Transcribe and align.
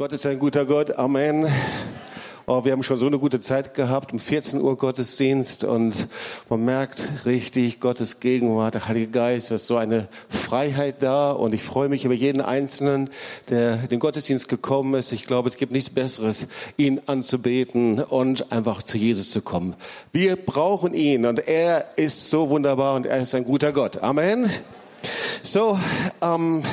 Gott 0.00 0.14
ist 0.14 0.24
ein 0.24 0.38
guter 0.38 0.64
Gott. 0.64 0.96
Amen. 0.96 1.46
Oh, 2.46 2.64
wir 2.64 2.72
haben 2.72 2.82
schon 2.82 2.96
so 2.96 3.06
eine 3.06 3.18
gute 3.18 3.38
Zeit 3.38 3.74
gehabt, 3.74 4.14
um 4.14 4.18
14 4.18 4.58
Uhr 4.58 4.78
Gottesdienst 4.78 5.62
und 5.62 5.92
man 6.48 6.64
merkt 6.64 7.26
richtig 7.26 7.80
Gottes 7.80 8.18
Gegenwart, 8.18 8.72
der 8.72 8.88
Heilige 8.88 9.08
Geist, 9.08 9.50
ist 9.50 9.66
so 9.66 9.76
eine 9.76 10.08
Freiheit 10.30 11.02
da 11.02 11.32
und 11.32 11.52
ich 11.52 11.62
freue 11.62 11.90
mich 11.90 12.06
über 12.06 12.14
jeden 12.14 12.40
Einzelnen, 12.40 13.10
der 13.50 13.76
den 13.76 13.98
Gottesdienst 13.98 14.48
gekommen 14.48 14.94
ist. 14.94 15.12
Ich 15.12 15.26
glaube, 15.26 15.50
es 15.50 15.58
gibt 15.58 15.70
nichts 15.70 15.90
Besseres, 15.90 16.48
ihn 16.78 17.02
anzubeten 17.04 18.02
und 18.02 18.52
einfach 18.52 18.82
zu 18.82 18.96
Jesus 18.96 19.30
zu 19.30 19.42
kommen. 19.42 19.74
Wir 20.12 20.36
brauchen 20.36 20.94
ihn 20.94 21.26
und 21.26 21.46
er 21.46 21.98
ist 21.98 22.30
so 22.30 22.48
wunderbar 22.48 22.94
und 22.94 23.04
er 23.04 23.18
ist 23.18 23.34
ein 23.34 23.44
guter 23.44 23.74
Gott. 23.74 23.98
Amen. 23.98 24.48
So, 25.42 25.78
ähm, 26.22 26.64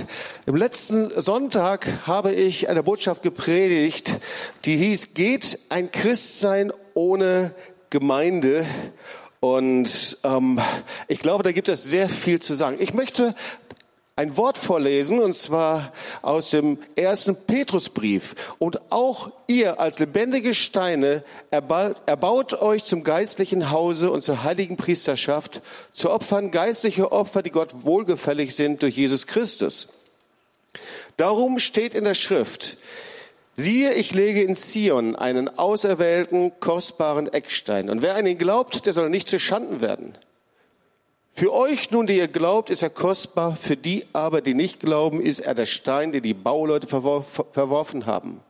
im 0.46 0.56
letzten 0.56 1.10
Sonntag 1.22 1.88
habe 2.06 2.34
ich 2.34 2.70
eine 2.70 2.84
Botschaft 2.84 3.24
gepredigt, 3.24 4.20
die 4.66 4.78
hieß, 4.78 5.14
geht 5.14 5.60
ein 5.70 5.92
Christsein 5.92 6.72
ohne 6.94 7.54
Gemeinde? 7.90 8.66
Und 9.40 10.18
ähm, 10.24 10.60
ich 11.08 11.20
glaube, 11.20 11.44
da 11.44 11.52
gibt 11.52 11.70
es 11.70 11.84
sehr 11.84 12.10
viel 12.10 12.42
zu 12.42 12.56
sagen. 12.56 12.78
Ich 12.80 12.94
möchte 12.94 13.36
ein 14.18 14.36
Wort 14.36 14.58
vorlesen, 14.58 15.20
und 15.20 15.36
zwar 15.36 15.94
aus 16.24 16.50
dem 16.50 16.80
ersten 16.96 17.36
Petrusbrief. 17.36 18.36
Und 18.58 18.92
auch 18.92 19.32
ihr 19.46 19.80
als 19.80 20.00
lebendige 20.00 20.56
Steine 20.56 21.24
erbaut, 21.52 21.98
erbaut 22.08 22.62
euch 22.62 22.84
zum 22.84 23.04
geistlichen 23.04 23.70
Hause 23.70 24.12
und 24.12 24.24
zur 24.24 24.44
heiligen 24.44 24.76
Priesterschaft, 24.76 25.62
zu 25.94 26.10
Opfern 26.10 26.50
geistliche 26.52 27.12
Opfer, 27.12 27.44
die 27.44 27.52
Gott 27.52 27.84
wohlgefällig 27.84 28.56
sind 28.56 28.82
durch 28.82 28.98
Jesus 28.98 29.28
Christus. 29.28 29.90
Darum 31.16 31.60
steht 31.60 31.94
in 31.94 32.04
der 32.04 32.16
Schrift, 32.16 32.78
Siehe, 33.60 33.94
ich 33.94 34.14
lege 34.14 34.44
in 34.44 34.56
Zion 34.56 35.16
einen 35.16 35.48
auserwählten, 35.48 36.60
kostbaren 36.60 37.32
Eckstein. 37.32 37.90
Und 37.90 38.04
wer 38.04 38.16
an 38.16 38.28
ihn 38.28 38.38
glaubt, 38.38 38.86
der 38.86 38.94
soll 38.94 39.10
nicht 39.10 39.30
zu 39.30 39.40
Schanden 39.40 39.82
werden. 39.82 40.16
Für 41.38 41.54
euch 41.54 41.92
nun, 41.92 42.08
die 42.08 42.18
ihr 42.18 42.28
glaubt, 42.28 42.72
ist 42.72 42.82
er 42.82 42.90
kostbar, 42.90 43.56
für 43.56 43.78
die 43.78 44.08
aber, 44.12 44.42
die 44.42 44.56
nicht 44.56 44.80
glauben, 44.80 45.22
ist 45.22 45.40
er 45.40 45.54
der 45.54 45.68
Stein, 45.68 46.12
den 46.12 46.24
die 46.24 46.34
Bauleute 46.34 46.88
verworfen 46.88 48.08
haben. 48.08 48.42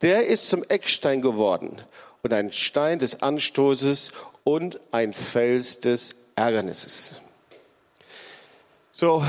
Der 0.00 0.28
ist 0.28 0.48
zum 0.48 0.62
Eckstein 0.68 1.22
geworden 1.22 1.82
und 2.22 2.32
ein 2.32 2.52
Stein 2.52 3.00
des 3.00 3.20
Anstoßes 3.20 4.12
und 4.44 4.78
ein 4.92 5.12
Fels 5.12 5.80
des 5.80 6.14
Ärgernisses. 6.36 7.20
So, 8.92 9.24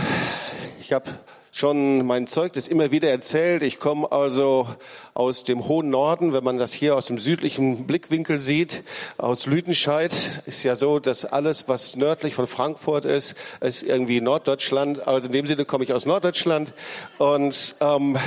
ich 0.79 0.93
habe 0.93 1.09
schon 1.51 2.05
mein 2.05 2.27
Zeugnis 2.27 2.67
immer 2.69 2.91
wieder 2.91 3.09
erzählt. 3.09 3.61
Ich 3.61 3.79
komme 3.79 4.11
also 4.11 4.67
aus 5.13 5.43
dem 5.43 5.67
hohen 5.67 5.89
Norden, 5.89 6.33
wenn 6.33 6.43
man 6.43 6.57
das 6.57 6.71
hier 6.71 6.95
aus 6.95 7.07
dem 7.07 7.19
südlichen 7.19 7.85
Blickwinkel 7.85 8.39
sieht, 8.39 8.83
aus 9.17 9.45
Lüdenscheid. 9.45 10.13
Ist 10.45 10.63
ja 10.63 10.75
so, 10.75 10.99
dass 10.99 11.25
alles, 11.25 11.67
was 11.67 11.97
nördlich 11.97 12.33
von 12.33 12.47
Frankfurt 12.47 13.03
ist, 13.03 13.35
ist 13.59 13.83
irgendwie 13.83 14.21
Norddeutschland. 14.21 15.07
Also 15.07 15.27
in 15.27 15.33
dem 15.33 15.47
Sinne 15.47 15.65
komme 15.65 15.83
ich 15.83 15.93
aus 15.93 16.05
Norddeutschland. 16.05 16.73
Und 17.17 17.75
ähm, 17.81 18.17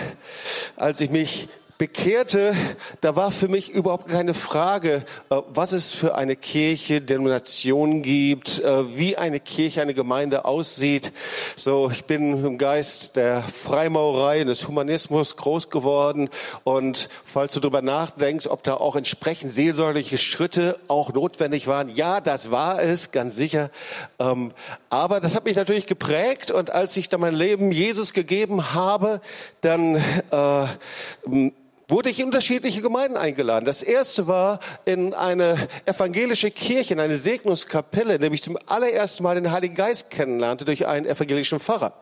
als 0.77 1.01
ich 1.01 1.11
mich 1.11 1.49
bekehrte, 1.79 2.55
da 3.01 3.17
war 3.17 3.33
für 3.33 3.49
mich 3.49 3.71
überhaupt 3.71 4.09
keine 4.09 4.35
Frage, 4.35 5.05
äh, 5.31 5.37
was 5.49 5.73
es 5.73 5.91
für 5.91 6.15
eine 6.15 6.37
Kirche, 6.37 7.01
Denomination 7.01 8.03
gibt, 8.03 8.61
äh, 8.61 8.97
wie 8.97 9.17
eine 9.17 9.41
Kirche, 9.41 9.83
eine 9.83 9.95
Gemeinde 9.95 10.45
aussieht. 10.45 11.13
So, 11.57 11.91
ich 11.91 12.05
bin 12.05 12.45
im 12.45 12.59
Geist 12.59 13.17
der 13.17 13.43
Freimaurerei, 13.43 14.45
des 14.45 14.69
Humanismus 14.69 15.37
groß 15.37 15.71
geworden 15.71 16.29
und 16.63 17.09
falls 17.25 17.55
du 17.55 17.61
darüber 17.61 17.83
nachdenkst, 17.83 18.47
ob 18.47 18.63
da 18.63 18.75
auch 18.75 18.95
entsprechend 18.95 19.53
seelsorgliche 19.53 20.19
Schritte 20.19 20.79
auch 20.89 21.13
notwendig 21.13 21.67
waren, 21.67 21.89
ja, 21.89 22.21
das 22.21 22.51
war 22.51 22.83
es, 22.83 23.11
ganz 23.11 23.35
sicher. 23.35 23.71
Ähm, 24.19 24.53
aber 24.91 25.21
das 25.21 25.35
hat 25.35 25.45
mich 25.45 25.57
natürlich 25.57 25.87
geprägt 25.87 26.51
und 26.53 26.71
als 26.71 26.97
ich 26.97 27.09
dann 27.09 27.21
mein 27.21 27.35
Leben 27.35 27.73
Jesus 27.73 28.13
gegeben 28.13 28.75
habe, 28.75 29.21
dann 29.61 29.97
äh, 30.31 31.51
wurde 31.89 32.11
ich 32.11 32.21
in 32.21 32.27
unterschiedliche 32.27 32.81
Gemeinden 32.83 33.17
eingeladen. 33.17 33.65
Das 33.65 33.83
erste 33.83 34.27
war 34.27 34.59
in 34.85 35.15
eine 35.15 35.57
evangelische 35.85 36.51
Kirche, 36.51 36.95
in 36.95 37.01
eine 37.01 37.17
Segnungskapelle, 37.17 38.15
in 38.15 38.21
der 38.21 38.33
ich 38.33 38.43
zum 38.43 38.59
allerersten 38.67 39.23
Mal 39.23 39.35
den 39.35 39.51
Heiligen 39.51 39.75
Geist 39.75 40.11
kennenlernte 40.11 40.65
durch 40.65 40.87
einen 40.87 41.07
evangelischen 41.07 41.61
Pfarrer. 41.61 41.93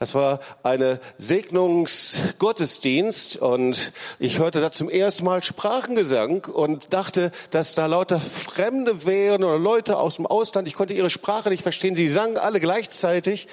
Das 0.00 0.16
war 0.16 0.40
eine 0.64 0.98
Segnungsgottesdienst 1.18 3.36
und 3.36 3.92
ich 4.18 4.40
hörte 4.40 4.60
da 4.60 4.72
zum 4.72 4.90
ersten 4.90 5.24
Mal 5.24 5.44
Sprachengesang 5.44 6.46
und 6.46 6.92
dachte, 6.92 7.30
dass 7.52 7.76
da 7.76 7.86
lauter 7.86 8.20
Fremde 8.20 9.06
wären 9.06 9.44
oder 9.44 9.56
Leute 9.56 9.96
aus 9.96 10.16
dem 10.16 10.26
Ausland. 10.26 10.66
Ich 10.66 10.74
konnte 10.74 10.94
ihre 10.94 11.10
Sprache 11.10 11.48
nicht 11.48 11.62
verstehen. 11.62 11.94
Sie 11.94 12.08
sangen 12.08 12.38
alle 12.38 12.58
gleichzeitig. 12.58 13.46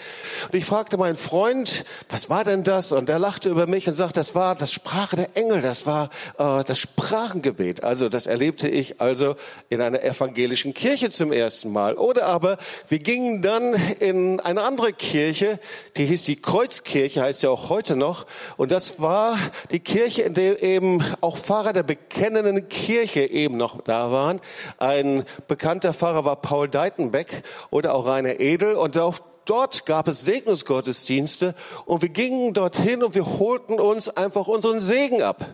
Und 0.51 0.57
ich 0.57 0.65
fragte 0.65 0.97
meinen 0.97 1.15
Freund, 1.15 1.85
was 2.09 2.31
war 2.31 2.43
denn 2.43 2.63
das? 2.63 2.91
Und 2.91 3.07
er 3.07 3.19
lachte 3.19 3.47
über 3.47 3.67
mich 3.67 3.87
und 3.87 3.93
sagte, 3.93 4.15
das 4.15 4.33
war 4.33 4.55
das 4.55 4.71
Sprache 4.71 5.17
der 5.17 5.37
Engel. 5.37 5.61
Das 5.61 5.85
war 5.85 6.09
äh, 6.39 6.63
das 6.63 6.79
Sprachengebet. 6.79 7.83
Also 7.83 8.09
das 8.09 8.25
erlebte 8.25 8.67
ich 8.67 8.99
also 8.99 9.35
in 9.69 9.79
einer 9.79 10.03
evangelischen 10.03 10.73
Kirche 10.73 11.11
zum 11.11 11.31
ersten 11.31 11.71
Mal. 11.71 11.97
Oder 11.97 12.25
aber 12.25 12.57
wir 12.89 12.97
gingen 12.97 13.43
dann 13.43 13.75
in 13.99 14.39
eine 14.39 14.63
andere 14.63 14.91
Kirche, 14.91 15.59
die 15.97 16.07
hieß 16.07 16.23
die 16.23 16.30
Kreuzkirche, 16.35 17.21
heißt 17.21 17.43
ja 17.43 17.49
auch 17.49 17.69
heute 17.69 17.95
noch. 17.95 18.25
Und 18.57 18.71
das 18.71 19.01
war 19.01 19.37
die 19.71 19.79
Kirche, 19.79 20.23
in 20.23 20.33
der 20.33 20.61
eben 20.61 21.03
auch 21.21 21.37
Pfarrer 21.37 21.73
der 21.73 21.83
bekennenden 21.83 22.69
Kirche 22.69 23.21
eben 23.21 23.57
noch 23.57 23.81
da 23.81 24.11
waren. 24.11 24.39
Ein 24.77 25.23
bekannter 25.47 25.93
Pfarrer 25.93 26.25
war 26.25 26.35
Paul 26.35 26.69
Deitenbeck 26.69 27.43
oder 27.69 27.95
auch 27.95 28.05
Rainer 28.05 28.39
Edel. 28.39 28.75
Und 28.75 28.97
auf 28.97 29.21
dort 29.45 29.85
gab 29.85 30.07
es 30.07 30.23
Segnungsgottesdienste 30.25 31.55
und 31.85 32.01
wir 32.01 32.09
gingen 32.09 32.53
dorthin 32.53 33.03
und 33.03 33.15
wir 33.15 33.25
holten 33.39 33.79
uns 33.79 34.09
einfach 34.09 34.47
unseren 34.47 34.79
Segen 34.79 35.21
ab. 35.21 35.45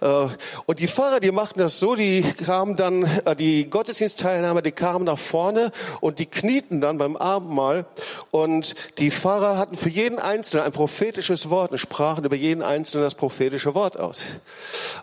Äh, 0.00 0.26
und 0.66 0.80
die 0.80 0.88
Pfarrer, 0.88 1.20
die 1.20 1.30
machten 1.30 1.58
das 1.58 1.78
so, 1.78 1.94
die 1.94 2.22
kamen 2.22 2.76
dann, 2.76 3.04
äh, 3.24 3.36
die 3.36 3.68
Gottesdienstteilnehmer, 3.68 4.62
die 4.62 4.72
kamen 4.72 5.04
nach 5.04 5.18
vorne 5.18 5.72
und 6.00 6.18
die 6.18 6.26
knieten 6.26 6.80
dann 6.80 6.98
beim 6.98 7.16
Abendmahl 7.16 7.86
und 8.30 8.74
die 8.98 9.10
Pfarrer 9.10 9.58
hatten 9.58 9.76
für 9.76 9.90
jeden 9.90 10.18
Einzelnen 10.18 10.64
ein 10.64 10.72
prophetisches 10.72 11.50
Wort 11.50 11.72
und 11.72 11.78
sprachen 11.78 12.24
über 12.24 12.36
jeden 12.36 12.62
Einzelnen 12.62 13.04
das 13.04 13.14
prophetische 13.14 13.74
Wort 13.74 13.98
aus. 13.98 14.36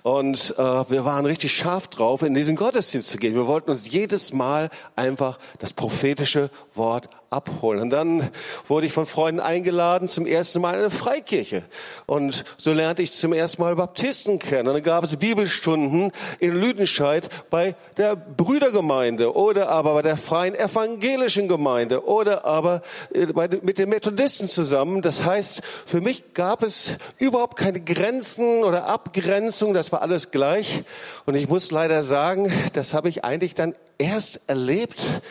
Und 0.03 0.55
äh, 0.57 0.61
wir 0.61 1.05
waren 1.05 1.25
richtig 1.25 1.53
scharf 1.53 1.87
drauf, 1.87 2.21
in 2.21 2.33
diesen 2.33 2.55
Gottesdienst 2.55 3.09
zu 3.09 3.17
gehen. 3.17 3.35
Wir 3.35 3.47
wollten 3.47 3.71
uns 3.71 3.89
jedes 3.89 4.33
Mal 4.33 4.69
einfach 4.95 5.37
das 5.59 5.73
prophetische 5.73 6.49
Wort 6.75 7.09
abholen. 7.29 7.81
Und 7.81 7.89
dann 7.91 8.29
wurde 8.67 8.87
ich 8.87 8.93
von 8.93 9.05
Freunden 9.05 9.39
eingeladen 9.39 10.09
zum 10.09 10.25
ersten 10.25 10.61
Mal 10.61 10.75
in 10.75 10.79
eine 10.79 10.91
Freikirche. 10.91 11.63
Und 12.05 12.43
so 12.57 12.73
lernte 12.73 13.01
ich 13.01 13.11
zum 13.11 13.33
ersten 13.33 13.61
Mal 13.61 13.75
Baptisten 13.75 14.39
kennen. 14.39 14.67
Und 14.67 14.73
dann 14.73 14.83
gab 14.83 15.03
es 15.03 15.15
Bibelstunden 15.17 16.11
in 16.39 16.59
Lüdenscheid 16.59 17.29
bei 17.49 17.75
der 17.97 18.15
Brüdergemeinde 18.15 19.35
oder 19.35 19.69
aber 19.69 19.93
bei 19.93 20.01
der 20.01 20.17
freien 20.17 20.55
evangelischen 20.55 21.47
Gemeinde 21.47 22.05
oder 22.05 22.45
aber 22.45 22.81
äh, 23.13 23.27
mit 23.61 23.77
den 23.77 23.89
Methodisten 23.89 24.47
zusammen. 24.47 25.01
Das 25.01 25.23
heißt, 25.23 25.61
für 25.85 26.01
mich 26.01 26.33
gab 26.33 26.63
es 26.63 26.93
überhaupt 27.17 27.57
keine 27.57 27.79
Grenzen 27.79 28.63
oder 28.63 28.87
Abgrenzung. 28.87 29.73
Das 29.73 29.91
war 29.91 30.01
alles 30.01 30.31
gleich. 30.31 30.83
Und 31.25 31.35
ich 31.35 31.47
muss 31.47 31.71
leider 31.71 32.03
sagen, 32.03 32.51
das 32.73 32.93
habe 32.93 33.09
ich 33.09 33.23
eigentlich 33.23 33.53
dann 33.53 33.73
erst 33.99 34.41
erlebt, 34.47 35.21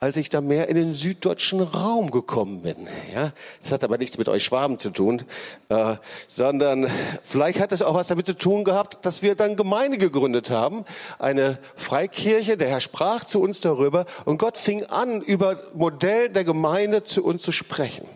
als 0.00 0.16
ich 0.16 0.28
da 0.28 0.40
mehr 0.40 0.68
in 0.68 0.76
den 0.76 0.92
süddeutschen 0.92 1.60
Raum 1.60 2.10
gekommen 2.10 2.62
bin. 2.62 2.76
Ja, 3.14 3.32
das 3.60 3.72
hat 3.72 3.84
aber 3.84 3.98
nichts 3.98 4.18
mit 4.18 4.28
euch 4.28 4.44
Schwaben 4.44 4.78
zu 4.78 4.90
tun, 4.90 5.22
äh, 5.68 5.96
sondern 6.26 6.88
vielleicht 7.22 7.60
hat 7.60 7.72
es 7.72 7.82
auch 7.82 7.94
was 7.94 8.08
damit 8.08 8.26
zu 8.26 8.36
tun 8.36 8.64
gehabt, 8.64 9.04
dass 9.06 9.22
wir 9.22 9.34
dann 9.34 9.56
Gemeinde 9.56 9.98
gegründet 9.98 10.50
haben, 10.50 10.84
eine 11.18 11.58
Freikirche. 11.76 12.56
Der 12.56 12.68
Herr 12.68 12.80
sprach 12.80 13.24
zu 13.24 13.40
uns 13.40 13.60
darüber 13.60 14.06
und 14.24 14.38
Gott 14.38 14.56
fing 14.56 14.84
an, 14.84 15.22
über 15.22 15.58
Modell 15.74 16.28
der 16.28 16.44
Gemeinde 16.44 17.04
zu 17.04 17.24
uns 17.24 17.42
zu 17.42 17.52
sprechen. 17.52 18.06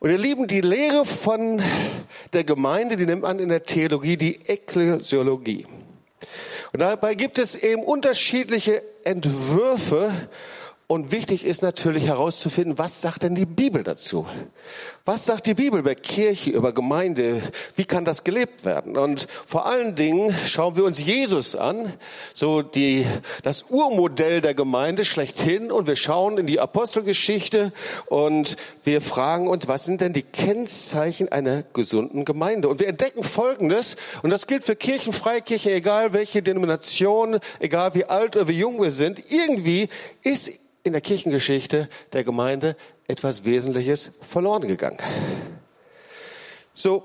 Und 0.00 0.10
ihr 0.10 0.18
Lieben, 0.18 0.46
die 0.46 0.60
Lehre 0.60 1.06
von 1.06 1.62
der 2.34 2.44
Gemeinde, 2.44 2.96
die 2.96 3.06
nimmt 3.06 3.22
man 3.22 3.38
in 3.38 3.48
der 3.48 3.64
Theologie 3.64 4.16
die 4.18 4.38
Ekklesiologie. 4.46 5.66
Und 6.74 6.80
dabei 6.80 7.14
gibt 7.14 7.38
es 7.38 7.54
eben 7.54 7.84
unterschiedliche 7.84 8.82
Entwürfe 9.04 10.10
Und 10.86 11.12
wichtig 11.12 11.46
ist 11.46 11.62
natürlich 11.62 12.04
herauszufinden, 12.06 12.76
was 12.76 13.00
sagt 13.00 13.22
denn 13.22 13.34
die 13.34 13.46
Bibel 13.46 13.82
dazu? 13.82 14.26
Was 15.06 15.24
sagt 15.24 15.46
die 15.46 15.54
Bibel 15.54 15.80
über 15.80 15.94
Kirche, 15.94 16.50
über 16.50 16.74
Gemeinde? 16.74 17.40
Wie 17.74 17.86
kann 17.86 18.04
das 18.04 18.22
gelebt 18.22 18.66
werden? 18.66 18.98
Und 18.98 19.26
vor 19.46 19.64
allen 19.64 19.94
Dingen 19.94 20.34
schauen 20.46 20.76
wir 20.76 20.84
uns 20.84 21.02
Jesus 21.02 21.56
an, 21.56 21.90
so 22.34 22.60
die, 22.60 23.06
das 23.42 23.64
Urmodell 23.70 24.42
der 24.42 24.52
Gemeinde 24.52 25.06
schlechthin. 25.06 25.72
Und 25.72 25.86
wir 25.86 25.96
schauen 25.96 26.36
in 26.36 26.46
die 26.46 26.60
Apostelgeschichte 26.60 27.72
und 28.06 28.58
wir 28.82 29.00
fragen 29.00 29.48
uns, 29.48 29.66
was 29.66 29.86
sind 29.86 30.02
denn 30.02 30.12
die 30.12 30.22
Kennzeichen 30.22 31.32
einer 31.32 31.62
gesunden 31.72 32.26
Gemeinde? 32.26 32.68
Und 32.68 32.78
wir 32.78 32.88
entdecken 32.88 33.24
Folgendes, 33.24 33.96
und 34.22 34.28
das 34.28 34.46
gilt 34.46 34.64
für 34.64 34.76
Kirchen, 34.76 35.14
Freikirchen, 35.14 35.72
egal 35.72 36.12
welche 36.12 36.42
Denomination, 36.42 37.38
egal 37.58 37.94
wie 37.94 38.04
alt 38.04 38.36
oder 38.36 38.48
wie 38.48 38.58
jung 38.58 38.82
wir 38.82 38.90
sind, 38.90 39.30
irgendwie 39.30 39.88
ist 40.22 40.63
in 40.84 40.92
der 40.92 41.00
Kirchengeschichte 41.00 41.88
der 42.12 42.24
Gemeinde 42.24 42.76
etwas 43.08 43.44
Wesentliches 43.44 44.12
verloren 44.20 44.68
gegangen. 44.68 44.98
So, 46.74 47.02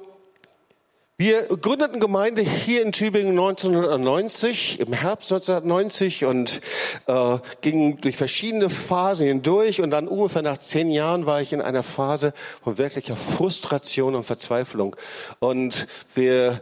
wir 1.18 1.48
gründeten 1.48 2.00
Gemeinde 2.00 2.42
hier 2.42 2.82
in 2.82 2.94
Tübingen 2.94 3.38
1990, 3.38 4.80
im 4.80 4.94
Herbst 4.94 5.34
1990 5.34 6.24
und 6.24 6.62
äh, 7.08 7.38
gingen 7.60 8.00
durch 8.00 8.16
verschiedene 8.16 8.70
Phasen 8.70 9.28
hindurch 9.28 9.82
und 9.82 9.92
dann 9.92 10.08
ungefähr 10.08 10.44
nach 10.44 10.58
zehn 10.58 10.90
Jahren 10.90 11.26
war 11.26 11.42
ich 11.42 11.52
in 11.52 11.60
einer 11.60 11.84
Phase 11.84 12.32
von 12.64 12.78
wirklicher 12.78 13.18
Frustration 13.18 14.16
und 14.16 14.24
Verzweiflung. 14.24 14.96
Und 15.40 15.88
wir 16.16 16.62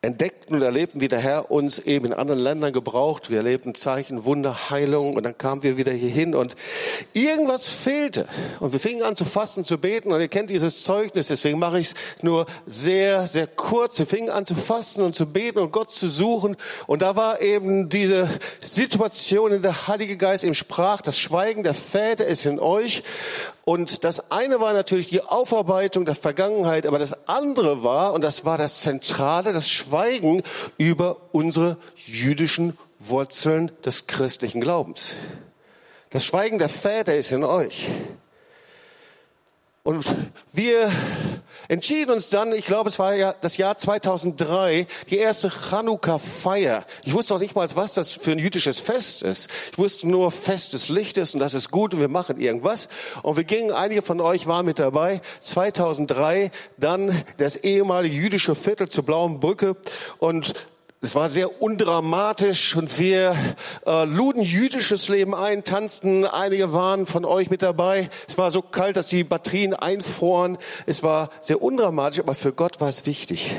entdeckten 0.00 0.56
und 0.56 0.62
erlebten, 0.62 1.00
wie 1.00 1.08
der 1.08 1.18
Herr 1.18 1.50
uns 1.50 1.80
eben 1.80 2.06
in 2.06 2.12
anderen 2.12 2.40
Ländern 2.40 2.72
gebraucht. 2.72 3.30
Wir 3.30 3.38
erlebten 3.38 3.74
Zeichen, 3.74 4.24
Wunder, 4.24 4.70
Heilung 4.70 5.16
und 5.16 5.24
dann 5.24 5.36
kamen 5.36 5.62
wir 5.62 5.76
wieder 5.76 5.92
hierhin 5.92 6.34
und 6.34 6.54
irgendwas 7.14 7.68
fehlte. 7.68 8.28
Und 8.60 8.72
wir 8.72 8.80
fingen 8.80 9.02
an 9.02 9.16
zu 9.16 9.24
fasten, 9.24 9.64
zu 9.64 9.78
beten 9.78 10.12
und 10.12 10.20
ihr 10.20 10.28
kennt 10.28 10.50
dieses 10.50 10.84
Zeugnis, 10.84 11.28
deswegen 11.28 11.58
mache 11.58 11.80
ich 11.80 11.88
es 11.88 11.94
nur 12.22 12.46
sehr, 12.66 13.26
sehr 13.26 13.48
kurz. 13.48 13.98
Wir 13.98 14.06
fingen 14.06 14.30
an 14.30 14.46
zu 14.46 14.54
fasten 14.54 15.02
und 15.02 15.16
zu 15.16 15.26
beten 15.26 15.58
und 15.58 15.72
Gott 15.72 15.92
zu 15.92 16.08
suchen 16.08 16.56
und 16.86 17.02
da 17.02 17.16
war 17.16 17.40
eben 17.40 17.88
diese 17.88 18.28
Situation, 18.62 19.52
in 19.52 19.62
der 19.62 19.88
Heilige 19.88 20.16
Geist 20.16 20.44
eben 20.44 20.54
sprach, 20.54 21.00
das 21.02 21.18
Schweigen 21.18 21.64
der 21.64 21.74
Väter 21.74 22.24
ist 22.24 22.46
in 22.46 22.60
euch 22.60 23.02
und 23.68 24.02
das 24.02 24.30
eine 24.30 24.60
war 24.60 24.72
natürlich 24.72 25.10
die 25.10 25.20
Aufarbeitung 25.20 26.06
der 26.06 26.14
Vergangenheit, 26.14 26.86
aber 26.86 26.98
das 26.98 27.28
andere 27.28 27.82
war, 27.84 28.14
und 28.14 28.24
das 28.24 28.46
war 28.46 28.56
das 28.56 28.80
Zentrale, 28.80 29.52
das 29.52 29.68
Schweigen 29.68 30.42
über 30.78 31.18
unsere 31.32 31.76
jüdischen 32.06 32.78
Wurzeln 32.98 33.70
des 33.84 34.06
christlichen 34.06 34.62
Glaubens. 34.62 35.16
Das 36.08 36.24
Schweigen 36.24 36.58
der 36.58 36.70
Väter 36.70 37.14
ist 37.14 37.30
in 37.30 37.44
euch. 37.44 37.90
Und 39.82 40.02
wir 40.54 40.90
entschieden 41.68 42.10
uns 42.10 42.30
dann, 42.30 42.52
ich 42.52 42.64
glaube, 42.64 42.88
es 42.88 42.98
war 42.98 43.14
ja 43.14 43.34
das 43.40 43.56
Jahr 43.56 43.78
2003, 43.78 44.86
die 45.10 45.18
erste 45.18 45.50
Chanukka-Feier. 45.50 46.84
Ich 47.04 47.12
wusste 47.12 47.34
noch 47.34 47.40
nicht 47.40 47.54
mal, 47.54 47.68
was 47.74 47.94
das 47.94 48.12
für 48.12 48.32
ein 48.32 48.38
jüdisches 48.38 48.80
Fest 48.80 49.22
ist. 49.22 49.50
Ich 49.72 49.78
wusste 49.78 50.08
nur, 50.08 50.32
Fest 50.32 50.72
des 50.72 50.88
Lichtes 50.88 51.34
und 51.34 51.40
das 51.40 51.54
ist 51.54 51.70
gut 51.70 51.94
und 51.94 52.00
wir 52.00 52.08
machen 52.08 52.40
irgendwas. 52.40 52.88
Und 53.22 53.36
wir 53.36 53.44
gingen, 53.44 53.70
einige 53.70 54.02
von 54.02 54.20
euch 54.20 54.46
waren 54.46 54.66
mit 54.66 54.78
dabei, 54.78 55.20
2003, 55.40 56.50
dann 56.78 57.24
das 57.36 57.56
ehemalige 57.56 58.16
jüdische 58.16 58.54
Viertel 58.54 58.88
zur 58.88 59.04
Blauen 59.04 59.40
Brücke 59.40 59.76
und 60.18 60.54
es 61.00 61.14
war 61.14 61.28
sehr 61.28 61.62
undramatisch 61.62 62.74
und 62.74 62.98
wir 62.98 63.36
äh, 63.86 64.04
luden 64.04 64.42
jüdisches 64.42 65.08
Leben 65.08 65.32
ein, 65.32 65.62
tanzten. 65.62 66.26
Einige 66.26 66.72
waren 66.72 67.06
von 67.06 67.24
euch 67.24 67.50
mit 67.50 67.62
dabei. 67.62 68.08
Es 68.26 68.36
war 68.36 68.50
so 68.50 68.62
kalt, 68.62 68.96
dass 68.96 69.06
die 69.06 69.22
Batterien 69.22 69.74
einfroren. 69.74 70.58
Es 70.86 71.04
war 71.04 71.30
sehr 71.40 71.62
undramatisch, 71.62 72.18
aber 72.18 72.34
für 72.34 72.52
Gott 72.52 72.80
war 72.80 72.88
es 72.88 73.06
wichtig. 73.06 73.54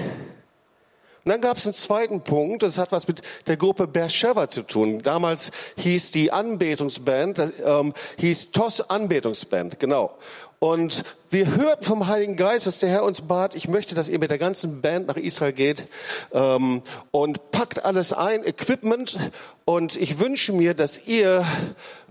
Und 1.23 1.31
dann 1.31 1.41
gab 1.41 1.57
es 1.57 1.65
einen 1.65 1.73
zweiten 1.73 2.21
Punkt, 2.21 2.63
das 2.63 2.77
hat 2.77 2.91
was 2.91 3.07
mit 3.07 3.21
der 3.47 3.55
Gruppe 3.55 3.87
Beersheba 3.87 4.49
zu 4.49 4.63
tun. 4.63 5.01
Damals 5.01 5.51
hieß 5.77 6.11
die 6.11 6.31
Anbetungsband, 6.31 7.53
ähm, 7.63 7.93
hieß 8.17 8.51
TOS 8.51 8.89
Anbetungsband, 8.89 9.79
genau. 9.79 10.17
Und 10.59 11.05
wir 11.29 11.55
hörten 11.55 11.85
vom 11.85 12.07
Heiligen 12.07 12.35
Geist, 12.35 12.67
dass 12.67 12.79
der 12.79 12.89
Herr 12.89 13.03
uns 13.03 13.21
bat, 13.21 13.55
ich 13.55 13.69
möchte, 13.69 13.95
dass 13.95 14.09
ihr 14.09 14.19
mit 14.19 14.29
der 14.29 14.37
ganzen 14.37 14.81
Band 14.81 15.07
nach 15.07 15.15
Israel 15.15 15.53
geht 15.53 15.85
ähm, 16.33 16.81
und 17.11 17.51
packt 17.51 17.85
alles 17.85 18.11
ein, 18.11 18.43
Equipment. 18.45 19.17
Und 19.63 19.95
ich 19.95 20.19
wünsche 20.19 20.51
mir, 20.51 20.73
dass 20.73 21.07
ihr 21.07 21.45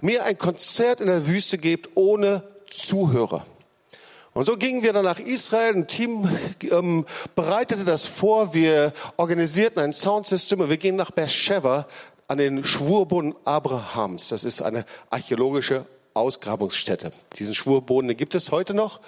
mir 0.01 0.25
ein 0.25 0.39
Konzert 0.39 1.03
in 1.03 1.09
der 1.09 1.27
Wüste 1.27 1.59
gebt 1.59 1.91
ohne 1.95 2.43
Zuhörer. 2.71 3.45
Und 4.33 4.47
so 4.47 4.57
gingen 4.57 4.83
wir 4.83 4.95
dann 4.95 5.05
nach 5.05 5.19
Israel. 5.19 5.75
Ein 5.75 5.87
Team 5.87 6.27
ähm, 6.71 7.05
bereitete 7.35 7.85
das 7.85 8.07
vor. 8.07 8.55
Wir 8.55 8.95
organisierten 9.19 9.83
ein 9.83 9.93
Soundsystem 9.93 10.61
und 10.61 10.71
wir 10.71 10.79
gingen 10.79 10.97
nach 10.97 11.11
Beersheba 11.11 11.87
an 12.29 12.39
den 12.39 12.65
Schwurboden 12.65 13.35
Abrahams. 13.45 14.29
Das 14.29 14.45
ist 14.45 14.63
eine 14.63 14.87
archäologische 15.11 15.85
Ausgrabungsstätte. 16.15 17.11
Diesen 17.39 17.55
Schwurboden 17.55 18.17
gibt 18.17 18.35
es 18.35 18.51
heute 18.51 18.75
noch. 18.75 19.01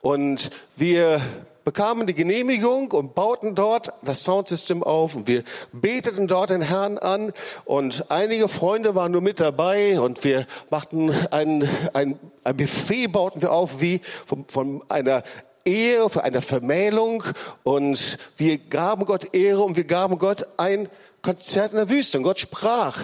Und 0.00 0.50
wir 0.76 1.20
bekamen 1.64 2.06
die 2.06 2.14
Genehmigung 2.14 2.90
und 2.92 3.14
bauten 3.14 3.54
dort 3.54 3.92
das 4.02 4.22
Soundsystem 4.22 4.82
auf. 4.82 5.14
Und 5.14 5.26
wir 5.28 5.42
beteten 5.72 6.28
dort 6.28 6.50
den 6.50 6.62
Herrn 6.62 6.98
an. 6.98 7.32
Und 7.64 8.10
einige 8.10 8.48
Freunde 8.48 8.94
waren 8.94 9.12
nur 9.12 9.22
mit 9.22 9.40
dabei. 9.40 9.98
Und 9.98 10.22
wir 10.24 10.46
machten 10.70 11.10
ein, 11.30 11.68
ein, 11.94 12.18
ein 12.44 12.56
Buffet 12.56 13.08
bauten 13.08 13.42
wir 13.42 13.52
auf 13.52 13.80
wie 13.80 14.00
von, 14.26 14.44
von 14.48 14.84
einer 14.88 15.22
Ehe, 15.64 16.08
für 16.10 16.22
eine 16.22 16.42
Vermählung. 16.42 17.24
Und 17.62 18.18
wir 18.36 18.58
gaben 18.58 19.06
Gott 19.06 19.34
Ehre 19.34 19.62
und 19.62 19.76
wir 19.76 19.84
gaben 19.84 20.18
Gott 20.18 20.46
ein 20.58 20.88
Konzert 21.22 21.72
in 21.72 21.78
der 21.78 21.88
Wüste. 21.88 22.18
Und 22.18 22.24
Gott 22.24 22.40
sprach 22.40 23.00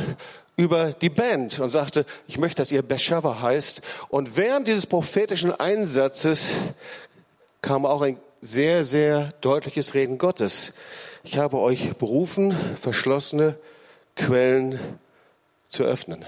über 0.56 0.92
die 0.92 1.08
Band 1.08 1.58
und 1.58 1.70
sagte, 1.70 2.04
ich 2.28 2.38
möchte, 2.38 2.56
dass 2.56 2.70
ihr 2.72 2.82
Beersheba 2.82 3.40
heißt. 3.40 3.80
Und 4.08 4.36
während 4.36 4.68
dieses 4.68 4.86
prophetischen 4.86 5.52
Einsatzes 5.52 6.52
kam 7.62 7.86
auch 7.86 8.02
ein 8.02 8.18
sehr, 8.40 8.84
sehr 8.84 9.30
deutliches 9.40 9.94
Reden 9.94 10.18
Gottes. 10.18 10.72
Ich 11.24 11.38
habe 11.38 11.58
euch 11.58 11.96
berufen, 11.96 12.56
verschlossene 12.76 13.58
Quellen 14.16 14.78
zu 15.68 15.84
öffnen. 15.84 16.24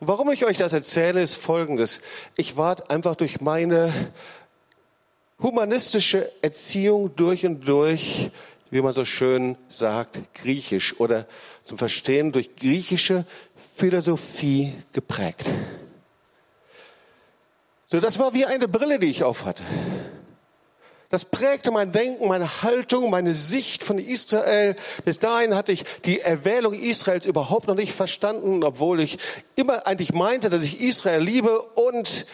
Und 0.00 0.08
warum 0.08 0.30
ich 0.30 0.44
euch 0.44 0.58
das 0.58 0.72
erzähle, 0.72 1.22
ist 1.22 1.36
Folgendes. 1.36 2.00
Ich 2.36 2.56
war 2.56 2.90
einfach 2.90 3.14
durch 3.14 3.40
meine 3.40 3.92
humanistische 5.40 6.30
Erziehung 6.42 7.14
durch 7.16 7.46
und 7.46 7.66
durch 7.66 8.30
wie 8.72 8.80
man 8.80 8.94
so 8.94 9.04
schön 9.04 9.58
sagt, 9.68 10.18
griechisch 10.32 10.98
oder 10.98 11.26
zum 11.62 11.78
Verstehen 11.78 12.32
durch 12.32 12.56
griechische 12.56 13.24
Philosophie 13.76 14.72
geprägt. 14.92 15.50
So, 17.86 18.00
das 18.00 18.18
war 18.18 18.32
wie 18.32 18.46
eine 18.46 18.68
Brille, 18.68 18.98
die 18.98 19.08
ich 19.08 19.22
aufhatte. 19.22 19.62
Das 21.12 21.26
prägte 21.26 21.70
mein 21.70 21.92
Denken, 21.92 22.26
meine 22.26 22.62
Haltung, 22.62 23.10
meine 23.10 23.34
Sicht 23.34 23.84
von 23.84 23.98
Israel. 23.98 24.76
Bis 25.04 25.18
dahin 25.18 25.54
hatte 25.54 25.70
ich 25.70 25.84
die 26.06 26.20
Erwählung 26.20 26.72
Israels 26.72 27.26
überhaupt 27.26 27.68
noch 27.68 27.74
nicht 27.74 27.92
verstanden, 27.92 28.64
obwohl 28.64 28.98
ich 28.98 29.18
immer 29.54 29.86
eigentlich 29.86 30.14
meinte, 30.14 30.48
dass 30.48 30.62
ich 30.62 30.80
Israel 30.80 31.20
liebe. 31.20 31.60
Und 31.60 32.24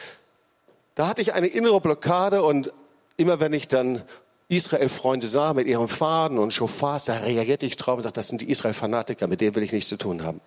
da 0.95 1.09
hatte 1.09 1.23
ich 1.23 1.35
eine 1.35 1.49
innere 1.49 1.81
Blockade 1.81 2.45
und 2.45 2.73
immer 3.17 3.41
wenn 3.41 3.53
ich 3.53 3.67
dann 3.67 4.05
Israel-Freunde 4.49 5.29
sah 5.29 5.53
mit 5.53 5.67
ihrem 5.67 5.89
Faden 5.89 6.39
und 6.39 6.53
Schofars, 6.53 7.05
da 7.05 7.19
reagierte 7.19 7.67
ich 7.67 7.77
drauf 7.77 7.97
und 7.97 8.03
sagte, 8.03 8.21
das 8.21 8.29
sind 8.29 8.41
die 8.41 8.51
Israel-Fanatiker, 8.51 9.27
mit 9.27 9.41
denen 9.41 9.55
will 9.55 9.63
ich 9.63 9.73
nichts 9.73 9.91
zu 9.91 9.99
tun 9.99 10.23
haben. 10.25 10.41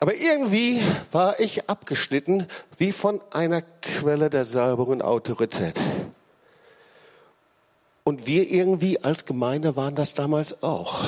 Aber 0.00 0.14
irgendwie 0.14 0.80
war 1.12 1.40
ich 1.40 1.68
abgeschnitten 1.68 2.46
wie 2.78 2.92
von 2.92 3.20
einer 3.32 3.62
Quelle 3.62 4.30
der 4.30 4.44
Salbung 4.44 4.88
und 4.88 5.02
Autorität. 5.02 5.78
Und 8.04 8.26
wir 8.26 8.50
irgendwie 8.50 8.98
als 9.02 9.24
Gemeinde 9.26 9.76
waren 9.76 9.94
das 9.94 10.14
damals 10.14 10.62
auch. 10.62 11.04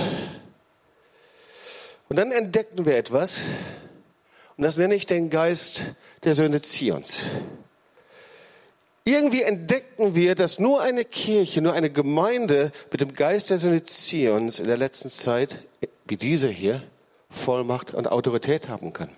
Und 2.08 2.16
dann 2.16 2.32
entdeckten 2.32 2.84
wir 2.84 2.96
etwas, 2.96 3.40
und 4.58 4.64
das 4.64 4.76
nenne 4.76 4.94
ich 4.94 5.06
den 5.06 5.30
Geist 5.30 5.84
der 6.24 6.34
Söhne 6.34 6.60
Zions. 6.60 7.22
Irgendwie 9.04 9.42
entdeckten 9.42 10.14
wir, 10.14 10.34
dass 10.36 10.58
nur 10.58 10.80
eine 10.80 11.04
Kirche, 11.04 11.60
nur 11.60 11.72
eine 11.72 11.90
Gemeinde 11.90 12.70
mit 12.90 13.00
dem 13.00 13.12
Geist 13.14 13.50
der 13.50 13.58
Söhne 13.58 13.82
Zions 13.82 14.60
in 14.60 14.68
der 14.68 14.76
letzten 14.76 15.10
Zeit, 15.10 15.58
wie 16.06 16.16
diese 16.16 16.48
hier, 16.48 16.82
Vollmacht 17.28 17.94
und 17.94 18.10
Autorität 18.10 18.68
haben 18.68 18.92
kann. 18.92 19.08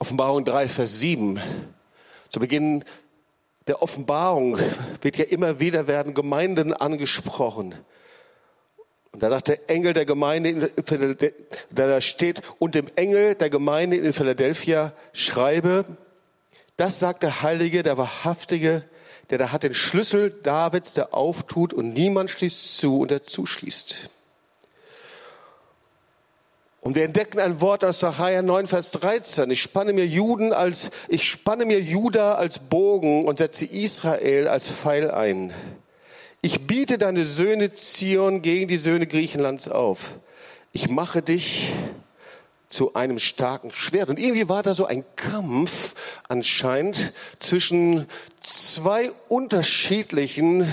Offenbarung 0.00 0.44
3, 0.44 0.68
Vers 0.68 0.98
7. 0.98 1.40
Zu 2.28 2.40
Beginn 2.40 2.84
der 3.68 3.82
Offenbarung 3.82 4.58
wird 5.00 5.16
ja 5.16 5.24
immer 5.24 5.60
wieder 5.60 5.86
werden 5.86 6.12
Gemeinden 6.12 6.72
angesprochen. 6.72 7.74
Und 9.12 9.22
da 9.22 9.30
sagt 9.30 9.48
der 9.48 9.70
Engel 9.70 9.92
der 9.92 10.06
Gemeinde, 10.06 10.50
in 10.50 11.16
da 11.70 12.00
steht, 12.00 12.42
und 12.58 12.74
dem 12.74 12.88
Engel 12.96 13.36
der 13.36 13.48
Gemeinde 13.48 13.96
in 13.96 14.12
Philadelphia 14.12 14.92
schreibe, 15.12 15.84
das 16.76 16.98
sagt 16.98 17.22
der 17.22 17.42
Heilige, 17.42 17.82
der 17.82 17.96
Wahrhaftige, 17.96 18.84
der 19.30 19.38
da 19.38 19.52
hat 19.52 19.62
den 19.62 19.74
Schlüssel 19.74 20.30
Davids, 20.42 20.92
der 20.92 21.14
auftut 21.14 21.72
und 21.72 21.94
niemand 21.94 22.30
schließt 22.30 22.78
zu 22.78 23.00
und 23.00 23.10
der 23.10 23.22
zuschließt. 23.22 24.10
Und 26.80 26.96
wir 26.96 27.04
entdecken 27.04 27.40
ein 27.40 27.62
Wort 27.62 27.82
aus 27.82 28.00
Sacharja 28.00 28.42
9, 28.42 28.66
Vers 28.66 28.90
13. 28.90 29.50
Ich 29.50 29.62
spanne 29.62 29.94
mir 29.94 30.06
Juden 30.06 30.52
als, 30.52 30.90
ich 31.08 31.26
spanne 31.26 31.64
mir 31.64 31.80
Juda 31.80 32.34
als 32.34 32.58
Bogen 32.58 33.24
und 33.24 33.38
setze 33.38 33.64
Israel 33.64 34.48
als 34.48 34.68
Pfeil 34.68 35.10
ein. 35.10 35.54
Ich 36.42 36.66
biete 36.66 36.98
deine 36.98 37.24
Söhne 37.24 37.72
Zion 37.72 38.42
gegen 38.42 38.68
die 38.68 38.76
Söhne 38.76 39.06
Griechenlands 39.06 39.68
auf. 39.68 40.18
Ich 40.72 40.90
mache 40.90 41.22
dich 41.22 41.72
zu 42.74 42.94
einem 42.94 43.18
starken 43.18 43.70
Schwert. 43.72 44.08
Und 44.08 44.18
irgendwie 44.18 44.48
war 44.48 44.62
da 44.62 44.74
so 44.74 44.84
ein 44.84 45.04
Kampf 45.14 45.94
anscheinend 46.28 47.12
zwischen 47.38 48.06
zwei 48.40 49.10
unterschiedlichen 49.28 50.66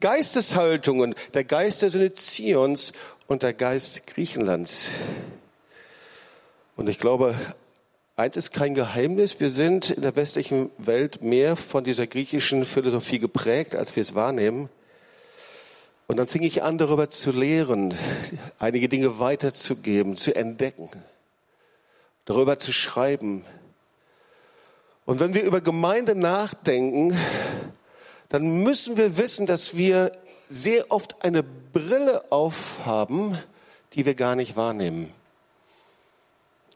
Geisteshaltungen. 0.00 1.14
Der 1.34 1.44
Geist 1.44 1.82
der 1.82 1.90
Söhne 1.90 2.14
Zions 2.14 2.92
und 3.26 3.42
der 3.42 3.52
Geist 3.52 4.06
Griechenlands. 4.06 4.88
Und 6.76 6.88
ich 6.88 6.98
glaube, 6.98 7.34
eins 8.16 8.38
ist 8.38 8.52
kein 8.52 8.74
Geheimnis. 8.74 9.38
Wir 9.38 9.50
sind 9.50 9.90
in 9.90 10.02
der 10.02 10.16
westlichen 10.16 10.70
Welt 10.78 11.22
mehr 11.22 11.56
von 11.56 11.84
dieser 11.84 12.06
griechischen 12.06 12.64
Philosophie 12.64 13.18
geprägt, 13.18 13.74
als 13.74 13.94
wir 13.94 14.00
es 14.00 14.14
wahrnehmen. 14.14 14.70
Und 16.06 16.16
dann 16.16 16.26
fing 16.26 16.42
ich 16.42 16.62
an, 16.62 16.78
darüber 16.78 17.08
zu 17.10 17.30
lehren, 17.30 17.94
einige 18.58 18.88
Dinge 18.88 19.18
weiterzugeben, 19.18 20.16
zu 20.16 20.34
entdecken, 20.34 20.88
darüber 22.24 22.58
zu 22.58 22.72
schreiben. 22.72 23.44
Und 25.04 25.20
wenn 25.20 25.34
wir 25.34 25.42
über 25.42 25.60
Gemeinde 25.60 26.14
nachdenken, 26.14 27.16
dann 28.28 28.62
müssen 28.62 28.96
wir 28.96 29.18
wissen, 29.18 29.46
dass 29.46 29.76
wir 29.76 30.12
sehr 30.48 30.90
oft 30.90 31.24
eine 31.24 31.42
Brille 31.42 32.30
aufhaben, 32.30 33.38
die 33.94 34.06
wir 34.06 34.14
gar 34.14 34.36
nicht 34.36 34.56
wahrnehmen. 34.56 35.12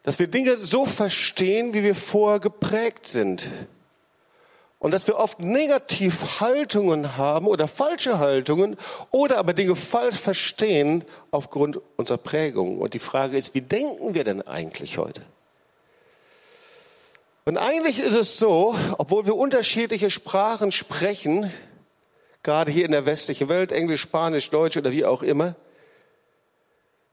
Dass 0.03 0.19
wir 0.19 0.27
Dinge 0.27 0.57
so 0.57 0.85
verstehen, 0.85 1.73
wie 1.73 1.83
wir 1.83 1.95
vorher 1.95 2.39
geprägt 2.39 3.07
sind. 3.07 3.49
Und 4.79 4.91
dass 4.91 5.07
wir 5.07 5.17
oft 5.17 5.39
Negativhaltungen 5.39 7.17
haben 7.17 7.47
oder 7.47 7.67
falsche 7.67 8.19
Haltungen 8.19 8.77
oder 9.09 9.39
aber 9.39 9.53
Dinge 9.53 9.75
falsch 9.75 10.17
verstehen 10.17 11.03
aufgrund 11.31 11.79
unserer 11.95 12.19
Prägung. 12.19 12.77
Und 12.77 12.93
die 12.93 12.99
Frage 12.99 13.37
ist, 13.37 13.55
wie 13.55 13.61
denken 13.61 14.13
wir 14.13 14.23
denn 14.23 14.43
eigentlich 14.43 14.99
heute? 14.99 15.23
Und 17.47 17.55
eigentlich 17.55 17.99
ist 17.99 18.13
es 18.13 18.39
so, 18.39 18.75
obwohl 18.97 19.25
wir 19.25 19.37
unterschiedliche 19.37 20.11
Sprachen 20.11 20.73
sprechen, 20.73 21.49
gerade 22.43 22.73
hier 22.73 22.83
in 22.83 22.91
der 22.91 23.05
westlichen 23.05 23.47
Welt, 23.47 23.71
Englisch, 23.71 24.01
Spanisch, 24.01 24.49
Deutsch 24.49 24.75
oder 24.75 24.91
wie 24.91 25.05
auch 25.05 25.23
immer, 25.23 25.55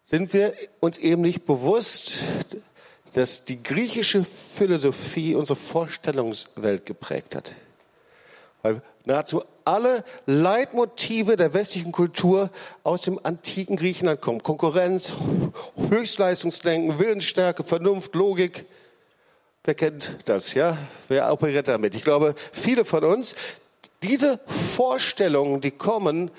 sind 0.03 0.33
wir 0.33 0.53
uns 0.81 0.99
eben 0.99 1.23
nicht 1.23 1.47
bewusst, 1.47 2.25
dass 3.12 3.45
die 3.45 3.62
griechische 3.62 4.25
Philosophie 4.25 5.37
unsere 5.37 5.55
Vorstellungswelt 5.55 6.85
geprägt 6.85 7.37
hat. 7.37 7.55
Weil 8.62 8.83
nahezu 9.05 9.45
alle 9.64 10.03
Leitmotive 10.26 11.37
der 11.37 11.55
westlichen 11.55 11.93
Kultur 11.93 12.50
aus 12.83 13.03
dem 13.03 13.21
antiken 13.23 13.76
Griechenland 13.76 14.21
kommen. 14.21 14.43
Konkurrenz, 14.43 15.14
Höchstleistungsdenken, 15.91 16.99
Willensstärke, 16.99 17.62
Vernunft, 17.62 18.17
Logik. 18.17 18.67
Wer 19.64 19.75
kennt 19.75 20.18
das, 20.26 20.52
ja? 20.54 20.76
Wer 21.09 21.33
operiert 21.33 21.68
damit? 21.68 21.94
Ich 21.94 22.04
glaube, 22.04 22.35
viele 22.52 22.85
von 22.85 23.02
uns, 23.02 23.35
diese 24.02 24.38
Vorstellungen, 24.47 25.62
die 25.62 25.71
kommen 25.71 26.30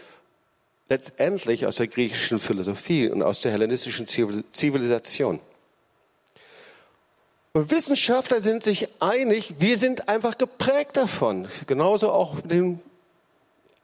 letztendlich 0.90 1.66
aus 1.66 1.78
der 1.78 1.88
griechischen 1.88 2.38
Philosophie 2.38 3.10
und 3.10 3.24
aus 3.24 3.42
der 3.42 3.52
hellenistischen 3.52 4.06
Zivilisation. 4.08 5.40
Und 7.54 7.72
Wissenschaftler 7.72 8.42
sind 8.42 8.62
sich 8.62 8.90
einig, 9.02 9.56
wir 9.60 9.78
sind 9.78 10.08
einfach 10.08 10.38
geprägt 10.38 10.98
davon. 10.98 11.48
Genauso 11.66 12.12
auch 12.12 12.36
mit 12.36 12.52
den 12.52 12.82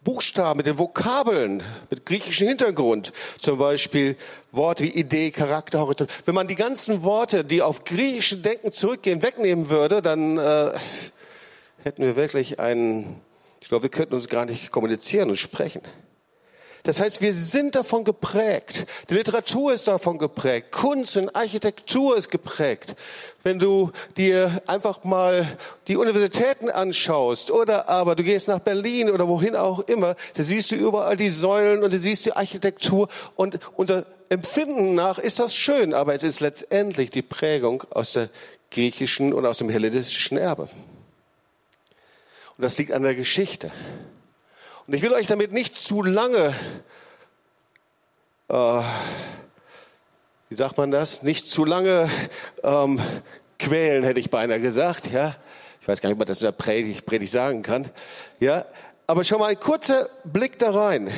Buchstaben, 0.03 0.57
mit 0.57 0.65
den 0.65 0.79
Vokabeln, 0.79 1.61
mit 1.91 2.05
griechischem 2.05 2.47
Hintergrund. 2.47 3.13
Zum 3.37 3.59
Beispiel 3.59 4.17
Worte 4.51 4.83
wie 4.83 4.89
Idee, 4.89 5.29
Charakter, 5.29 5.79
Horizont. 5.79 6.09
Wenn 6.25 6.33
man 6.33 6.47
die 6.47 6.55
ganzen 6.55 7.03
Worte, 7.03 7.45
die 7.45 7.61
auf 7.61 7.83
griechische 7.83 8.37
Denken 8.37 8.71
zurückgehen, 8.71 9.21
wegnehmen 9.21 9.69
würde, 9.69 10.01
dann 10.01 10.39
äh, 10.39 10.71
hätten 11.83 12.03
wir 12.03 12.15
wirklich 12.15 12.59
einen, 12.59 13.21
ich 13.59 13.67
glaube, 13.67 13.83
wir 13.83 13.89
könnten 13.91 14.15
uns 14.15 14.27
gar 14.27 14.45
nicht 14.45 14.71
kommunizieren 14.71 15.29
und 15.29 15.37
sprechen. 15.37 15.81
Das 16.83 16.99
heißt, 16.99 17.21
wir 17.21 17.33
sind 17.33 17.75
davon 17.75 18.03
geprägt. 18.03 18.87
Die 19.09 19.13
Literatur 19.13 19.73
ist 19.73 19.87
davon 19.87 20.17
geprägt. 20.17 20.71
Kunst 20.71 21.15
und 21.17 21.35
Architektur 21.35 22.17
ist 22.17 22.29
geprägt. 22.29 22.95
Wenn 23.43 23.59
du 23.59 23.91
dir 24.17 24.61
einfach 24.67 25.03
mal 25.03 25.45
die 25.87 25.97
Universitäten 25.97 26.69
anschaust 26.69 27.51
oder 27.51 27.87
aber 27.87 28.15
du 28.15 28.23
gehst 28.23 28.47
nach 28.47 28.59
Berlin 28.59 29.09
oder 29.09 29.27
wohin 29.27 29.55
auch 29.55 29.79
immer, 29.79 30.15
da 30.33 30.43
siehst 30.43 30.71
du 30.71 30.75
überall 30.75 31.17
die 31.17 31.29
Säulen 31.29 31.83
und 31.83 31.93
du 31.93 31.97
siehst 31.97 32.25
die 32.25 32.33
Architektur 32.33 33.07
und 33.35 33.59
unser 33.75 34.05
Empfinden 34.29 34.95
nach 34.95 35.19
ist 35.19 35.39
das 35.39 35.53
schön, 35.53 35.93
aber 35.93 36.15
es 36.15 36.23
ist 36.23 36.39
letztendlich 36.39 37.09
die 37.09 37.21
Prägung 37.21 37.83
aus 37.89 38.13
der 38.13 38.29
griechischen 38.71 39.33
und 39.33 39.45
aus 39.45 39.57
dem 39.57 39.69
hellenistischen 39.69 40.37
Erbe. 40.37 40.69
Und 42.57 42.63
das 42.63 42.77
liegt 42.77 42.93
an 42.93 43.03
der 43.03 43.15
Geschichte. 43.15 43.71
Und 44.91 44.97
ich 44.97 45.03
will 45.03 45.13
euch 45.13 45.27
damit 45.27 45.53
nicht 45.53 45.77
zu 45.77 46.03
lange, 46.03 46.53
äh, 48.49 48.81
wie 50.49 50.55
sagt 50.55 50.77
man 50.77 50.91
das, 50.91 51.23
nicht 51.23 51.47
zu 51.47 51.63
lange 51.63 52.09
ähm, 52.61 52.99
quälen, 53.57 54.03
hätte 54.03 54.19
ich 54.19 54.29
beinahe 54.29 54.59
gesagt. 54.59 55.09
Ja, 55.09 55.33
ich 55.79 55.87
weiß 55.87 56.01
gar 56.01 56.09
nicht, 56.09 56.15
ob 56.15 56.19
man 56.19 56.27
das 56.27 56.41
in 56.41 56.47
der 56.47 56.51
Predigt, 56.51 57.05
Predigt 57.05 57.31
sagen 57.31 57.63
kann. 57.63 57.89
Ja, 58.41 58.65
aber 59.07 59.23
schon 59.23 59.39
mal 59.39 59.51
ein 59.51 59.59
kurzer 59.61 60.09
Blick 60.25 60.59
da 60.59 60.71
rein. 60.71 61.09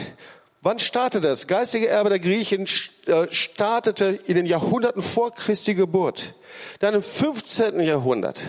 Wann 0.61 0.77
startete 0.77 1.27
das? 1.27 1.47
Geistige 1.47 1.87
Erbe 1.87 2.09
der 2.09 2.19
Griechen 2.19 2.67
äh, 3.07 3.25
startete 3.31 4.19
in 4.27 4.35
den 4.35 4.45
Jahrhunderten 4.45 5.01
vor 5.01 5.33
Christi 5.33 5.73
Geburt. 5.73 6.35
Dann 6.77 6.93
im 6.93 7.01
15. 7.01 7.79
Jahrhundert. 7.79 8.39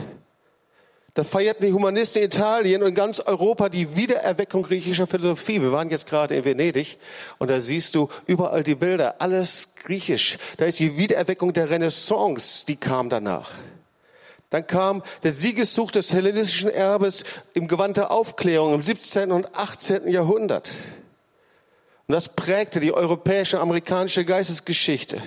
Da 1.15 1.23
feierten 1.23 1.65
die 1.65 1.73
Humanisten 1.73 2.23
in 2.23 2.27
Italien 2.27 2.83
und 2.83 2.95
ganz 2.95 3.21
Europa 3.21 3.69
die 3.69 3.95
Wiedererweckung 3.95 4.65
griechischer 4.65 5.07
Philosophie. 5.07 5.63
Wir 5.63 5.71
waren 5.71 5.89
jetzt 5.89 6.09
gerade 6.09 6.35
in 6.35 6.45
Venedig 6.45 6.99
und 7.39 7.49
da 7.51 7.61
siehst 7.61 7.95
du 7.95 8.09
überall 8.27 8.65
die 8.65 8.75
Bilder, 8.75 9.21
alles 9.21 9.77
griechisch. 9.77 10.39
Da 10.57 10.65
ist 10.65 10.81
die 10.81 10.97
Wiedererweckung 10.97 11.53
der 11.53 11.71
Renaissance, 11.71 12.67
die 12.67 12.75
kam 12.75 13.11
danach. 13.11 13.53
Dann 14.51 14.67
kam 14.67 15.03
der 15.23 15.31
Siegeszug 15.31 15.93
des 15.93 16.13
hellenistischen 16.13 16.71
Erbes 16.71 17.25
im 17.55 17.69
Gewand 17.69 17.97
der 17.97 18.11
Aufklärung 18.11 18.75
im 18.75 18.83
17. 18.83 19.31
und 19.31 19.57
18. 19.57 20.09
Jahrhundert. 20.09 20.73
Und 22.09 22.13
das 22.13 22.29
prägte 22.29 22.81
die 22.81 22.93
europäische, 22.93 23.61
amerikanische 23.61 24.25
Geistesgeschichte. 24.25 25.23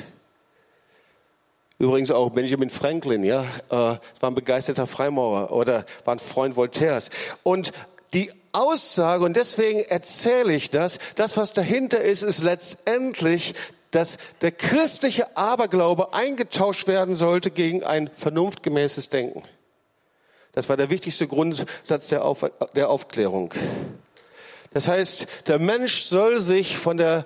Übrigens 1.80 2.10
auch 2.10 2.32
Benjamin 2.32 2.72
Franklin, 2.72 3.24
ja, 3.24 3.44
äh, 3.70 3.70
war 3.70 4.00
ein 4.22 4.36
begeisterter 4.36 4.88
Freimaurer 4.88 5.52
oder 5.52 5.86
war 6.06 6.16
ein 6.16 6.20
Freund 6.20 6.56
Voltaires. 6.56 7.12
Und 7.44 7.72
die 8.14 8.32
Aussage, 8.52 9.24
und 9.24 9.38
deswegen 9.38 9.82
erzähle 9.82 10.54
ich 10.54 10.72
das, 10.72 10.98
das, 11.16 11.38
was 11.38 11.54
dahinter 11.54 12.02
ist, 12.02 12.24
ist 12.24 12.44
letztendlich, 12.44 13.54
dass 13.92 14.18
der 14.42 14.52
christliche 14.52 15.38
Aberglaube 15.38 16.14
eingetauscht 16.14 16.88
werden 16.88 17.16
sollte 17.16 17.52
gegen 17.52 17.84
ein 17.84 18.10
vernunftgemäßes 18.12 19.10
Denken. 19.10 19.44
Das 20.54 20.70
war 20.70 20.78
der 20.78 20.90
wichtigste 20.90 21.28
Grundsatz 21.28 22.08
der, 22.10 22.26
Auf, 22.26 22.50
der 22.76 22.90
Aufklärung. 22.90 23.54
Das 24.74 24.88
heißt, 24.88 25.28
der 25.48 25.60
Mensch 25.60 26.02
soll 26.02 26.40
sich 26.40 26.78
von 26.78 26.98
der 26.98 27.26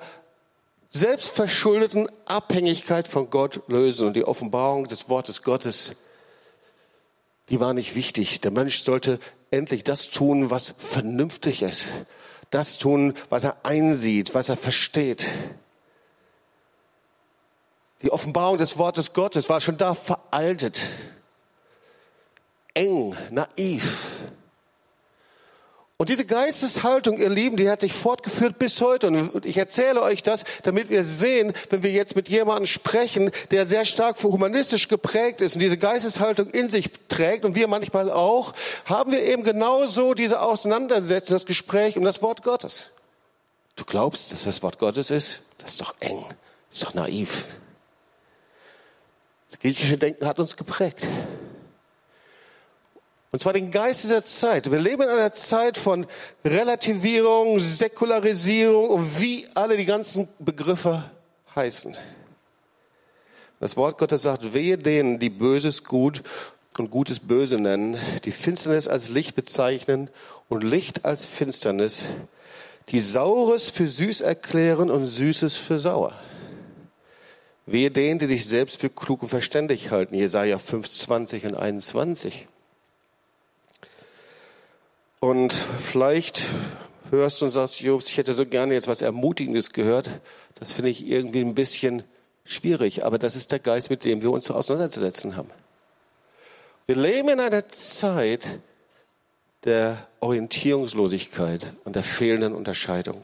selbstverschuldeten 0.92 2.08
Abhängigkeit 2.26 3.08
von 3.08 3.30
Gott 3.30 3.62
lösen. 3.68 4.08
Und 4.08 4.16
die 4.16 4.26
Offenbarung 4.26 4.88
des 4.88 5.10
Wortes 5.10 5.42
Gottes, 5.42 5.94
die 7.50 7.60
war 7.60 7.74
nicht 7.74 7.96
wichtig. 7.96 8.42
Der 8.42 8.52
Mensch 8.52 8.84
sollte 8.84 9.20
endlich 9.50 9.84
das 9.84 10.10
tun, 10.10 10.50
was 10.50 10.74
vernünftig 10.78 11.64
ist. 11.64 11.94
Das 12.52 12.78
tun, 12.78 13.14
was 13.30 13.46
er 13.46 13.66
einsieht, 13.66 14.36
was 14.36 14.50
er 14.50 14.58
versteht. 14.58 15.30
Die 18.02 18.12
Offenbarung 18.12 18.58
des 18.58 18.78
Wortes 18.78 19.14
Gottes 19.14 19.48
war 19.48 19.62
schon 19.62 19.78
da 19.78 19.96
veraltet, 19.96 20.82
eng, 22.74 23.16
naiv. 23.30 24.10
Und 26.02 26.10
diese 26.10 26.26
Geisteshaltung, 26.26 27.20
ihr 27.20 27.30
Lieben, 27.30 27.58
die 27.58 27.70
hat 27.70 27.82
sich 27.82 27.94
fortgeführt 27.94 28.58
bis 28.58 28.82
heute. 28.82 29.10
Und 29.10 29.46
ich 29.46 29.56
erzähle 29.58 30.02
euch 30.02 30.24
das, 30.24 30.46
damit 30.64 30.90
wir 30.90 31.04
sehen, 31.04 31.54
wenn 31.70 31.84
wir 31.84 31.92
jetzt 31.92 32.16
mit 32.16 32.28
jemandem 32.28 32.66
sprechen, 32.66 33.30
der 33.52 33.68
sehr 33.68 33.86
stark 33.86 34.18
humanistisch 34.24 34.88
geprägt 34.88 35.42
ist 35.42 35.54
und 35.54 35.60
diese 35.60 35.78
Geisteshaltung 35.78 36.48
in 36.48 36.72
sich 36.72 36.90
trägt 37.08 37.46
und 37.46 37.54
wir 37.54 37.68
manchmal 37.68 38.10
auch, 38.10 38.54
haben 38.86 39.12
wir 39.12 39.22
eben 39.22 39.44
genauso 39.44 40.16
diese 40.16 40.42
Auseinandersetzung, 40.42 41.36
das 41.36 41.46
Gespräch 41.46 42.00
um 42.00 42.04
das 42.04 42.24
Wort 42.24 42.42
Gottes. 42.42 42.90
Du 43.76 43.86
glaubst, 43.86 44.34
dass 44.34 44.46
das 44.46 44.64
Wort 44.64 44.80
Gottes 44.80 45.12
ist? 45.12 45.42
Das 45.60 45.74
ist 45.74 45.82
doch 45.82 45.94
eng. 46.00 46.26
Das 46.72 46.80
ist 46.80 46.84
doch 46.84 46.96
naiv. 46.96 47.46
Das 49.52 49.60
griechische 49.60 50.00
Denken 50.00 50.26
hat 50.26 50.40
uns 50.40 50.58
geprägt. 50.58 51.08
Und 53.32 53.42
zwar 53.42 53.54
den 53.54 53.72
Geist 53.72 54.04
dieser 54.04 54.24
Zeit. 54.24 54.70
Wir 54.70 54.80
leben 54.80 55.04
in 55.04 55.10
einer 55.10 55.32
Zeit 55.32 55.78
von 55.78 56.06
Relativierung, 56.44 57.60
Säkularisierung 57.60 58.90
und 58.90 59.22
wie 59.22 59.48
alle 59.54 59.78
die 59.78 59.86
ganzen 59.86 60.28
Begriffe 60.40 61.10
heißen. 61.56 61.96
Das 63.62 63.78
Wort 63.78 63.98
Gottes 63.98 64.24
sagt, 64.24 64.54
wehe 64.54 64.78
denen, 64.78 65.20
die 65.20 65.30
Böses 65.30 65.86
gut 65.86 66.24
und 66.78 66.90
Gutes 66.90 67.20
böse 67.20 67.58
nennen, 67.58 67.98
die 68.26 68.32
Finsternis 68.32 68.88
als 68.88 69.08
Licht 69.10 69.36
bezeichnen 69.36 70.10
und 70.50 70.64
Licht 70.64 71.06
als 71.06 71.26
Finsternis, 71.26 72.06
die 72.90 73.00
Saures 73.00 73.70
für 73.70 73.88
süß 73.88 74.22
erklären 74.22 74.90
und 74.90 75.06
Süßes 75.06 75.56
für 75.56 75.80
sauer. 75.80 76.14
Wehe 77.66 77.92
denen, 77.92 78.20
die 78.20 78.28
sich 78.28 78.46
selbst 78.46 78.82
für 78.82 78.90
klug 78.90 79.22
und 79.22 79.30
verständig 79.30 79.92
halten. 79.92 80.16
Jesaja 80.16 80.58
5, 80.58 80.90
20 80.90 81.46
und 81.46 81.56
21. 81.56 82.48
Und 85.24 85.54
vielleicht 85.54 86.42
hörst 87.12 87.42
du 87.42 87.46
und 87.46 87.52
sagst, 87.52 87.80
Jobs, 87.80 88.08
ich 88.08 88.18
hätte 88.18 88.34
so 88.34 88.44
gerne 88.44 88.74
jetzt 88.74 88.88
was 88.88 89.04
Ermutigendes 89.04 89.72
gehört. 89.72 90.10
Das 90.56 90.72
finde 90.72 90.90
ich 90.90 91.06
irgendwie 91.06 91.42
ein 91.42 91.54
bisschen 91.54 92.02
schwierig, 92.44 93.06
aber 93.06 93.20
das 93.20 93.36
ist 93.36 93.52
der 93.52 93.60
Geist, 93.60 93.92
mit 93.92 94.04
dem 94.04 94.24
wir 94.24 94.32
uns 94.32 94.50
auseinanderzusetzen 94.50 95.36
haben. 95.36 95.52
Wir 96.88 96.96
leben 96.96 97.30
in 97.30 97.40
einer 97.40 97.68
Zeit 97.70 98.60
der 99.64 100.08
Orientierungslosigkeit 100.22 101.72
und 101.84 101.96
der 101.96 102.04
fehlenden 102.04 102.56
Unterscheidung. 102.56 103.24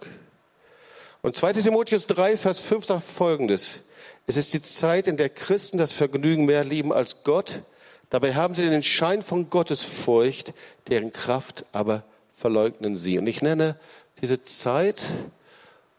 Und 1.24 1.36
2 1.36 1.54
Timotheus 1.54 2.06
3, 2.06 2.38
Vers 2.38 2.62
5 2.62 2.86
sagt 2.86 3.06
Folgendes. 3.08 3.80
Es 4.28 4.38
ist 4.38 4.54
die 4.54 4.62
Zeit, 4.62 5.08
in 5.08 5.18
der 5.18 5.30
Christen 5.30 5.80
das 5.80 5.94
Vergnügen 5.94 6.46
mehr 6.46 6.64
lieben 6.64 6.94
als 6.94 7.24
Gott, 7.24 7.64
Dabei 8.10 8.36
haben 8.36 8.56
sie 8.56 8.70
den 8.70 8.84
Schein 8.84 9.22
von 9.22 9.50
Gottesfurcht, 9.50 10.54
deren 10.88 11.12
Kraft 11.12 11.66
aber 11.74 12.04
verleugnen 12.36 12.96
sie. 12.96 13.18
Und 13.18 13.28
ich 13.28 13.42
nenne 13.42 13.76
diese 14.22 14.42
Zeit 14.42 15.02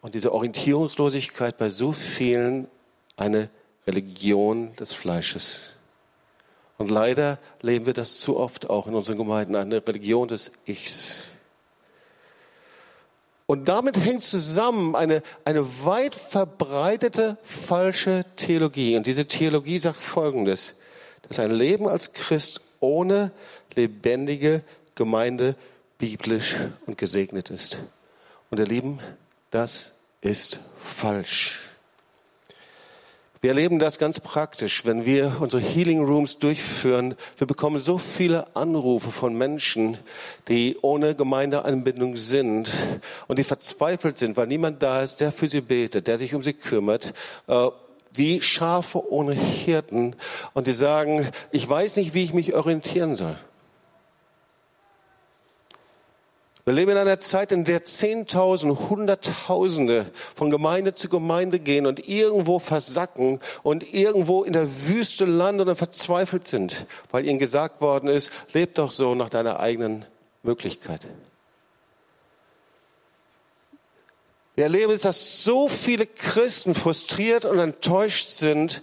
und 0.00 0.14
diese 0.14 0.32
Orientierungslosigkeit 0.32 1.58
bei 1.58 1.68
so 1.68 1.92
vielen 1.92 2.68
eine 3.16 3.50
Religion 3.86 4.74
des 4.76 4.92
Fleisches. 4.92 5.72
Und 6.78 6.90
leider 6.90 7.38
leben 7.60 7.86
wir 7.86 7.94
das 7.94 8.20
zu 8.20 8.38
oft 8.38 8.70
auch 8.70 8.86
in 8.86 8.94
unseren 8.94 9.18
Gemeinden, 9.18 9.56
eine 9.56 9.86
Religion 9.86 10.28
des 10.28 10.52
Ichs. 10.66 11.24
Und 13.46 13.68
damit 13.68 13.96
hängt 13.96 14.22
zusammen 14.22 14.94
eine, 14.94 15.22
eine 15.44 15.84
weit 15.84 16.14
verbreitete 16.14 17.36
falsche 17.42 18.24
Theologie. 18.36 18.96
Und 18.96 19.06
diese 19.06 19.26
Theologie 19.26 19.78
sagt 19.78 19.98
Folgendes 19.98 20.77
dass 21.28 21.38
ein 21.38 21.50
Leben 21.50 21.88
als 21.88 22.12
Christ 22.12 22.60
ohne 22.80 23.32
lebendige 23.74 24.62
Gemeinde 24.94 25.54
biblisch 25.98 26.56
und 26.86 26.98
gesegnet 26.98 27.50
ist. 27.50 27.80
Und 28.50 28.58
ihr 28.58 28.66
Lieben, 28.66 28.98
das 29.50 29.92
ist 30.20 30.60
falsch. 30.82 31.60
Wir 33.40 33.50
erleben 33.50 33.78
das 33.78 33.98
ganz 33.98 34.18
praktisch, 34.18 34.84
wenn 34.84 35.06
wir 35.06 35.36
unsere 35.38 35.62
Healing 35.62 36.04
Rooms 36.04 36.38
durchführen. 36.38 37.14
Wir 37.36 37.46
bekommen 37.46 37.80
so 37.80 37.96
viele 37.96 38.56
Anrufe 38.56 39.12
von 39.12 39.38
Menschen, 39.38 39.96
die 40.48 40.76
ohne 40.82 41.14
Gemeindeanbindung 41.14 42.16
sind 42.16 42.68
und 43.28 43.38
die 43.38 43.44
verzweifelt 43.44 44.18
sind, 44.18 44.36
weil 44.36 44.48
niemand 44.48 44.82
da 44.82 45.02
ist, 45.02 45.20
der 45.20 45.30
für 45.30 45.48
sie 45.48 45.60
betet, 45.60 46.08
der 46.08 46.18
sich 46.18 46.34
um 46.34 46.42
sie 46.42 46.52
kümmert 46.52 47.14
äh, 47.46 47.68
wie 48.12 48.40
Schafe 48.40 49.10
ohne 49.10 49.32
Hirten 49.32 50.16
und 50.54 50.66
die 50.66 50.72
sagen, 50.72 51.28
ich 51.50 51.68
weiß 51.68 51.96
nicht, 51.96 52.14
wie 52.14 52.24
ich 52.24 52.34
mich 52.34 52.54
orientieren 52.54 53.16
soll. 53.16 53.36
Wir 56.68 56.74
leben 56.74 56.90
in 56.90 56.98
einer 56.98 57.18
Zeit, 57.18 57.50
in 57.50 57.64
der 57.64 57.84
Zehntausende, 57.84 58.90
Hunderttausende 58.90 60.04
von 60.34 60.50
Gemeinde 60.50 60.94
zu 60.94 61.08
Gemeinde 61.08 61.60
gehen 61.60 61.86
und 61.86 62.06
irgendwo 62.06 62.58
versacken 62.58 63.40
und 63.62 63.94
irgendwo 63.94 64.42
in 64.42 64.52
der 64.52 64.68
Wüste 64.86 65.24
landen 65.24 65.66
und 65.66 65.76
verzweifelt 65.76 66.46
sind, 66.46 66.84
weil 67.10 67.24
ihnen 67.24 67.38
gesagt 67.38 67.80
worden 67.80 68.10
ist, 68.10 68.30
leb 68.52 68.74
doch 68.74 68.90
so 68.90 69.14
nach 69.14 69.30
deiner 69.30 69.60
eigenen 69.60 70.04
Möglichkeit. 70.42 71.08
Wir 74.58 74.64
erleben 74.64 74.92
es, 74.92 75.02
dass 75.02 75.44
so 75.44 75.68
viele 75.68 76.04
Christen 76.04 76.74
frustriert 76.74 77.44
und 77.44 77.60
enttäuscht 77.60 78.26
sind. 78.26 78.82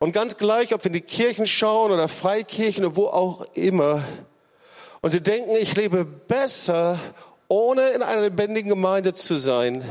Und 0.00 0.10
ganz 0.10 0.38
gleich, 0.38 0.74
ob 0.74 0.82
wir 0.82 0.88
in 0.88 0.94
die 0.94 1.02
Kirchen 1.02 1.46
schauen 1.46 1.92
oder 1.92 2.08
Freikirchen 2.08 2.84
oder 2.84 2.96
wo 2.96 3.06
auch 3.06 3.46
immer. 3.54 4.02
Und 5.02 5.12
sie 5.12 5.20
denken, 5.20 5.54
ich 5.54 5.76
lebe 5.76 6.04
besser, 6.04 6.98
ohne 7.46 7.90
in 7.90 8.02
einer 8.02 8.22
lebendigen 8.22 8.68
Gemeinde 8.68 9.14
zu 9.14 9.36
sein, 9.36 9.84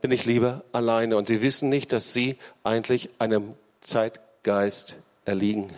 bin 0.00 0.10
ich 0.10 0.24
lieber 0.24 0.64
alleine. 0.72 1.16
Und 1.16 1.28
sie 1.28 1.40
wissen 1.40 1.68
nicht, 1.68 1.92
dass 1.92 2.12
sie 2.12 2.38
eigentlich 2.64 3.10
einem 3.20 3.54
Zeitgeist 3.80 4.96
erliegen. 5.26 5.68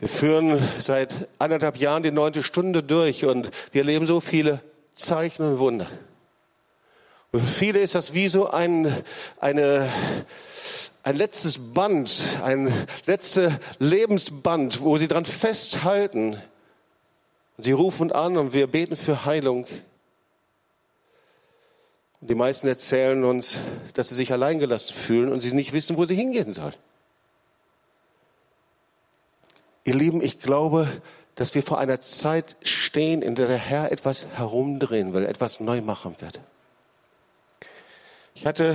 Wir 0.00 0.08
führen 0.08 0.60
seit 0.80 1.28
anderthalb 1.38 1.76
Jahren 1.76 2.02
die 2.02 2.10
neunte 2.10 2.42
Stunde 2.42 2.82
durch 2.82 3.24
und 3.24 3.52
wir 3.70 3.82
erleben 3.82 4.08
so 4.08 4.18
viele 4.18 4.60
Zeichen 4.92 5.44
und 5.44 5.60
Wunder. 5.60 5.86
Für 7.32 7.40
viele 7.40 7.78
ist 7.78 7.94
das 7.94 8.12
wie 8.12 8.26
so 8.26 8.50
ein, 8.50 8.92
eine, 9.38 9.88
ein 11.04 11.16
letztes 11.16 11.72
Band, 11.72 12.10
ein 12.42 12.72
letztes 13.06 13.52
Lebensband, 13.78 14.80
wo 14.80 14.98
sie 14.98 15.06
dran 15.06 15.24
festhalten. 15.24 16.36
Sie 17.56 17.70
rufen 17.70 18.10
an 18.10 18.36
und 18.36 18.52
wir 18.52 18.66
beten 18.66 18.96
für 18.96 19.24
Heilung. 19.26 19.64
Und 22.20 22.28
die 22.28 22.34
meisten 22.34 22.66
erzählen 22.66 23.22
uns, 23.22 23.60
dass 23.94 24.08
sie 24.08 24.16
sich 24.16 24.32
alleingelassen 24.32 24.96
fühlen 24.96 25.32
und 25.32 25.40
sie 25.40 25.52
nicht 25.52 25.72
wissen, 25.72 25.96
wo 25.96 26.06
sie 26.06 26.16
hingehen 26.16 26.52
sollen. 26.52 26.74
Ihr 29.84 29.94
Lieben, 29.94 30.20
ich 30.20 30.40
glaube, 30.40 30.88
dass 31.36 31.54
wir 31.54 31.62
vor 31.62 31.78
einer 31.78 32.00
Zeit 32.00 32.56
stehen, 32.62 33.22
in 33.22 33.36
der 33.36 33.46
der 33.46 33.56
Herr 33.56 33.92
etwas 33.92 34.26
herumdrehen 34.34 35.14
will, 35.14 35.24
etwas 35.24 35.60
neu 35.60 35.80
machen 35.80 36.16
wird. 36.18 36.40
Ich 38.40 38.46
hatte 38.46 38.74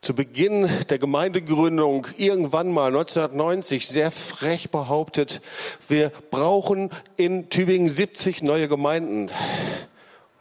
zu 0.00 0.12
Beginn 0.12 0.68
der 0.88 0.98
Gemeindegründung 0.98 2.08
irgendwann 2.18 2.72
mal 2.72 2.88
1990 2.88 3.86
sehr 3.86 4.10
frech 4.10 4.72
behauptet, 4.72 5.40
wir 5.86 6.10
brauchen 6.32 6.90
in 7.16 7.48
Tübingen 7.48 7.88
70 7.88 8.42
neue 8.42 8.66
Gemeinden. 8.66 9.30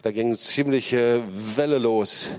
Da 0.02 0.12
ging 0.12 0.36
ziemliche 0.36 1.22
Welle 1.30 1.78
los. 1.78 2.30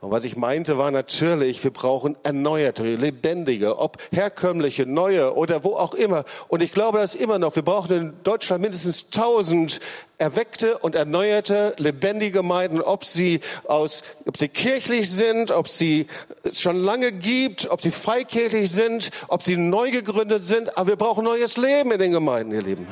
Und 0.00 0.10
was 0.10 0.24
ich 0.24 0.34
meinte, 0.34 0.78
war 0.78 0.90
natürlich, 0.90 1.62
wir 1.62 1.72
brauchen 1.72 2.16
erneuerte, 2.22 2.84
lebendige, 2.94 3.78
ob 3.78 3.98
herkömmliche, 4.10 4.86
neue 4.86 5.34
oder 5.36 5.62
wo 5.62 5.76
auch 5.76 5.92
immer. 5.92 6.24
Und 6.48 6.62
ich 6.62 6.72
glaube 6.72 6.96
das 6.98 7.14
immer 7.14 7.38
noch. 7.38 7.54
Wir 7.54 7.62
brauchen 7.62 7.94
in 7.94 8.14
Deutschland 8.22 8.62
mindestens 8.62 9.06
1000 9.12 9.78
erweckte 10.16 10.78
und 10.78 10.94
erneuerte, 10.94 11.74
lebendige 11.76 12.32
Gemeinden, 12.32 12.80
ob 12.80 13.04
sie 13.04 13.40
aus, 13.64 14.02
ob 14.24 14.38
sie 14.38 14.48
kirchlich 14.48 15.10
sind, 15.10 15.50
ob 15.50 15.68
sie 15.68 16.06
es 16.44 16.62
schon 16.62 16.76
lange 16.76 17.12
gibt, 17.12 17.70
ob 17.70 17.82
sie 17.82 17.90
freikirchlich 17.90 18.70
sind, 18.70 19.10
ob 19.28 19.42
sie 19.42 19.58
neu 19.58 19.90
gegründet 19.90 20.46
sind. 20.46 20.78
Aber 20.78 20.88
wir 20.88 20.96
brauchen 20.96 21.24
neues 21.24 21.58
Leben 21.58 21.92
in 21.92 21.98
den 21.98 22.12
Gemeinden, 22.12 22.52
ihr 22.52 22.62
Lieben. 22.62 22.86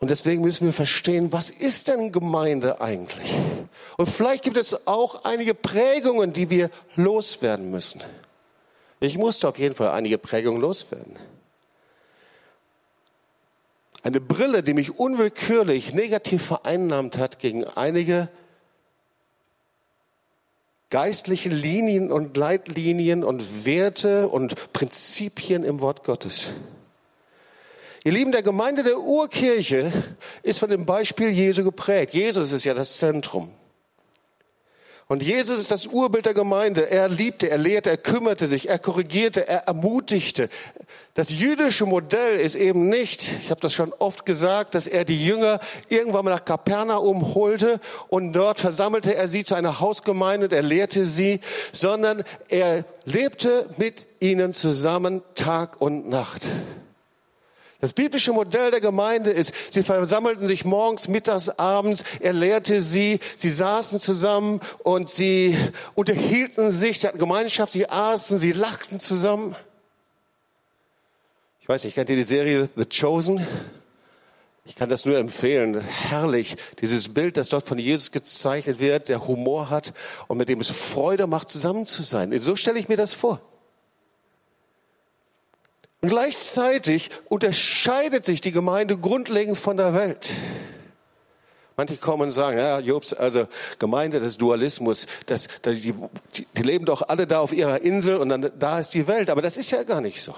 Und 0.00 0.10
deswegen 0.10 0.42
müssen 0.42 0.66
wir 0.66 0.74
verstehen, 0.74 1.32
was 1.32 1.50
ist 1.50 1.88
denn 1.88 2.12
Gemeinde 2.12 2.82
eigentlich? 2.82 3.34
Und 3.98 4.06
vielleicht 4.06 4.44
gibt 4.44 4.56
es 4.56 4.86
auch 4.86 5.24
einige 5.24 5.54
Prägungen, 5.54 6.32
die 6.32 6.50
wir 6.50 6.70
loswerden 6.94 7.72
müssen. 7.72 8.00
Ich 9.00 9.18
musste 9.18 9.48
auf 9.48 9.58
jeden 9.58 9.74
Fall 9.74 9.90
einige 9.90 10.18
Prägungen 10.18 10.60
loswerden. 10.60 11.16
Eine 14.04 14.20
Brille, 14.20 14.62
die 14.62 14.74
mich 14.74 15.00
unwillkürlich 15.00 15.94
negativ 15.94 16.44
vereinnahmt 16.44 17.18
hat 17.18 17.40
gegen 17.40 17.64
einige 17.64 18.28
geistliche 20.90 21.48
Linien 21.48 22.12
und 22.12 22.36
Leitlinien 22.36 23.24
und 23.24 23.66
Werte 23.66 24.28
und 24.28 24.72
Prinzipien 24.72 25.64
im 25.64 25.80
Wort 25.80 26.04
Gottes. 26.04 26.52
Ihr 28.04 28.12
Lieben, 28.12 28.30
der 28.30 28.44
Gemeinde 28.44 28.84
der 28.84 29.00
Urkirche 29.00 29.92
ist 30.44 30.60
von 30.60 30.70
dem 30.70 30.86
Beispiel 30.86 31.30
Jesu 31.30 31.64
geprägt. 31.64 32.14
Jesus 32.14 32.52
ist 32.52 32.64
ja 32.64 32.74
das 32.74 32.98
Zentrum. 32.98 33.52
Und 35.10 35.22
Jesus 35.22 35.58
ist 35.58 35.70
das 35.70 35.86
Urbild 35.86 36.26
der 36.26 36.34
Gemeinde. 36.34 36.90
Er 36.90 37.08
liebte, 37.08 37.48
er 37.48 37.56
lehrte, 37.56 37.88
er 37.88 37.96
kümmerte 37.96 38.46
sich, 38.46 38.68
er 38.68 38.78
korrigierte, 38.78 39.48
er 39.48 39.60
ermutigte. 39.60 40.50
Das 41.14 41.30
jüdische 41.30 41.86
Modell 41.86 42.38
ist 42.38 42.54
eben 42.54 42.90
nicht, 42.90 43.26
ich 43.42 43.50
habe 43.50 43.62
das 43.62 43.72
schon 43.72 43.94
oft 43.98 44.26
gesagt, 44.26 44.74
dass 44.74 44.86
er 44.86 45.06
die 45.06 45.24
Jünger 45.24 45.60
irgendwann 45.88 46.26
mal 46.26 46.30
nach 46.32 46.44
Kapernaum 46.44 47.34
holte 47.34 47.80
und 48.08 48.34
dort 48.34 48.60
versammelte 48.60 49.14
er 49.14 49.28
sie 49.28 49.44
zu 49.44 49.54
einer 49.54 49.80
Hausgemeinde 49.80 50.46
und 50.46 50.52
er 50.52 50.62
lehrte 50.62 51.06
sie, 51.06 51.40
sondern 51.72 52.22
er 52.50 52.84
lebte 53.06 53.66
mit 53.78 54.06
ihnen 54.20 54.52
zusammen 54.52 55.22
Tag 55.34 55.80
und 55.80 56.10
Nacht. 56.10 56.42
Das 57.80 57.92
biblische 57.92 58.32
Modell 58.32 58.72
der 58.72 58.80
Gemeinde 58.80 59.30
ist, 59.30 59.72
sie 59.72 59.84
versammelten 59.84 60.48
sich 60.48 60.64
morgens, 60.64 61.06
mittags, 61.06 61.48
abends, 61.48 62.02
er 62.20 62.32
lehrte 62.32 62.82
sie, 62.82 63.20
sie 63.36 63.50
saßen 63.50 64.00
zusammen 64.00 64.60
und 64.82 65.08
sie 65.08 65.56
unterhielten 65.94 66.72
sich, 66.72 66.98
sie 66.98 67.06
hatten 67.06 67.18
Gemeinschaft, 67.18 67.72
sie 67.72 67.88
aßen, 67.88 68.40
sie 68.40 68.50
lachten 68.50 68.98
zusammen. 68.98 69.54
Ich 71.60 71.68
weiß 71.68 71.84
nicht, 71.84 71.94
kennt 71.94 72.10
ihr 72.10 72.16
die 72.16 72.24
Serie 72.24 72.68
The 72.74 72.84
Chosen? 72.86 73.46
Ich 74.64 74.74
kann 74.74 74.88
das 74.88 75.04
nur 75.04 75.16
empfehlen. 75.16 75.80
Herrlich, 75.80 76.56
dieses 76.80 77.14
Bild, 77.14 77.36
das 77.36 77.48
dort 77.48 77.66
von 77.66 77.78
Jesus 77.78 78.10
gezeichnet 78.10 78.80
wird, 78.80 79.08
der 79.08 79.26
Humor 79.28 79.70
hat 79.70 79.94
und 80.26 80.36
mit 80.36 80.48
dem 80.48 80.60
es 80.60 80.70
Freude 80.70 81.26
macht, 81.28 81.48
zusammen 81.48 81.86
zu 81.86 82.02
sein. 82.02 82.36
So 82.40 82.56
stelle 82.56 82.78
ich 82.78 82.88
mir 82.88 82.96
das 82.96 83.14
vor. 83.14 83.40
Und 86.00 86.10
gleichzeitig 86.10 87.10
unterscheidet 87.28 88.24
sich 88.24 88.40
die 88.40 88.52
Gemeinde 88.52 88.96
grundlegend 88.96 89.58
von 89.58 89.76
der 89.76 89.94
Welt. 89.94 90.30
Manche 91.76 91.96
kommen 91.96 92.24
und 92.24 92.32
sagen, 92.32 92.58
ja, 92.58 92.80
Jobs, 92.80 93.12
also 93.12 93.46
Gemeinde 93.78 94.18
des 94.18 94.36
Dualismus, 94.36 95.06
das, 95.26 95.48
die, 95.64 95.94
die 96.56 96.62
leben 96.62 96.84
doch 96.84 97.08
alle 97.08 97.26
da 97.26 97.40
auf 97.40 97.52
ihrer 97.52 97.82
Insel 97.82 98.16
und 98.16 98.28
dann 98.28 98.50
da 98.58 98.80
ist 98.80 98.94
die 98.94 99.06
Welt. 99.06 99.30
Aber 99.30 99.42
das 99.42 99.56
ist 99.56 99.70
ja 99.70 99.82
gar 99.84 100.00
nicht 100.00 100.20
so. 100.20 100.34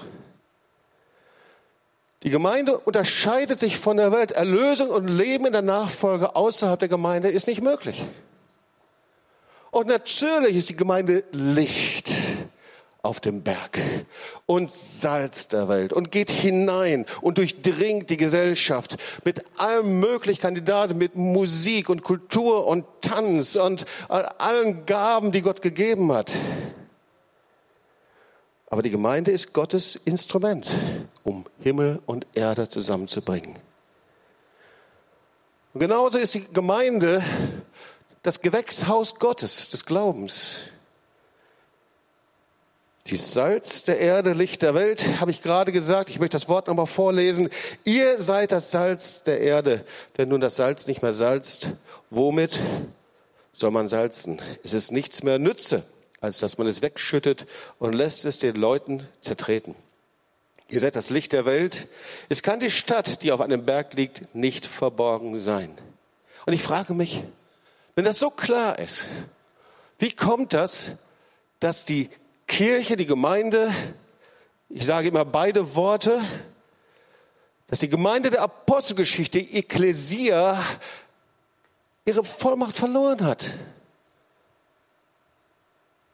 Die 2.23 2.29
Gemeinde 2.29 2.77
unterscheidet 2.77 3.59
sich 3.59 3.77
von 3.77 3.97
der 3.97 4.11
Welt. 4.11 4.31
Erlösung 4.31 4.89
und 4.89 5.07
Leben 5.07 5.47
in 5.47 5.53
der 5.53 5.63
Nachfolge 5.63 6.35
außerhalb 6.35 6.79
der 6.79 6.89
Gemeinde 6.89 7.29
ist 7.29 7.47
nicht 7.47 7.61
möglich. 7.61 8.03
Und 9.71 9.87
natürlich 9.87 10.55
ist 10.55 10.69
die 10.69 10.75
Gemeinde 10.75 11.23
Licht 11.31 12.11
auf 13.03 13.19
dem 13.19 13.41
Berg 13.41 13.79
und 14.45 14.69
Salz 14.69 15.47
der 15.47 15.67
Welt 15.67 15.91
und 15.91 16.11
geht 16.11 16.29
hinein 16.29 17.05
und 17.21 17.39
durchdringt 17.39 18.09
die 18.09 18.17
Gesellschaft 18.17 18.97
mit 19.25 19.43
allen 19.59 19.99
Möglichkeiten, 19.99 20.55
die 20.55 20.63
da 20.63 20.87
sind, 20.87 20.97
mit 20.97 21.15
Musik 21.15 21.89
und 21.89 22.03
Kultur 22.03 22.67
und 22.67 22.85
Tanz 23.01 23.55
und 23.55 23.85
allen 24.07 24.85
Gaben, 24.85 25.31
die 25.31 25.41
Gott 25.41 25.61
gegeben 25.61 26.11
hat. 26.11 26.31
Aber 28.69 28.81
die 28.81 28.89
Gemeinde 28.89 29.31
ist 29.31 29.51
Gottes 29.51 29.95
Instrument, 29.95 30.67
um 31.23 31.45
Himmel 31.59 32.01
und 32.05 32.25
Erde 32.35 32.69
zusammenzubringen. 32.69 33.55
Und 35.73 35.79
genauso 35.79 36.17
ist 36.17 36.33
die 36.35 36.43
Gemeinde 36.53 37.23
das 38.23 38.41
Gewächshaus 38.41 39.15
Gottes, 39.15 39.71
des 39.71 39.85
Glaubens. 39.85 40.65
Die 43.07 43.15
Salz 43.15 43.83
der 43.83 43.99
Erde, 43.99 44.33
Licht 44.33 44.61
der 44.61 44.75
Welt, 44.75 45.19
habe 45.19 45.31
ich 45.31 45.41
gerade 45.41 45.71
gesagt. 45.71 46.09
Ich 46.09 46.19
möchte 46.19 46.37
das 46.37 46.47
Wort 46.47 46.67
nochmal 46.67 46.87
vorlesen. 46.87 47.49
Ihr 47.83 48.21
seid 48.21 48.51
das 48.51 48.71
Salz 48.71 49.23
der 49.23 49.41
Erde. 49.41 49.83
Wenn 50.15 50.29
nun 50.29 50.39
das 50.39 50.55
Salz 50.55 50.85
nicht 50.85 51.01
mehr 51.01 51.13
salzt, 51.13 51.71
womit 52.09 52.59
soll 53.53 53.71
man 53.71 53.87
salzen? 53.87 54.39
Es 54.63 54.73
ist 54.73 54.91
nichts 54.91 55.23
mehr 55.23 55.39
Nütze, 55.39 55.83
als 56.19 56.39
dass 56.39 56.57
man 56.57 56.67
es 56.67 56.83
wegschüttet 56.83 57.47
und 57.79 57.93
lässt 57.93 58.23
es 58.25 58.37
den 58.37 58.55
Leuten 58.55 59.07
zertreten. 59.19 59.75
Ihr 60.69 60.79
seid 60.79 60.95
das 60.95 61.09
Licht 61.09 61.33
der 61.33 61.45
Welt. 61.45 61.87
Es 62.29 62.43
kann 62.43 62.59
die 62.59 62.71
Stadt, 62.71 63.23
die 63.23 63.31
auf 63.31 63.41
einem 63.41 63.65
Berg 63.65 63.93
liegt, 63.95 64.33
nicht 64.33 64.65
verborgen 64.65 65.37
sein. 65.37 65.75
Und 66.45 66.53
ich 66.53 66.63
frage 66.63 66.93
mich, 66.93 67.23
wenn 67.95 68.05
das 68.05 68.19
so 68.19 68.29
klar 68.29 68.79
ist, 68.79 69.07
wie 69.99 70.11
kommt 70.11 70.53
das, 70.53 70.93
dass 71.59 71.83
die 71.83 72.09
Kirche, 72.51 72.97
die 72.97 73.05
Gemeinde, 73.05 73.73
ich 74.67 74.85
sage 74.85 75.07
immer 75.07 75.23
beide 75.23 75.73
Worte, 75.73 76.21
dass 77.67 77.79
die 77.79 77.87
Gemeinde 77.87 78.29
der 78.29 78.41
Apostelgeschichte, 78.41 79.39
Ekklesia, 79.39 80.61
ihre 82.03 82.25
Vollmacht 82.25 82.75
verloren 82.75 83.23
hat. 83.23 83.51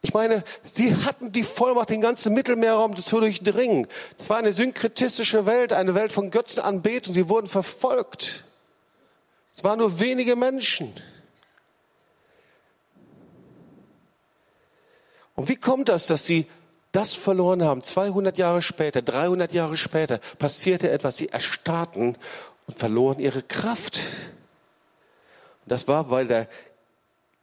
Ich 0.04 0.13
meine, 0.13 0.43
sie 0.63 0.95
hatten 0.95 1.32
die 1.32 1.43
Vollmacht, 1.43 1.89
den 1.89 2.02
ganzen 2.02 2.36
Mittelmeerraum 2.36 2.95
zu 2.95 3.19
durchdringen. 3.19 3.88
Das 4.19 4.30
war 4.30 4.38
eine 4.38 4.54
synkretistische 4.54 5.47
Welt, 5.47 5.73
eine 5.73 5.95
Welt 5.95 6.13
von 6.13 6.30
Götzenanbetung. 6.30 7.15
Sie 7.15 7.30
wurden 7.30 7.47
verfolgt. 7.47 8.43
Es 9.56 9.63
waren 9.63 9.80
nur 9.80 10.00
wenige 10.00 10.36
Menschen. 10.36 10.93
Und 15.38 15.50
wie 15.50 15.56
kommt 15.56 15.88
das, 15.89 16.08
dass 16.08 16.26
sie 16.26 16.47
das 16.91 17.13
verloren 17.13 17.63
haben? 17.63 17.84
200 17.84 18.39
Jahre 18.39 18.63
später, 18.63 19.04
300 19.04 19.54
Jahre 19.54 19.78
später 19.78 20.19
passierte 20.39 20.89
etwas. 20.89 21.17
Sie 21.17 21.30
erstarrten 21.30 22.17
und 22.65 22.78
verloren 22.78 23.19
ihre 23.19 23.43
Kraft. 23.43 23.97
Und 25.63 25.71
das 25.71 25.88
war, 25.88 26.10
weil 26.10 26.26
der, 26.26 26.50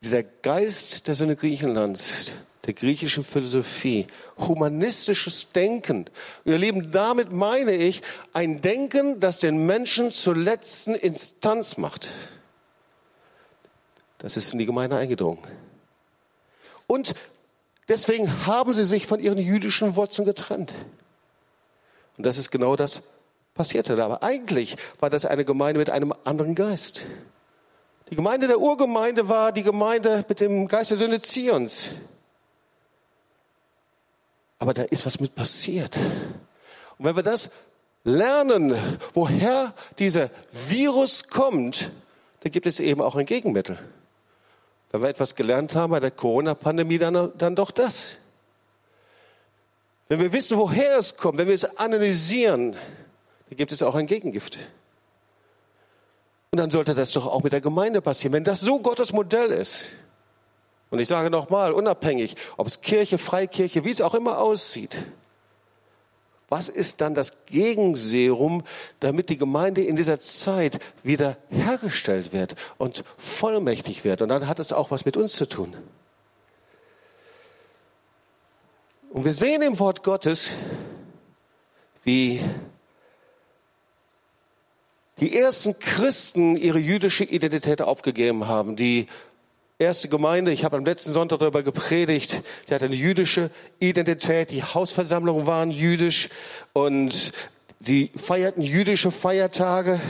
dieser 0.02 0.24
Geist 0.24 1.06
der 1.06 1.14
Sinne 1.14 1.36
Griechenlands, 1.36 2.34
der 2.66 2.74
griechischen 2.74 3.22
Philosophie, 3.22 4.08
humanistisches 4.38 5.52
Denken. 5.52 6.06
Ihr 6.44 6.58
Lieben, 6.58 6.90
damit 6.90 7.30
meine 7.30 7.74
ich 7.76 8.02
ein 8.32 8.60
Denken, 8.60 9.20
das 9.20 9.38
den 9.38 9.66
Menschen 9.66 10.10
zur 10.10 10.34
letzten 10.34 10.96
Instanz 10.96 11.76
macht. 11.76 12.08
Das 14.18 14.36
ist 14.36 14.52
in 14.52 14.58
die 14.58 14.66
Gemeinde 14.66 14.96
eingedrungen. 14.96 15.38
Und 16.88 17.14
Deswegen 17.88 18.46
haben 18.46 18.74
sie 18.74 18.84
sich 18.84 19.06
von 19.06 19.20
ihren 19.20 19.38
jüdischen 19.38 19.94
Wurzeln 19.96 20.24
getrennt. 20.24 20.74
Und 22.16 22.24
das 22.24 22.38
ist 22.38 22.50
genau 22.50 22.76
das 22.76 23.02
passierte. 23.54 24.02
Aber 24.02 24.22
eigentlich 24.22 24.76
war 25.00 25.10
das 25.10 25.26
eine 25.26 25.44
Gemeinde 25.44 25.78
mit 25.78 25.90
einem 25.90 26.14
anderen 26.24 26.54
Geist. 26.54 27.04
Die 28.10 28.16
Gemeinde 28.16 28.46
der 28.46 28.60
Urgemeinde 28.60 29.28
war 29.28 29.52
die 29.52 29.62
Gemeinde 29.62 30.24
mit 30.28 30.40
dem 30.40 30.68
Geist 30.68 30.90
der 30.90 30.98
Söhne 30.98 31.20
Zions. 31.20 31.94
Aber 34.58 34.74
da 34.74 34.82
ist 34.82 35.04
was 35.04 35.20
mit 35.20 35.34
passiert. 35.34 35.96
Und 36.98 37.06
wenn 37.06 37.16
wir 37.16 37.22
das 37.22 37.50
lernen, 38.04 38.76
woher 39.14 39.74
dieser 39.98 40.30
Virus 40.50 41.28
kommt, 41.28 41.90
dann 42.40 42.52
gibt 42.52 42.66
es 42.66 42.80
eben 42.80 43.00
auch 43.00 43.16
ein 43.16 43.26
Gegenmittel. 43.26 43.78
Wenn 44.94 45.02
wir 45.02 45.08
etwas 45.08 45.34
gelernt 45.34 45.74
haben 45.74 45.90
bei 45.90 45.98
der 45.98 46.12
Corona-Pandemie, 46.12 46.98
dann, 46.98 47.32
dann 47.36 47.56
doch 47.56 47.72
das. 47.72 48.10
Wenn 50.06 50.20
wir 50.20 50.32
wissen, 50.32 50.56
woher 50.56 50.98
es 50.98 51.16
kommt, 51.16 51.36
wenn 51.36 51.48
wir 51.48 51.54
es 51.54 51.64
analysieren, 51.78 52.76
dann 53.48 53.56
gibt 53.56 53.72
es 53.72 53.82
auch 53.82 53.96
ein 53.96 54.06
Gegengift. 54.06 54.56
Und 56.52 56.58
dann 56.58 56.70
sollte 56.70 56.94
das 56.94 57.10
doch 57.10 57.26
auch 57.26 57.42
mit 57.42 57.52
der 57.52 57.60
Gemeinde 57.60 58.02
passieren, 58.02 58.34
wenn 58.34 58.44
das 58.44 58.60
so 58.60 58.78
Gottes 58.78 59.12
Modell 59.12 59.50
ist. 59.50 59.86
Und 60.90 61.00
ich 61.00 61.08
sage 61.08 61.28
nochmal, 61.28 61.72
unabhängig, 61.72 62.36
ob 62.56 62.68
es 62.68 62.80
Kirche, 62.80 63.18
Freikirche, 63.18 63.84
wie 63.84 63.90
es 63.90 64.00
auch 64.00 64.14
immer 64.14 64.38
aussieht, 64.38 64.96
was 66.48 66.68
ist 66.68 67.00
dann 67.00 67.14
das 67.14 67.46
Gegenserum, 67.46 68.62
damit 69.00 69.30
die 69.30 69.38
Gemeinde 69.38 69.82
in 69.82 69.96
dieser 69.96 70.20
Zeit 70.20 70.78
wieder 71.02 71.36
hergestellt 71.48 72.32
wird 72.32 72.54
und 72.78 73.04
vollmächtig 73.16 74.04
wird? 74.04 74.22
Und 74.22 74.28
dann 74.28 74.46
hat 74.46 74.58
es 74.58 74.72
auch 74.72 74.90
was 74.90 75.04
mit 75.04 75.16
uns 75.16 75.32
zu 75.32 75.46
tun. 75.46 75.76
Und 79.10 79.24
wir 79.24 79.32
sehen 79.32 79.62
im 79.62 79.78
Wort 79.78 80.02
Gottes, 80.02 80.50
wie 82.02 82.40
die 85.20 85.38
ersten 85.38 85.78
Christen 85.78 86.56
ihre 86.56 86.78
jüdische 86.78 87.24
Identität 87.24 87.80
aufgegeben 87.80 88.48
haben, 88.48 88.76
die 88.76 89.06
erste 89.78 90.08
Gemeinde, 90.08 90.52
ich 90.52 90.64
habe 90.64 90.76
am 90.76 90.84
letzten 90.84 91.12
Sonntag 91.12 91.40
darüber 91.40 91.62
gepredigt, 91.62 92.42
sie 92.66 92.74
hatte 92.74 92.84
eine 92.84 92.94
jüdische 92.94 93.50
Identität, 93.80 94.50
die 94.50 94.62
Hausversammlungen 94.62 95.46
waren 95.46 95.70
jüdisch 95.70 96.28
und 96.72 97.32
sie 97.80 98.10
feierten 98.16 98.62
jüdische 98.62 99.10
Feiertage. 99.10 100.00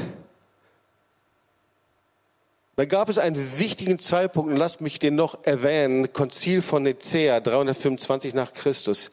Da 2.77 2.85
gab 2.87 3.09
es 3.09 3.19
einen 3.19 3.61
wichtigen 3.61 3.99
Zeitpunkt, 3.99 4.51
und 4.51 4.57
lasst 4.57 4.81
mich 4.81 4.99
den 4.99 5.15
noch 5.15 5.45
erwähnen, 5.45 6.13
Konzil 6.13 6.61
von 6.61 6.83
Nicea, 6.83 7.39
325 7.39 8.35
nach 8.35 8.53
Christus. 8.53 9.13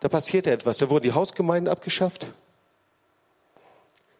Da 0.00 0.08
passierte 0.08 0.50
etwas, 0.50 0.78
da 0.78 0.88
wurden 0.88 1.04
die 1.04 1.12
Hausgemeinden 1.12 1.70
abgeschafft. 1.70 2.28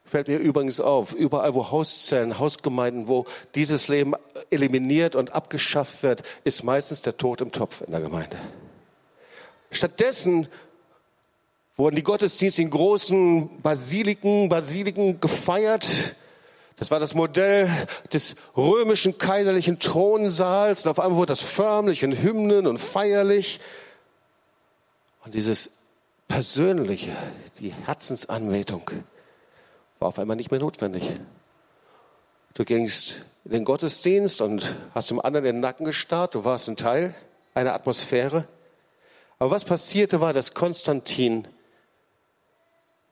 Fällt 0.06 0.28
mir 0.28 0.38
übrigens 0.38 0.80
auf, 0.80 1.14
überall 1.14 1.54
wo 1.54 1.70
Hauszellen, 1.70 2.38
Hausgemeinden, 2.38 3.08
wo 3.08 3.24
dieses 3.54 3.88
Leben 3.88 4.14
eliminiert 4.50 5.16
und 5.16 5.32
abgeschafft 5.32 6.02
wird, 6.02 6.22
ist 6.44 6.62
meistens 6.62 7.00
der 7.00 7.16
Tod 7.16 7.40
im 7.40 7.52
Topf 7.52 7.80
in 7.80 7.90
der 7.90 8.02
Gemeinde. 8.02 8.36
Stattdessen 9.70 10.46
wurden 11.74 11.96
die 11.96 12.02
Gottesdienste 12.02 12.62
in 12.62 12.70
großen 12.70 13.62
Basiliken, 13.62 14.48
Basiliken 14.48 15.20
gefeiert. 15.20 16.14
Das 16.76 16.90
war 16.90 17.00
das 17.00 17.14
Modell 17.14 17.70
des 18.12 18.36
römischen 18.56 19.16
kaiserlichen 19.16 19.78
Thronsaals. 19.78 20.84
Und 20.84 20.90
auf 20.90 21.00
einmal 21.00 21.16
wurde 21.16 21.32
das 21.32 21.40
förmlich 21.40 22.02
in 22.02 22.20
Hymnen 22.22 22.66
und 22.66 22.78
feierlich. 22.78 23.60
Und 25.24 25.34
dieses 25.34 25.70
Persönliche, 26.28 27.16
die 27.58 27.72
Herzensanbetung, 27.72 28.90
war 29.98 30.08
auf 30.08 30.18
einmal 30.18 30.36
nicht 30.36 30.50
mehr 30.50 30.60
notwendig. 30.60 31.12
Du 32.54 32.64
gingst 32.64 33.24
in 33.44 33.52
den 33.52 33.64
Gottesdienst 33.64 34.40
und 34.40 34.74
hast 34.94 35.10
dem 35.10 35.20
anderen 35.20 35.44
den 35.44 35.60
Nacken 35.60 35.86
gestarrt. 35.86 36.34
Du 36.34 36.44
warst 36.44 36.68
ein 36.68 36.76
Teil 36.76 37.14
einer 37.54 37.74
Atmosphäre. 37.74 38.46
Aber 39.38 39.50
was 39.50 39.64
passierte 39.64 40.20
war, 40.20 40.32
dass 40.32 40.54
Konstantin 40.54 41.46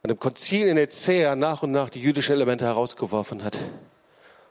an 0.03 0.09
dem 0.09 0.19
Konzil 0.19 0.67
in 0.67 0.77
Nicea 0.77 1.37
nach 1.37 1.63
und 1.63 1.71
nach 1.71 1.91
die 1.91 2.01
jüdischen 2.01 2.33
Elemente 2.33 2.65
herausgeworfen 2.65 3.45
hat 3.45 3.59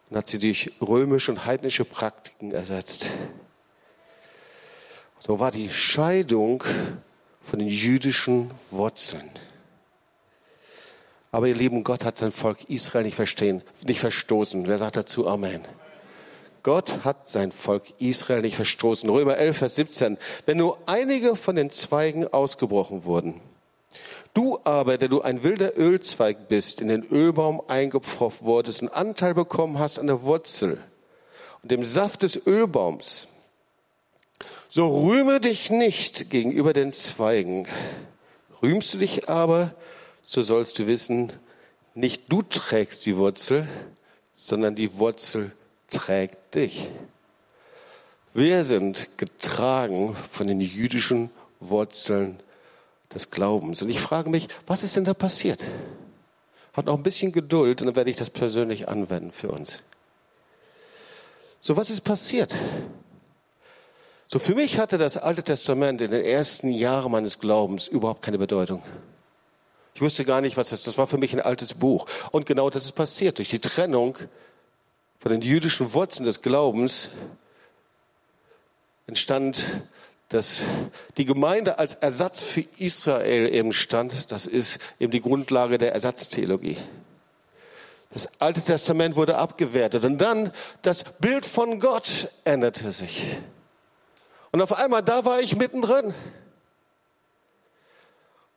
und 0.10 0.18
hat 0.18 0.28
sie 0.28 0.40
durch 0.40 0.72
römische 0.82 1.32
und 1.32 1.46
heidnische 1.46 1.86
Praktiken 1.86 2.52
ersetzt. 2.52 3.08
So 5.20 5.40
war 5.40 5.52
die 5.52 5.70
Scheidung 5.70 6.64
von 7.42 7.60
den 7.60 7.68
jüdischen 7.68 8.52
Wurzeln. 8.70 9.30
Aber 11.32 11.48
ihr 11.48 11.56
lieben 11.56 11.84
Gott 11.84 12.04
hat 12.04 12.18
sein 12.18 12.32
Volk 12.32 12.70
Israel 12.70 13.06
nicht 13.06 13.16
verstehen, 13.16 13.64
nicht 13.86 14.00
verstoßen. 14.00 14.68
Wer 14.68 14.78
sagt 14.78 14.98
dazu 14.98 15.28
Amen? 15.28 15.62
Gott 16.64 17.04
hat 17.04 17.28
sein 17.28 17.52
Volk 17.52 17.84
Israel 18.00 18.42
nicht 18.42 18.56
verstoßen. 18.56 19.10
Römer 19.10 19.38
11, 19.38 19.58
Vers 19.58 19.76
17. 19.76 20.18
Wenn 20.46 20.58
nur 20.58 20.78
einige 20.86 21.36
von 21.36 21.56
den 21.56 21.72
Zweigen 21.72 22.28
ausgebrochen 22.28 23.06
wurden, 23.06 23.42
Du 24.34 24.60
aber, 24.64 24.98
der 24.98 25.10
du 25.10 25.22
ein 25.22 25.44
wilder 25.44 25.78
Ölzweig 25.78 26.48
bist, 26.48 26.80
in 26.80 26.88
den 26.88 27.04
Ölbaum 27.04 27.62
eingepfropft 27.68 28.44
wurdest 28.44 28.82
und 28.82 28.90
Anteil 28.90 29.34
bekommen 29.34 29.78
hast 29.78 30.00
an 30.00 30.08
der 30.08 30.24
Wurzel 30.24 30.78
und 31.62 31.72
dem 31.72 31.84
Saft 31.84 32.24
des 32.24 32.48
Ölbaums, 32.48 33.28
so 34.70 35.06
rühme 35.06 35.42
dich 35.42 35.70
nicht 35.70 36.30
gegenüber 36.30 36.72
den 36.72 36.94
Zweigen. 36.94 37.68
Rühmst 38.64 38.94
du 38.94 39.00
dich 39.00 39.28
aber, 39.28 39.76
so 40.32 40.42
sollst 40.44 40.80
du 40.80 40.88
wissen, 40.88 41.34
nicht 41.94 42.32
du 42.32 42.42
trägst 42.42 43.06
die 43.06 43.18
Wurzel, 43.18 43.68
sondern 44.34 44.76
die 44.76 44.98
Wurzel 44.98 45.52
trägt 45.90 46.56
dich. 46.56 46.88
Wir 48.34 48.64
sind 48.64 49.18
getragen 49.18 50.16
von 50.30 50.48
den 50.48 50.62
jüdischen 50.62 51.32
Wurzeln 51.60 52.40
des 53.14 53.30
Glaubens. 53.30 53.82
Und 53.82 53.90
ich 53.90 54.00
frage 54.00 54.30
mich, 54.30 54.48
was 54.68 54.84
ist 54.84 54.96
denn 54.96 55.04
da 55.04 55.14
passiert? 55.14 55.66
Hat 56.72 56.86
noch 56.86 56.96
ein 56.96 57.04
bisschen 57.04 57.34
Geduld 57.34 57.82
und 57.82 57.88
dann 57.88 57.96
werde 57.98 58.10
ich 58.10 58.16
das 58.16 58.30
persönlich 58.30 58.88
anwenden 58.88 59.34
für 59.34 59.50
uns. 59.50 59.80
So, 61.60 61.76
was 61.76 61.90
ist 61.90 62.02
passiert? 62.02 62.56
So, 64.28 64.40
für 64.40 64.56
mich 64.56 64.80
hatte 64.80 64.98
das 64.98 65.18
Alte 65.18 65.44
Testament 65.44 66.00
in 66.00 66.12
den 66.12 66.24
ersten 66.24 66.72
Jahren 66.72 67.12
meines 67.12 67.40
Glaubens 67.40 67.90
überhaupt 67.90 68.22
keine 68.22 68.38
Bedeutung. 68.38 68.82
Ich 69.94 70.02
wusste 70.02 70.26
gar 70.26 70.42
nicht, 70.42 70.58
was 70.58 70.70
das 70.70 70.80
ist. 70.80 70.88
Das 70.88 70.98
war 70.98 71.08
für 71.08 71.18
mich 71.18 71.34
ein 71.34 71.42
altes 71.42 71.74
Buch. 71.74 72.06
Und 72.32 72.46
genau 72.46 72.70
das 72.70 72.86
ist 72.86 72.94
passiert. 72.94 73.38
Durch 73.38 73.50
die 73.50 73.60
Trennung 73.60 74.18
von 75.18 75.32
den 75.32 75.42
jüdischen 75.42 75.94
Wurzeln 75.94 76.26
des 76.26 76.42
Glaubens 76.42 77.10
entstand 79.08 79.58
dass 80.32 80.62
die 81.18 81.26
Gemeinde 81.26 81.78
als 81.78 81.96
Ersatz 81.96 82.42
für 82.42 82.64
Israel 82.78 83.54
eben 83.54 83.74
stand, 83.74 84.32
das 84.32 84.46
ist 84.46 84.80
eben 84.98 85.12
die 85.12 85.20
Grundlage 85.20 85.78
der 85.78 85.94
Ersatztheologie. 85.94 86.78
Das 88.14 88.30
Alte 88.40 88.62
Testament 88.62 89.16
wurde 89.18 89.38
abgewertet 89.38 90.06
und 90.06 90.18
dann 90.20 90.52
das 90.82 91.04
Bild 91.04 91.46
von 91.46 91.80
Gott 91.80 92.30
änderte 92.46 92.92
sich. 92.92 93.26
Und 94.52 94.62
auf 94.62 94.74
einmal, 94.74 95.04
da 95.04 95.26
war 95.26 95.42
ich 95.42 95.56
mittendrin. 95.56 96.14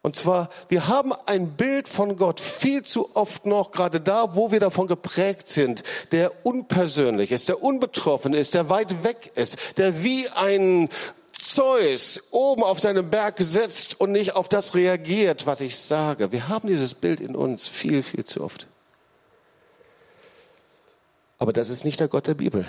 Und 0.04 0.16
zwar, 0.16 0.50
wir 0.68 0.86
haben 0.86 1.14
ein 1.24 1.52
Bild 1.52 1.88
von 1.88 2.16
Gott 2.16 2.38
viel 2.38 2.82
zu 2.82 3.16
oft 3.16 3.46
noch, 3.46 3.70
gerade 3.70 4.02
da, 4.02 4.36
wo 4.36 4.50
wir 4.50 4.60
davon 4.60 4.86
geprägt 4.86 5.48
sind, 5.48 5.82
der 6.12 6.30
unpersönlich 6.44 7.32
ist, 7.32 7.48
der 7.48 7.62
unbetroffen 7.62 8.34
ist, 8.34 8.52
der 8.52 8.68
weit 8.68 9.02
weg 9.02 9.32
ist, 9.34 9.78
der 9.78 10.04
wie 10.04 10.28
ein 10.36 10.90
Zeus 11.32 12.20
oben 12.32 12.64
auf 12.64 12.80
seinem 12.80 13.08
Berg 13.08 13.36
sitzt 13.38 13.98
und 13.98 14.12
nicht 14.12 14.36
auf 14.36 14.50
das 14.50 14.74
reagiert, 14.74 15.46
was 15.46 15.62
ich 15.62 15.78
sage. 15.78 16.32
Wir 16.32 16.50
haben 16.50 16.68
dieses 16.68 16.94
Bild 16.94 17.20
in 17.20 17.34
uns 17.34 17.66
viel, 17.66 18.02
viel 18.02 18.24
zu 18.24 18.44
oft. 18.44 18.68
Aber 21.38 21.54
das 21.54 21.70
ist 21.70 21.86
nicht 21.86 21.98
der 21.98 22.08
Gott 22.08 22.26
der 22.26 22.34
Bibel. 22.34 22.66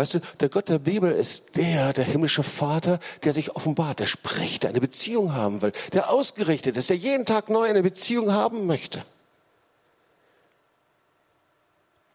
Weißt 0.00 0.14
du, 0.14 0.20
der 0.40 0.48
Gott 0.48 0.70
der 0.70 0.78
Bibel 0.78 1.12
ist 1.12 1.56
der, 1.56 1.92
der 1.92 2.04
himmlische 2.04 2.42
Vater, 2.42 2.98
der 3.22 3.34
sich 3.34 3.54
offenbart, 3.54 4.00
der 4.00 4.06
spricht, 4.06 4.62
der 4.62 4.70
eine 4.70 4.80
Beziehung 4.80 5.34
haben 5.34 5.60
will, 5.60 5.72
der 5.92 6.08
ausgerichtet 6.08 6.78
ist, 6.78 6.88
der 6.88 6.96
jeden 6.96 7.26
Tag 7.26 7.50
neu 7.50 7.68
eine 7.68 7.82
Beziehung 7.82 8.32
haben 8.32 8.66
möchte. 8.66 9.04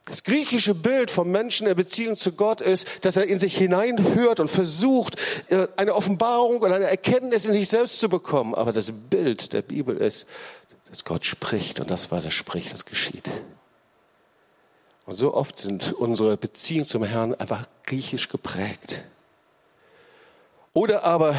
Das 0.05 0.23
griechische 0.23 0.73
Bild 0.73 1.11
vom 1.11 1.29
Menschen 1.29 1.67
in 1.67 1.75
Beziehung 1.75 2.17
zu 2.17 2.31
Gott 2.31 2.59
ist, 2.59 3.05
dass 3.05 3.17
er 3.17 3.25
in 3.25 3.37
sich 3.37 3.55
hineinhört 3.55 4.39
und 4.39 4.49
versucht, 4.49 5.21
äh, 5.49 5.67
eine 5.77 5.93
Offenbarung 5.93 6.63
und 6.63 6.71
eine 6.71 6.85
Erkenntnis 6.85 7.45
in 7.45 7.53
sich 7.53 7.69
selbst 7.69 7.99
zu 7.99 8.09
bekommen. 8.09 8.55
Aber 8.55 8.73
das 8.73 8.91
Bild 8.91 9.53
der 9.53 9.61
Bibel 9.61 9.95
ist, 9.95 10.25
dass 10.89 11.05
Gott 11.05 11.23
spricht 11.23 11.79
und 11.79 11.91
das, 11.91 12.09
was 12.09 12.25
er 12.25 12.31
spricht, 12.31 12.73
das 12.73 12.85
geschieht. 12.85 13.29
Und 15.05 15.15
so 15.15 15.33
oft 15.33 15.57
sind 15.57 15.93
unsere 15.93 16.37
Beziehungen 16.37 16.85
zum 16.85 17.03
Herrn 17.03 17.35
einfach 17.35 17.67
griechisch 17.83 18.27
geprägt. 18.27 19.03
Oder 20.73 21.03
aber 21.03 21.35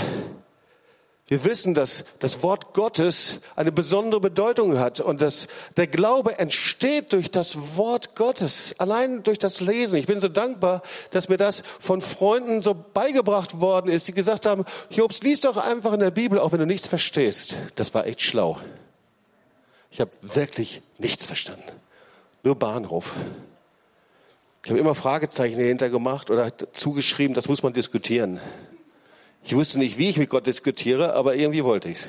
wir 1.29 1.43
wissen, 1.45 1.75
dass 1.75 2.05
das 2.21 2.45
Wort 2.45 2.73
Gottes 2.73 3.41
eine 3.57 3.73
besondere 3.73 4.21
Bedeutung 4.21 4.79
hat 4.79 5.01
und 5.01 5.21
dass 5.21 5.49
der 5.77 5.89
Glaube 5.89 6.39
entsteht 6.39 7.13
durch 7.13 7.33
das 7.33 7.77
Wort 7.77 8.15
Gottes, 8.15 8.77
allein 8.79 9.25
durch 9.25 9.41
das 9.41 9.61
Lesen. 9.61 9.99
Ich 9.99 10.07
bin 10.07 10.21
so 10.21 10.29
dankbar, 10.29 10.83
dass 11.11 11.29
mir 11.29 11.37
das 11.37 11.65
von 11.81 12.01
Freunden 12.01 12.63
so 12.63 12.75
beigebracht 12.75 13.61
worden 13.61 13.91
ist, 13.91 14.07
die 14.07 14.13
gesagt 14.13 14.47
haben, 14.47 14.65
Jobs, 14.89 15.21
lies 15.23 15.41
doch 15.41 15.57
einfach 15.57 15.93
in 15.93 16.01
der 16.01 16.13
Bibel, 16.13 16.39
auch 16.39 16.53
wenn 16.53 16.61
du 16.61 16.67
nichts 16.67 16.87
verstehst. 16.87 17.57
Das 17.75 17.93
war 17.93 18.07
echt 18.07 18.23
schlau. 18.23 18.61
Ich 19.91 20.01
habe 20.01 20.13
wirklich 20.23 20.81
nichts 20.99 21.27
verstanden. 21.27 21.73
Nur 22.45 22.55
Bahnhof. 22.55 23.17
Ich 24.67 24.71
habe 24.71 24.81
immer 24.81 24.97
Fragezeichen 24.97 25.59
dahinter 25.59 25.91
gemacht 25.91 26.29
oder 26.29 26.51
zugeschrieben, 26.73 27.35
das 27.35 27.47
muss 27.47 27.63
man 27.63 27.73
diskutieren. 27.73 28.41
Ich 29.45 29.55
wusste 29.55 29.79
nicht, 29.79 29.97
wie 29.97 30.09
ich 30.09 30.17
mit 30.17 30.29
Gott 30.29 30.49
diskutiere, 30.49 31.15
aber 31.15 31.37
irgendwie 31.37 31.63
wollte 31.63 31.89
ich's. 31.89 32.09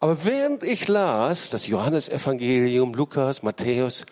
Aber 0.00 0.24
während 0.24 0.62
ich 0.64 0.88
las, 0.88 1.50
das 1.50 1.66
Johannesevangelium, 1.66 2.94
Lukas, 2.94 3.42
Matthäus, 3.42 4.06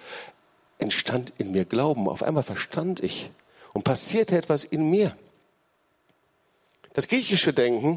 entstand 0.76 1.32
in 1.38 1.52
mir 1.52 1.64
Glauben. 1.64 2.06
Auf 2.06 2.22
einmal 2.22 2.42
verstand 2.42 3.02
ich 3.02 3.30
und 3.72 3.82
passierte 3.82 4.36
etwas 4.36 4.64
in 4.64 4.90
mir. 4.90 5.16
Das 6.92 7.08
griechische 7.08 7.54
Denken 7.54 7.96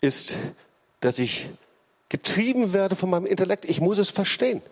ist, 0.00 0.36
dass 0.98 1.20
ich 1.20 1.48
getrieben 2.08 2.72
werde 2.72 2.96
von 2.96 3.08
meinem 3.08 3.26
Intellekt. 3.26 3.66
Ich 3.66 3.80
muss 3.80 3.98
es 3.98 4.10
verstehen. 4.10 4.62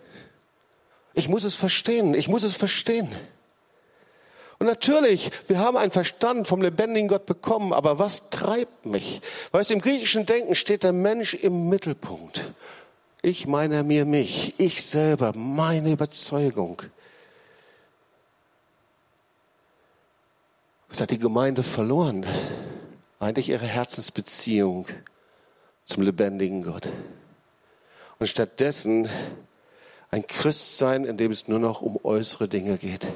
Ich 1.13 1.29
muss 1.29 1.45
es 1.45 1.55
verstehen. 1.55 2.15
Ich 2.15 2.27
muss 2.27 2.43
es 2.43 2.53
verstehen. 2.53 3.07
Und 4.57 4.67
natürlich, 4.67 5.31
wir 5.47 5.59
haben 5.59 5.75
einen 5.75 5.91
Verstand 5.91 6.47
vom 6.47 6.61
lebendigen 6.61 7.09
Gott 7.09 7.25
bekommen, 7.25 7.73
aber 7.73 7.99
was 7.99 8.29
treibt 8.29 8.85
mich? 8.85 9.21
Weißt 9.51 9.69
du, 9.69 9.73
im 9.73 9.81
griechischen 9.81 10.25
Denken 10.25 10.55
steht 10.55 10.83
der 10.83 10.93
Mensch 10.93 11.33
im 11.33 11.67
Mittelpunkt. 11.67 12.53
Ich 13.21 13.47
meine 13.47 13.83
mir 13.83 14.05
mich, 14.05 14.53
ich 14.59 14.83
selber, 14.83 15.33
meine 15.35 15.91
Überzeugung. 15.91 16.81
Was 20.87 21.01
hat 21.01 21.11
die 21.11 21.19
Gemeinde 21.19 21.63
verloren? 21.63 22.25
Eigentlich 23.19 23.49
ihre 23.49 23.65
Herzensbeziehung 23.65 24.87
zum 25.83 26.03
lebendigen 26.03 26.63
Gott. 26.63 26.87
Und 28.19 28.27
stattdessen 28.27 29.09
ein 30.11 30.25
Christsein, 30.25 31.03
in 31.03 31.17
dem 31.17 31.31
es 31.31 31.49
nur 31.49 31.59
noch 31.59 31.81
um 31.81 31.99
äußere 32.03 32.47
Dinge 32.47 32.77
geht. 32.77 33.07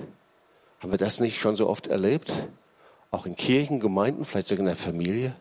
Haben 0.79 0.91
wir 0.91 0.97
das 0.97 1.19
nicht 1.19 1.39
schon 1.39 1.55
so 1.55 1.67
oft 1.67 1.87
erlebt? 1.87 2.31
Auch 3.11 3.25
in 3.25 3.35
Kirchen, 3.35 3.79
Gemeinden, 3.79 4.25
vielleicht 4.25 4.47
sogar 4.47 4.61
in 4.61 4.67
der 4.67 4.75
Familie? 4.75 5.35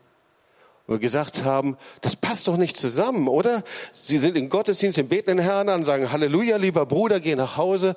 wo 0.89 0.95
wir 0.95 1.01
gesagt 1.01 1.45
haben, 1.45 1.77
das 2.01 2.17
passt 2.17 2.49
doch 2.49 2.57
nicht 2.57 2.77
zusammen, 2.77 3.29
oder? 3.29 3.63
Sie 3.93 4.17
sind 4.17 4.37
im 4.37 4.49
Gottesdienst, 4.49 4.97
im 4.97 5.07
beten 5.07 5.37
den 5.37 5.39
Herrn 5.39 5.69
an, 5.69 5.85
sagen 5.85 6.11
Halleluja, 6.11 6.57
lieber 6.57 6.87
Bruder, 6.87 7.21
geh 7.21 7.37
nach 7.37 7.59
Hause, 7.59 7.95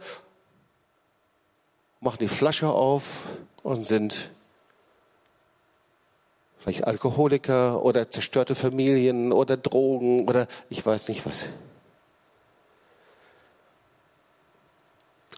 machen 2.01 2.17
die 2.19 2.27
Flasche 2.27 2.67
auf 2.67 3.27
und 3.63 3.85
sind 3.85 4.29
vielleicht 6.59 6.83
Alkoholiker 6.83 7.81
oder 7.81 8.11
zerstörte 8.11 8.55
Familien 8.55 9.31
oder 9.31 9.55
Drogen 9.55 10.27
oder 10.27 10.47
ich 10.69 10.85
weiß 10.85 11.07
nicht 11.07 11.25
was. 11.25 11.47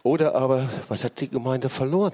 Oder 0.03 0.35
aber, 0.35 0.69
was 0.89 1.05
hat 1.05 1.19
die 1.21 1.29
Gemeinde 1.29 1.69
verloren? 1.69 2.13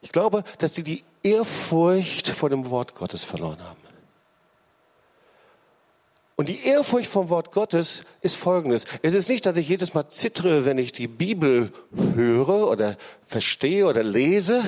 Ich 0.00 0.10
glaube, 0.10 0.42
dass 0.58 0.74
sie 0.74 0.82
die 0.82 1.04
Ehrfurcht 1.22 2.28
vor 2.28 2.50
dem 2.50 2.68
Wort 2.68 2.94
Gottes 2.96 3.22
verloren 3.22 3.62
haben. 3.62 3.82
Und 6.34 6.48
die 6.48 6.66
Ehrfurcht 6.66 7.06
vom 7.06 7.28
Wort 7.28 7.52
Gottes 7.52 8.02
ist 8.20 8.36
folgendes. 8.36 8.84
Es 9.02 9.14
ist 9.14 9.28
nicht, 9.28 9.46
dass 9.46 9.56
ich 9.56 9.68
jedes 9.68 9.94
Mal 9.94 10.08
zittere, 10.08 10.64
wenn 10.64 10.76
ich 10.76 10.90
die 10.90 11.06
Bibel 11.06 11.72
höre 12.16 12.68
oder 12.68 12.96
verstehe 13.24 13.86
oder 13.86 14.02
lese. 14.02 14.60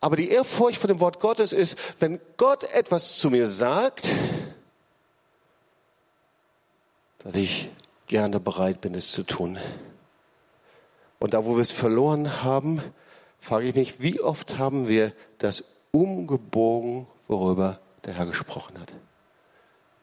Aber 0.00 0.16
die 0.16 0.28
Ehrfurcht 0.28 0.76
vor 0.76 0.88
dem 0.88 1.00
Wort 1.00 1.18
Gottes 1.18 1.54
ist, 1.54 1.78
wenn 1.98 2.20
Gott 2.36 2.64
etwas 2.74 3.16
zu 3.16 3.30
mir 3.30 3.46
sagt, 3.46 4.10
dass 7.20 7.36
ich 7.36 7.70
gerne 8.08 8.40
bereit 8.40 8.80
bin, 8.80 8.94
es 8.94 9.12
zu 9.12 9.22
tun. 9.22 9.58
Und 11.18 11.34
da, 11.34 11.44
wo 11.44 11.56
wir 11.56 11.62
es 11.62 11.72
verloren 11.72 12.42
haben, 12.42 12.82
frage 13.38 13.68
ich 13.68 13.74
mich, 13.74 14.00
wie 14.00 14.20
oft 14.20 14.58
haben 14.58 14.88
wir 14.88 15.12
das 15.38 15.64
umgebogen, 15.92 17.06
worüber 17.26 17.80
der 18.04 18.14
Herr 18.14 18.26
gesprochen 18.26 18.78
hat? 18.80 18.92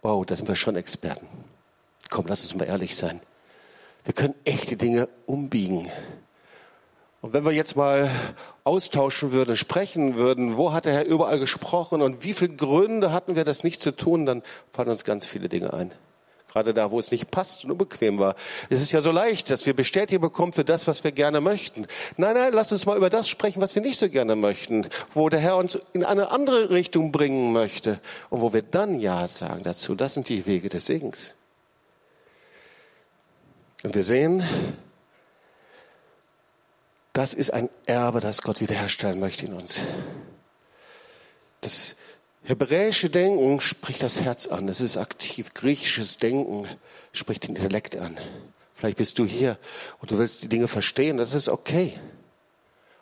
Wow, 0.01 0.25
da 0.25 0.35
sind 0.35 0.47
wir 0.47 0.55
schon 0.55 0.75
Experten. 0.75 1.27
Komm, 2.09 2.27
lass 2.27 2.43
uns 2.43 2.55
mal 2.55 2.65
ehrlich 2.65 2.95
sein. 2.95 3.21
Wir 4.03 4.13
können 4.13 4.35
echte 4.43 4.77
Dinge 4.77 5.09
umbiegen. 5.25 5.89
Und 7.21 7.33
wenn 7.33 7.43
wir 7.43 7.53
jetzt 7.53 7.75
mal 7.75 8.11
austauschen 8.63 9.31
würden, 9.31 9.57
sprechen 9.57 10.15
würden, 10.15 10.57
wo 10.57 10.73
hat 10.73 10.85
der 10.85 10.93
Herr 10.93 11.05
überall 11.07 11.39
gesprochen 11.39 12.03
und 12.03 12.23
wie 12.23 12.33
viele 12.33 12.53
Gründe 12.53 13.11
hatten 13.11 13.35
wir, 13.35 13.43
das 13.43 13.63
nicht 13.63 13.81
zu 13.81 13.95
tun, 13.95 14.27
dann 14.27 14.43
fallen 14.71 14.89
uns 14.89 15.05
ganz 15.05 15.25
viele 15.25 15.49
Dinge 15.49 15.73
ein. 15.73 15.91
Gerade 16.55 16.73
da, 16.73 16.89
wo 16.89 16.99
es 17.01 17.11
nicht 17.11 17.31
passt 17.31 17.65
und 17.65 17.71
unbequem 17.71 18.17
war. 18.17 18.33
Es 18.69 18.81
ist 18.81 18.93
ja 18.93 19.01
so 19.01 19.11
leicht, 19.11 19.49
dass 19.49 19.65
wir 19.65 19.73
Bestätigung 19.73 20.21
bekommen 20.21 20.53
für 20.53 20.63
das, 20.63 20.87
was 20.87 21.03
wir 21.03 21.11
gerne 21.11 21.41
möchten. 21.41 21.85
Nein, 22.15 22.33
nein, 22.33 22.53
lass 22.53 22.71
uns 22.71 22.85
mal 22.85 22.95
über 22.95 23.09
das 23.09 23.27
sprechen, 23.27 23.59
was 23.59 23.75
wir 23.75 23.81
nicht 23.81 23.99
so 23.99 24.07
gerne 24.07 24.37
möchten. 24.37 24.87
Wo 25.13 25.27
der 25.27 25.41
Herr 25.41 25.57
uns 25.57 25.77
in 25.91 26.05
eine 26.05 26.31
andere 26.31 26.69
Richtung 26.69 27.11
bringen 27.11 27.51
möchte. 27.51 27.99
Und 28.29 28.39
wo 28.39 28.53
wir 28.53 28.61
dann 28.61 29.01
Ja 29.01 29.27
sagen 29.27 29.63
dazu. 29.63 29.95
Das 29.95 30.13
sind 30.13 30.29
die 30.29 30.45
Wege 30.45 30.69
des 30.69 30.85
Segens. 30.85 31.35
Und 33.83 33.93
wir 33.93 34.05
sehen, 34.05 34.41
das 37.11 37.33
ist 37.33 37.49
ein 37.49 37.69
Erbe, 37.85 38.21
das 38.21 38.41
Gott 38.41 38.61
wiederherstellen 38.61 39.19
möchte 39.19 39.45
in 39.45 39.51
uns. 39.51 39.81
Das 41.59 41.97
Hebräische 42.45 43.09
Denken 43.09 43.59
spricht 43.59 44.03
das 44.03 44.21
Herz 44.21 44.45
an, 44.45 44.69
es 44.69 44.79
ist 44.79 44.97
aktiv. 44.97 45.55
Griechisches 45.55 46.17
Denken 46.17 46.67
spricht 47.11 47.47
den 47.47 47.55
Intellekt 47.55 47.97
an. 47.97 48.15
Vielleicht 48.75 48.97
bist 48.97 49.17
du 49.17 49.25
hier 49.25 49.57
und 49.99 50.11
du 50.11 50.19
willst 50.19 50.43
die 50.43 50.47
Dinge 50.47 50.67
verstehen, 50.67 51.17
das 51.17 51.33
ist 51.33 51.49
okay. 51.49 51.93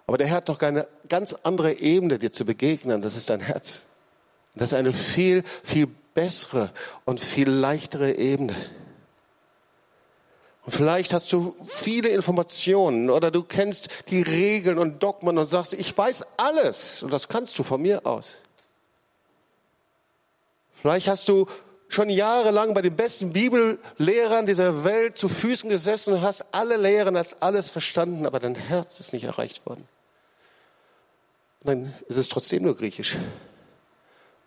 Aber 0.08 0.18
der 0.18 0.28
Herr 0.28 0.38
hat 0.38 0.50
doch 0.50 0.62
eine 0.62 0.88
ganz 1.10 1.34
andere 1.44 1.74
Ebene, 1.74 2.20
dir 2.20 2.32
zu 2.32 2.46
begegnen, 2.46 3.02
das 3.02 3.18
ist 3.18 3.30
dein 3.30 3.42
Herz. 3.42 3.84
Das 4.56 4.70
ist 4.72 4.78
eine 4.78 4.94
viel, 4.94 5.44
viel 5.64 5.88
bessere 6.14 6.72
und 7.04 7.20
viel 7.20 7.50
leichtere 7.50 8.14
Ebene. 8.14 8.56
Und 10.66 10.74
vielleicht 10.74 11.14
hast 11.14 11.34
du 11.34 11.54
viele 11.66 12.10
Informationen 12.10 13.10
oder 13.10 13.30
du 13.30 13.44
kennst 13.44 13.90
die 14.10 14.22
Regeln 14.22 14.78
und 14.78 15.04
Dogmen 15.04 15.38
und 15.38 15.48
sagst, 15.48 15.74
ich 15.74 15.98
weiß 15.98 16.26
alles. 16.38 17.04
Und 17.04 17.12
das 17.12 17.28
kannst 17.28 17.60
du 17.60 17.64
von 17.64 17.82
mir 17.82 18.06
aus. 18.06 18.40
Vielleicht 20.84 21.08
hast 21.08 21.30
du 21.30 21.48
schon 21.88 22.10
jahrelang 22.10 22.74
bei 22.74 22.82
den 22.82 22.98
besten 22.98 23.32
Bibellehrern 23.32 24.46
dieser 24.46 24.84
Welt 24.84 25.18
zu 25.18 25.30
Füßen 25.30 25.70
gesessen 25.70 26.16
und 26.16 26.22
hast 26.22 26.44
alle 26.52 26.76
Lehren, 26.76 27.18
hast 27.18 27.42
alles 27.42 27.70
verstanden, 27.70 28.26
aber 28.26 28.42
dein 28.42 28.56
Herz 28.56 29.00
ist 29.00 29.14
nicht 29.14 29.24
erreicht 29.24 29.66
worden. 29.66 29.88
Und 31.62 31.70
dann 31.70 31.94
ist 32.10 32.18
es 32.18 32.28
trotzdem 32.28 32.64
nur 32.64 32.76
Griechisch, 32.76 33.16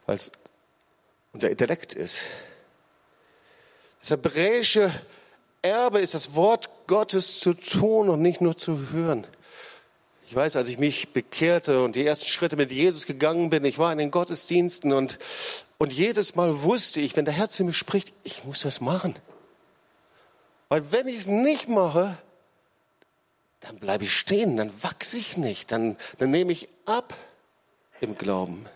weil 0.05 0.17
es 0.17 0.31
unser 1.33 1.49
Intellekt 1.49 1.95
ist. 1.95 2.25
Das 4.03 4.11
hebräische 4.11 4.93
Erbe 5.63 6.01
ist 6.01 6.13
das 6.13 6.35
Wort 6.35 6.69
Gottes 6.87 7.41
zu 7.41 7.55
tun 7.55 8.11
und 8.11 8.21
nicht 8.21 8.43
nur 8.43 8.59
zu 8.59 8.91
hören. 8.91 9.27
Ich 10.27 10.35
weiß, 10.35 10.57
als 10.57 10.69
ich 10.69 10.77
mich 10.77 11.15
bekehrte 11.15 11.83
und 11.83 11.97
die 11.97 12.05
ersten 12.05 12.27
Schritte 12.27 12.57
mit 12.57 12.73
Jesus 12.73 13.07
gegangen 13.07 13.49
bin, 13.49 13.65
ich 13.65 13.79
war 13.79 13.91
in 13.91 13.97
den 13.97 14.11
Gottesdiensten 14.11 14.93
und, 14.93 15.19
und 15.79 15.93
jedes 15.93 16.35
Mal 16.35 16.63
wusste 16.63 17.01
ich, 17.01 17.17
wenn 17.17 17.25
der 17.25 17.35
Herr 17.35 17.51
zu 17.51 17.65
mir 17.65 17.73
spricht, 17.73 18.13
ich 18.25 18.45
muss 18.45 18.61
das 18.61 18.81
machen. 18.81 19.15
Weil 20.69 20.91
wenn 20.91 21.07
ich 21.07 21.17
es 21.17 21.27
nicht 21.27 21.69
mache, 21.69 22.17
dann 23.61 23.79
bleibe 23.79 24.05
ich 24.05 24.17
stehen, 24.17 24.57
dann 24.57 24.73
wachse 24.83 25.19
ich 25.19 25.37
nicht, 25.37 25.73
dann, 25.73 25.97
dann 26.19 26.31
nehme 26.31 26.53
ich 26.53 26.69
ab 26.87 27.15
im 28.01 28.17
Glauben. 28.17 28.67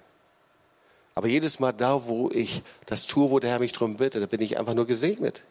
Aber 1.15 1.29
jedes 1.29 1.59
Mal 1.59 1.73
da, 1.73 2.07
wo 2.07 2.31
ich 2.31 2.63
das 2.87 3.07
tue, 3.07 3.31
wo 3.31 3.41
der 3.41 3.51
Herr 3.51 3.59
mich 3.59 3.73
darum 3.73 3.97
bittet, 3.97 4.23
da 4.23 4.27
bin 4.27 4.41
ich 4.41 4.59
einfach 4.59 4.75
nur 4.75 4.87
gesegnet. 4.87 5.45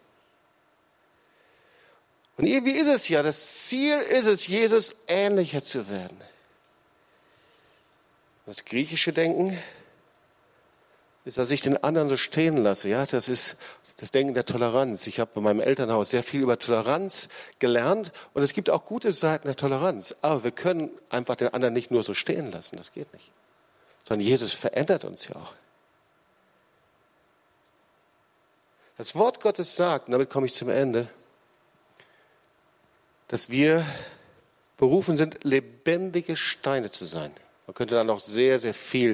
Und 2.36 2.46
irgendwie 2.46 2.72
ist 2.72 2.88
es 2.88 3.08
ja, 3.08 3.22
das 3.22 3.66
Ziel 3.66 3.98
ist 3.98 4.26
es, 4.26 4.46
Jesus 4.46 4.96
ähnlicher 5.08 5.62
zu 5.62 5.88
werden. 5.88 6.18
Das 8.46 8.64
griechische 8.64 9.12
Denken 9.12 9.58
ist, 11.24 11.38
dass 11.38 11.50
ich 11.50 11.60
den 11.60 11.82
anderen 11.82 12.08
so 12.08 12.16
stehen 12.16 12.56
lasse. 12.56 12.88
Ja, 12.88 13.04
das 13.04 13.28
ist 13.28 13.56
das 13.98 14.10
Denken 14.10 14.32
der 14.32 14.46
Toleranz. 14.46 15.06
Ich 15.06 15.20
habe 15.20 15.30
bei 15.34 15.40
meinem 15.40 15.60
Elternhaus 15.60 16.10
sehr 16.10 16.22
viel 16.22 16.40
über 16.40 16.58
Toleranz 16.58 17.28
gelernt 17.58 18.12
und 18.32 18.42
es 18.42 18.54
gibt 18.54 18.70
auch 18.70 18.84
gute 18.84 19.12
Seiten 19.12 19.46
der 19.46 19.56
Toleranz. 19.56 20.16
Aber 20.22 20.44
wir 20.44 20.50
können 20.50 20.90
einfach 21.10 21.36
den 21.36 21.48
anderen 21.48 21.74
nicht 21.74 21.90
nur 21.90 22.02
so 22.02 22.14
stehen 22.14 22.50
lassen. 22.50 22.76
Das 22.76 22.92
geht 22.92 23.12
nicht. 23.12 23.30
Sondern 24.02 24.26
Jesus 24.26 24.54
verändert 24.54 25.04
uns 25.04 25.28
ja 25.28 25.36
auch. 25.36 25.54
Das 28.96 29.14
Wort 29.14 29.40
Gottes 29.40 29.76
sagt, 29.76 30.08
und 30.08 30.12
damit 30.12 30.30
komme 30.30 30.46
ich 30.46 30.54
zum 30.54 30.68
Ende, 30.68 31.08
dass 33.28 33.50
wir 33.50 33.84
berufen 34.76 35.16
sind, 35.16 35.44
lebendige 35.44 36.36
Steine 36.36 36.90
zu 36.90 37.04
sein. 37.04 37.32
Man 37.70 37.74
könnte 37.74 37.94
da 37.94 38.02
noch 38.02 38.18
sehr, 38.18 38.58
sehr 38.58 38.74
viel 38.74 39.12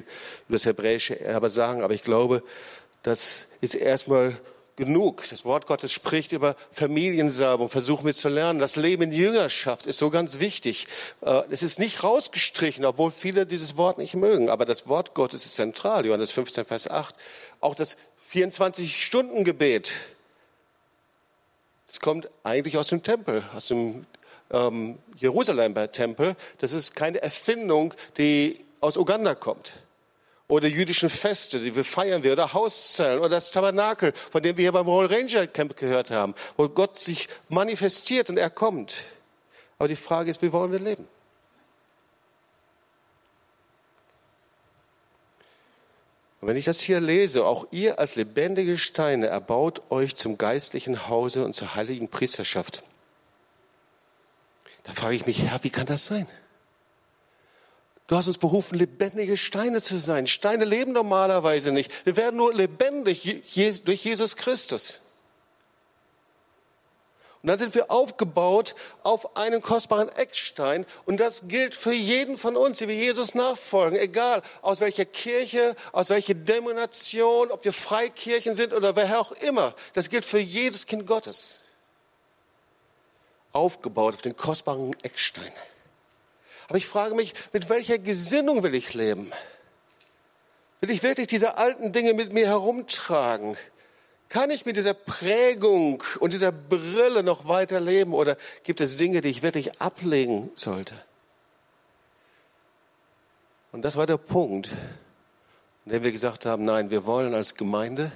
über 0.49 0.57
das 0.57 0.65
hebräische 0.65 1.21
Erbe 1.21 1.51
sagen, 1.51 1.83
aber 1.83 1.93
ich 1.93 2.03
glaube, 2.03 2.43
das 3.03 3.49
ist 3.61 3.75
erstmal 3.75 4.35
genug. 4.77 5.25
Das 5.29 5.45
Wort 5.45 5.67
Gottes 5.67 5.93
spricht 5.93 6.33
über 6.33 6.57
Familiensalbung. 6.71 7.69
Versuchen 7.69 8.07
wir 8.07 8.15
zu 8.15 8.31
lernen. 8.31 8.59
Das 8.59 8.77
Leben 8.77 9.03
in 9.03 9.13
Jüngerschaft 9.13 9.87
ist 9.87 9.99
so 9.99 10.09
ganz 10.09 10.41
wichtig. 10.41 10.87
Äh, 11.21 11.43
es 11.51 11.63
ist 11.63 11.79
nicht 11.79 12.03
rausgestrichen, 12.03 12.87
obwohl 12.87 13.11
viele 13.11 13.45
dieses 13.45 13.77
Wort 13.77 13.99
nicht 13.99 14.15
mögen. 14.15 14.49
Aber 14.49 14.65
das 14.65 14.89
Wort 14.89 15.13
Gottes 15.13 15.45
ist 15.45 15.57
zentral. 15.57 16.07
Johannes 16.07 16.31
15, 16.31 16.65
Vers 16.65 16.89
8. 16.89 17.15
Auch 17.61 17.75
das 17.75 17.99
24-Stunden-Gebet 18.33 19.93
es 21.89 22.01
kommt 22.01 22.29
eigentlich 22.43 22.79
aus 22.79 22.89
dem 22.89 23.03
Tempel, 23.03 23.45
aus 23.55 23.69
dem 23.69 24.07
ähm, 24.51 24.99
Jerusalemer 25.17 25.91
Tempel. 25.91 26.37
Das 26.59 26.73
ist 26.73 26.95
keine 26.95 27.23
Erfindung, 27.23 27.95
die 28.19 28.65
aus 28.81 28.97
Uganda 28.97 29.35
kommt. 29.35 29.75
Oder 30.49 30.69
jüdischen 30.69 31.11
Feste, 31.11 31.59
die 31.59 31.75
wir 31.75 31.85
feiern 31.85 32.23
wir, 32.23 32.33
oder 32.33 32.53
Hauszellen, 32.53 33.19
oder 33.19 33.31
das 33.31 33.51
Tabernakel, 33.51 34.13
von 34.13 34.43
dem 34.43 34.57
wir 34.57 34.63
hier 34.63 34.73
beim 34.73 34.87
Royal 34.87 35.13
Ranger 35.13 35.49
Camp 35.49 35.77
gehört 35.77 36.11
haben, 36.11 36.35
wo 36.57 36.69
Gott 36.69 36.99
sich 36.99 37.29
manifestiert 37.49 38.31
und 38.31 38.37
er 38.37 38.51
kommt. 38.51 39.05
Aber 39.79 39.89
die 39.89 39.97
Frage 39.97 40.31
ist, 40.31 40.43
wie 40.43 40.53
wollen 40.53 40.71
wir 40.71 40.79
leben? 40.79 41.09
Und 46.41 46.49
wenn 46.49 46.57
ich 46.57 46.67
das 46.67 46.81
hier 46.81 47.01
lese, 47.01 47.45
auch 47.45 47.67
ihr 47.73 47.99
als 47.99 48.15
lebendige 48.15 48.79
Steine 48.79 49.27
erbaut 49.27 49.83
euch 49.91 50.15
zum 50.15 50.39
geistlichen 50.39 51.09
Hause 51.09 51.45
und 51.45 51.55
zur 51.55 51.75
heiligen 51.75 52.09
Priesterschaft. 52.09 52.85
Da 54.87 54.93
frage 54.93 55.17
ich 55.17 55.27
mich, 55.27 55.43
Herr, 55.43 55.63
wie 55.65 55.71
kann 55.71 55.87
das 55.87 56.07
sein? 56.07 56.27
Du 58.07 58.17
hast 58.17 58.29
uns 58.29 58.39
berufen, 58.39 58.79
lebendige 58.79 59.37
Steine 59.37 59.83
zu 59.83 59.99
sein. 59.99 60.29
Steine 60.29 60.65
leben 60.65 60.93
normalerweise 60.93 61.73
nicht. 61.73 62.07
Wir 62.07 62.17
werden 62.17 62.37
nur 62.37 62.55
lebendig 62.55 63.43
durch 63.85 64.05
Jesus 64.05 64.37
Christus. 64.37 65.01
Und 67.43 67.49
dann 67.49 67.59
sind 67.59 67.75
wir 67.75 67.91
aufgebaut 67.91 68.77
auf 69.03 69.37
einen 69.37 69.61
kostbaren 69.61 70.09
Eckstein. 70.09 70.87
Und 71.05 71.19
das 71.19 71.49
gilt 71.49 71.75
für 71.75 71.93
jeden 71.93 72.39
von 72.39 72.57
uns, 72.57 72.79
die 72.79 72.87
wir 72.87 72.95
Jesus 72.95 73.35
nachfolgen. 73.35 73.99
Egal 73.99 74.43
aus 74.63 74.79
welcher 74.81 75.05
Kirche, 75.05 75.75
aus 75.91 76.11
welcher 76.11 76.35
Denomination, 76.35 77.51
ob 77.51 77.65
wir 77.65 77.73
Freikirchen 77.73 78.55
sind 78.55 78.73
oder 78.73 78.95
wer 78.95 79.21
auch 79.21 79.33
immer. 79.33 79.75
Das 79.95 80.11
gilt 80.11 80.25
für 80.25 80.39
jedes 80.39 80.87
Kind 80.87 81.09
Gottes. 81.09 81.61
Aufgebaut 83.57 84.15
auf 84.15 84.23
den 84.23 84.37
kostbaren 84.37 84.95
Eckstein. 85.03 85.51
Aber 86.69 86.79
ich 86.79 86.87
frage 86.87 87.15
mich, 87.15 87.35
mit 87.53 87.69
welcher 87.69 87.99
Gesinnung 87.99 88.63
will 88.63 88.75
ich 88.75 88.95
leben? 88.95 89.33
Will 90.81 90.91
ich 90.91 91.03
wirklich 91.03 91.27
diese 91.27 91.57
alten 91.57 91.93
Dinge 91.93 92.13
mit 92.15 92.33
mir 92.33 92.47
herumtragen? 92.47 93.57
Kann 94.29 94.51
ich 94.51 94.67
mit 94.67 94.77
dieser 94.77 94.95
Prägung 94.95 96.03
und 96.19 96.33
dieser 96.33 96.53
Brille 96.53 97.23
noch 97.23 97.47
weiter 97.47 97.79
leben 97.79 98.13
oder 98.13 98.37
gibt 98.65 98.81
es 98.81 98.97
Dinge, 98.97 99.21
die 99.21 99.29
ich 99.29 99.43
wirklich 99.43 99.81
ablegen 99.81 100.51
sollte? 100.57 100.95
Und 103.71 103.83
das 103.83 103.97
war 103.97 104.07
der 104.07 104.17
Punkt, 104.17 104.71
in 105.85 105.93
dem 105.93 106.03
wir 106.03 106.11
gesagt 106.11 106.47
haben, 106.47 106.65
nein, 106.65 106.91
wir 106.91 107.07
wollen 107.07 107.35
als 107.35 107.55
Gemeinde 107.55 108.11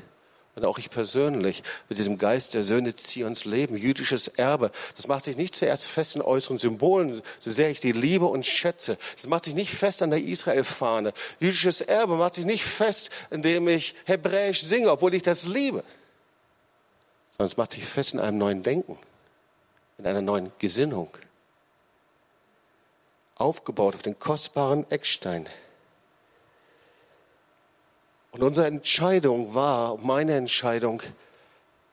und 0.57 0.65
auch 0.65 0.79
ich 0.79 0.91
persönlich 0.91 1.63
mit 1.89 1.99
diesem 1.99 2.19
Geist 2.19 2.55
der 2.55 2.63
Söhne 2.63 2.95
Zions 2.95 3.45
leben, 3.45 3.77
jüdisches 3.77 4.29
Erbe. 4.29 4.71
Das 4.97 5.07
macht 5.07 5.25
sich 5.25 5.37
nicht 5.37 5.55
zuerst 5.55 5.87
fest 5.87 6.17
in 6.17 6.23
äußeren 6.23 6.59
Symbolen, 6.59 7.23
so 7.39 7.51
sehr 7.51 7.71
ich 7.71 7.81
die 7.81 7.93
liebe 7.93 8.27
und 8.27 8.45
schätze. 8.45 8.99
Das 9.15 9.27
macht 9.27 9.45
sich 9.45 9.55
nicht 9.55 9.73
fest 9.73 10.03
an 10.03 10.11
der 10.11 10.23
Israel-Fahne. 10.23 11.13
Jüdisches 11.39 11.81
Erbe 11.81 12.17
macht 12.17 12.35
sich 12.35 12.47
nicht 12.47 12.65
fest, 12.65 13.11
indem 13.31 13.69
ich 13.69 13.95
Hebräisch 14.07 14.63
singe, 14.63 14.91
obwohl 14.91 15.15
ich 15.15 15.23
das 15.23 15.45
liebe. 15.47 15.85
Sondern 17.31 17.47
es 17.47 17.57
macht 17.57 17.73
sich 17.73 17.85
fest 17.85 18.15
in 18.15 18.21
einem 18.21 18.39
neuen 18.39 18.63
Denken, 18.63 18.99
in 19.99 20.07
einer 20.07 20.21
neuen 20.21 20.51
Gesinnung. 20.59 21.17
Aufgebaut 23.37 23.95
auf 23.95 24.03
den 24.03 24.19
kostbaren 24.19 24.91
Eckstein. 24.91 25.49
Und 28.33 28.43
unsere 28.43 28.67
Entscheidung 28.67 29.55
war, 29.55 29.97
meine 29.99 30.35
Entscheidung, 30.35 31.03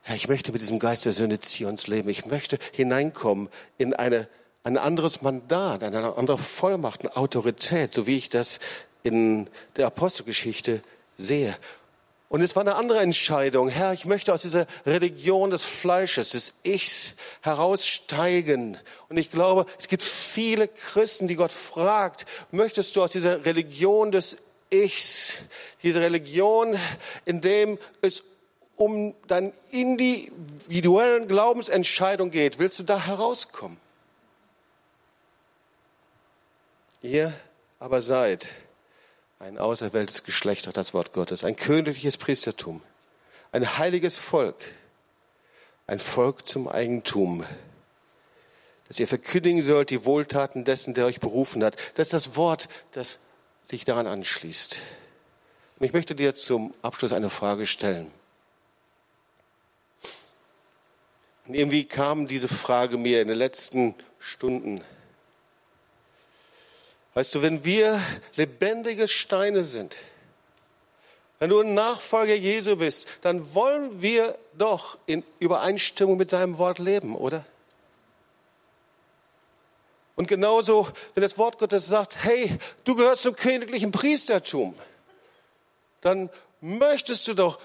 Herr, 0.03 0.15
ich 0.15 0.27
möchte 0.27 0.51
mit 0.51 0.61
diesem 0.61 0.79
Geist 0.79 1.05
der 1.05 1.13
Söhne 1.13 1.39
Zions 1.39 1.87
leben. 1.87 2.09
Ich 2.09 2.27
möchte 2.27 2.59
hineinkommen 2.71 3.49
in 3.77 3.93
eine, 3.93 4.27
ein 4.63 4.77
anderes 4.77 5.21
Mandat, 5.21 5.83
eine 5.83 6.15
andere 6.15 6.37
Vollmacht, 6.37 7.01
eine 7.01 7.17
Autorität, 7.17 7.93
so 7.93 8.07
wie 8.07 8.17
ich 8.17 8.29
das 8.29 8.59
in 9.03 9.49
der 9.75 9.87
Apostelgeschichte 9.87 10.81
sehe. 11.17 11.55
Und 12.29 12.41
es 12.41 12.55
war 12.55 12.61
eine 12.61 12.75
andere 12.75 12.99
Entscheidung. 12.99 13.69
Herr, 13.69 13.93
ich 13.93 14.05
möchte 14.05 14.33
aus 14.33 14.41
dieser 14.41 14.67
Religion 14.85 15.49
des 15.49 15.63
Fleisches, 15.63 16.31
des 16.31 16.55
Ichs 16.63 17.13
heraussteigen. 17.41 18.77
Und 19.07 19.17
ich 19.17 19.31
glaube, 19.31 19.65
es 19.79 19.87
gibt 19.87 20.03
viele 20.03 20.67
Christen, 20.67 21.29
die 21.29 21.35
Gott 21.35 21.53
fragt, 21.53 22.25
möchtest 22.51 22.95
du 22.95 23.01
aus 23.01 23.13
dieser 23.13 23.45
Religion 23.45 24.11
des 24.11 24.46
Ichs, 24.71 25.43
diese 25.83 26.01
Religion, 26.01 26.77
in 27.25 27.41
dem 27.41 27.77
es 28.01 28.23
um 28.75 29.15
deine 29.27 29.51
individuellen 29.71 31.27
Glaubensentscheidung 31.27 32.29
geht, 32.29 32.59
willst 32.59 32.79
du 32.79 32.83
da 32.83 33.05
herauskommen? 33.05 33.77
Ihr 37.01 37.33
aber 37.79 38.01
seid 38.01 38.49
ein 39.39 39.57
auserwähltes 39.57 40.23
Geschlecht, 40.23 40.65
sagt 40.65 40.77
das 40.77 40.93
Wort 40.93 41.13
Gottes, 41.13 41.43
ein 41.43 41.55
königliches 41.55 42.17
Priestertum, 42.17 42.81
ein 43.51 43.77
heiliges 43.77 44.17
Volk, 44.17 44.57
ein 45.85 45.99
Volk 45.99 46.47
zum 46.47 46.67
Eigentum, 46.67 47.45
dass 48.87 48.99
ihr 48.99 49.07
verkündigen 49.07 49.61
sollt 49.61 49.89
die 49.89 50.05
Wohltaten 50.05 50.65
dessen, 50.65 50.93
der 50.93 51.05
euch 51.05 51.19
berufen 51.19 51.63
hat. 51.63 51.75
Das 51.95 52.07
ist 52.07 52.13
das 52.13 52.35
Wort, 52.35 52.67
das 52.91 53.19
sich 53.67 53.83
daran 53.83 54.07
anschließt. 54.07 54.79
Und 55.77 55.85
ich 55.85 55.91
möchte 55.91 56.15
dir 56.15 56.35
zum 56.35 56.73
Abschluss 56.81 57.11
eine 57.11 57.29
Frage 57.29 57.67
stellen. 57.67 58.09
Und 61.45 61.53
irgendwie 61.53 61.83
kam 61.83 62.27
diese 62.27 62.47
Frage 62.47 62.97
mir 62.97 63.21
in 63.21 63.27
den 63.27 63.37
letzten 63.37 63.93
Stunden. 64.19 64.81
Weißt 67.13 67.35
du, 67.35 67.41
wenn 67.41 67.65
wir 67.65 68.01
lebendige 68.37 69.09
Steine 69.09 69.65
sind, 69.65 69.97
wenn 71.39 71.49
du 71.49 71.59
ein 71.59 71.73
Nachfolger 71.73 72.35
Jesu 72.35 72.77
bist, 72.77 73.07
dann 73.21 73.53
wollen 73.53 74.01
wir 74.01 74.37
doch 74.57 74.97
in 75.07 75.25
Übereinstimmung 75.39 76.15
mit 76.15 76.29
seinem 76.29 76.57
Wort 76.57 76.79
leben, 76.79 77.15
oder? 77.15 77.45
Und 80.17 80.27
genauso, 80.27 80.89
wenn 81.13 81.21
das 81.21 81.37
Wort 81.37 81.59
Gottes 81.59 81.85
sagt, 81.85 82.17
hey, 82.23 82.57
du 82.83 82.95
gehörst 82.95 83.21
zum 83.21 83.35
königlichen 83.35 83.91
Priestertum, 83.91 84.75
dann 86.01 86.31
möchtest 86.59 87.27
du 87.27 87.35
doch 87.35 87.59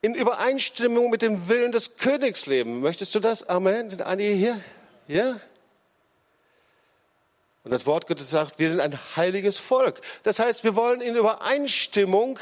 in 0.00 0.14
Übereinstimmung 0.14 1.10
mit 1.10 1.20
dem 1.20 1.48
Willen 1.48 1.72
des 1.72 1.96
Königs 1.96 2.46
leben. 2.46 2.80
Möchtest 2.80 3.12
du 3.14 3.20
das? 3.20 3.48
Amen. 3.48 3.90
Sind 3.90 4.02
einige 4.02 4.30
hier? 4.30 4.60
Ja? 5.08 5.40
Und 7.64 7.72
das 7.72 7.86
Wort 7.86 8.06
Gottes 8.06 8.30
sagt, 8.30 8.60
wir 8.60 8.70
sind 8.70 8.80
ein 8.80 8.96
heiliges 9.16 9.58
Volk. 9.58 10.00
Das 10.22 10.38
heißt, 10.38 10.62
wir 10.62 10.76
wollen 10.76 11.00
in 11.00 11.16
Übereinstimmung 11.16 12.38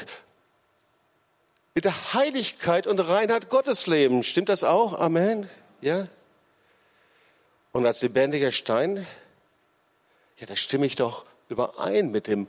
mit 1.73 1.85
der 1.85 2.13
Heiligkeit 2.13 2.85
und 2.85 2.99
Reinheit 2.99 3.49
Gottes 3.49 3.87
leben. 3.87 4.21
Stimmt 4.21 4.49
das 4.49 4.63
auch? 4.63 4.99
Amen. 4.99 5.49
Ja? 5.81 6.07
Und 7.71 7.87
als 7.87 8.03
lebendiger 8.03 8.51
Stein 8.51 9.07
ja, 10.39 10.45
da 10.47 10.55
stimme 10.55 10.85
ich 10.85 10.95
doch 10.95 11.25
überein 11.49 12.11
mit 12.11 12.27
dem 12.27 12.47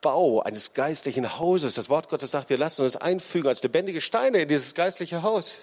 Bau 0.00 0.40
eines 0.40 0.74
geistlichen 0.74 1.38
Hauses. 1.38 1.74
Das 1.74 1.88
Wort 1.88 2.08
Gottes 2.08 2.30
sagt, 2.30 2.50
wir 2.50 2.58
lassen 2.58 2.84
uns 2.84 2.96
einfügen 2.96 3.48
als 3.48 3.62
lebendige 3.62 4.00
Steine 4.00 4.42
in 4.42 4.48
dieses 4.48 4.74
geistliche 4.74 5.22
Haus. 5.22 5.62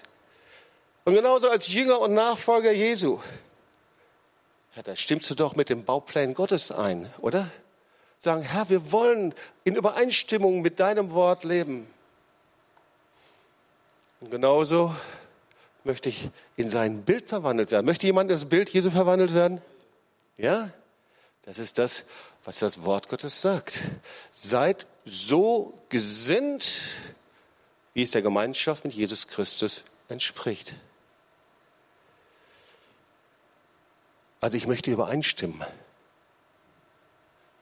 Und 1.04 1.14
genauso 1.14 1.48
als 1.48 1.72
Jünger 1.72 2.00
und 2.00 2.14
Nachfolger 2.14 2.70
Jesu. 2.70 3.18
Ja, 4.76 4.82
da 4.82 4.94
stimmst 4.94 5.30
du 5.30 5.34
doch 5.34 5.56
mit 5.56 5.70
dem 5.70 5.84
Bauplan 5.84 6.34
Gottes 6.34 6.70
ein, 6.70 7.10
oder? 7.20 7.50
Sagen, 8.18 8.42
Herr, 8.42 8.68
wir 8.68 8.92
wollen 8.92 9.34
in 9.64 9.74
Übereinstimmung 9.74 10.60
mit 10.60 10.80
deinem 10.80 11.12
Wort 11.12 11.44
leben. 11.44 11.88
Und 14.20 14.30
genauso 14.30 14.94
möchte 15.84 16.08
ich 16.08 16.30
in 16.56 16.68
sein 16.68 17.02
Bild 17.04 17.26
verwandelt 17.26 17.70
werden. 17.70 17.86
Möchte 17.86 18.06
jemand 18.06 18.30
in 18.30 18.36
das 18.36 18.44
Bild 18.44 18.68
Jesu 18.68 18.90
verwandelt 18.90 19.34
werden? 19.34 19.62
Ja? 20.36 20.70
Das 21.48 21.58
ist 21.58 21.78
das, 21.78 22.04
was 22.44 22.58
das 22.58 22.84
Wort 22.84 23.08
Gottes 23.08 23.40
sagt. 23.40 23.80
Seid 24.32 24.86
so 25.06 25.72
gesinnt, 25.88 26.68
wie 27.94 28.02
es 28.02 28.10
der 28.10 28.20
Gemeinschaft 28.20 28.84
mit 28.84 28.92
Jesus 28.92 29.28
Christus 29.28 29.84
entspricht. 30.10 30.74
Also 34.42 34.58
ich 34.58 34.66
möchte 34.66 34.90
übereinstimmen. 34.90 35.64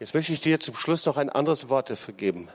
Jetzt 0.00 0.14
möchte 0.14 0.32
ich 0.32 0.40
dir 0.40 0.58
zum 0.58 0.74
Schluss 0.74 1.06
noch 1.06 1.16
ein 1.16 1.30
anderes 1.30 1.68
Wort 1.68 1.88
dafür 1.88 2.14
geben. 2.14 2.48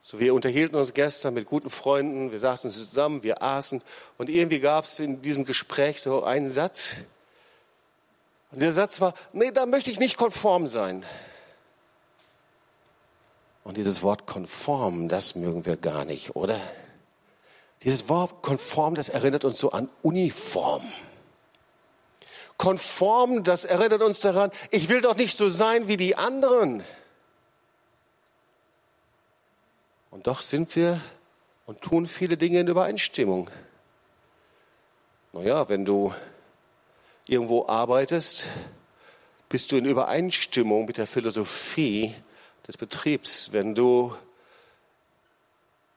So, 0.00 0.18
wir 0.18 0.34
unterhielten 0.34 0.74
uns 0.74 0.94
gestern 0.94 1.32
mit 1.32 1.46
guten 1.46 1.70
Freunden, 1.70 2.32
wir 2.32 2.40
saßen 2.40 2.72
zusammen, 2.72 3.22
wir 3.22 3.40
aßen 3.40 3.82
und 4.18 4.28
irgendwie 4.28 4.58
gab 4.58 4.84
es 4.84 4.98
in 4.98 5.22
diesem 5.22 5.44
Gespräch 5.44 6.02
so 6.02 6.24
einen 6.24 6.50
Satz, 6.50 6.96
und 8.54 8.62
der 8.62 8.72
Satz 8.72 9.00
war, 9.00 9.14
nee, 9.32 9.50
da 9.50 9.66
möchte 9.66 9.90
ich 9.90 9.98
nicht 9.98 10.16
konform 10.16 10.68
sein. 10.68 11.04
Und 13.64 13.76
dieses 13.76 14.04
Wort 14.04 14.28
konform, 14.28 15.08
das 15.08 15.34
mögen 15.34 15.66
wir 15.66 15.76
gar 15.76 16.04
nicht, 16.04 16.36
oder? 16.36 16.60
Dieses 17.82 18.08
Wort 18.08 18.44
konform, 18.44 18.94
das 18.94 19.08
erinnert 19.08 19.44
uns 19.44 19.58
so 19.58 19.72
an 19.72 19.90
Uniform. 20.02 20.84
Konform, 22.56 23.42
das 23.42 23.64
erinnert 23.64 24.02
uns 24.02 24.20
daran, 24.20 24.52
ich 24.70 24.88
will 24.88 25.00
doch 25.00 25.16
nicht 25.16 25.36
so 25.36 25.48
sein 25.48 25.88
wie 25.88 25.96
die 25.96 26.14
anderen. 26.14 26.84
Und 30.12 30.28
doch 30.28 30.42
sind 30.42 30.76
wir 30.76 31.00
und 31.66 31.80
tun 31.80 32.06
viele 32.06 32.36
Dinge 32.36 32.60
in 32.60 32.68
Übereinstimmung. 32.68 33.50
Naja, 35.32 35.68
wenn 35.68 35.84
du 35.84 36.14
irgendwo 37.26 37.66
arbeitest, 37.66 38.46
bist 39.48 39.72
du 39.72 39.76
in 39.76 39.84
Übereinstimmung 39.84 40.86
mit 40.86 40.98
der 40.98 41.06
Philosophie 41.06 42.14
des 42.66 42.76
Betriebs. 42.76 43.52
Wenn 43.52 43.74
du 43.74 44.14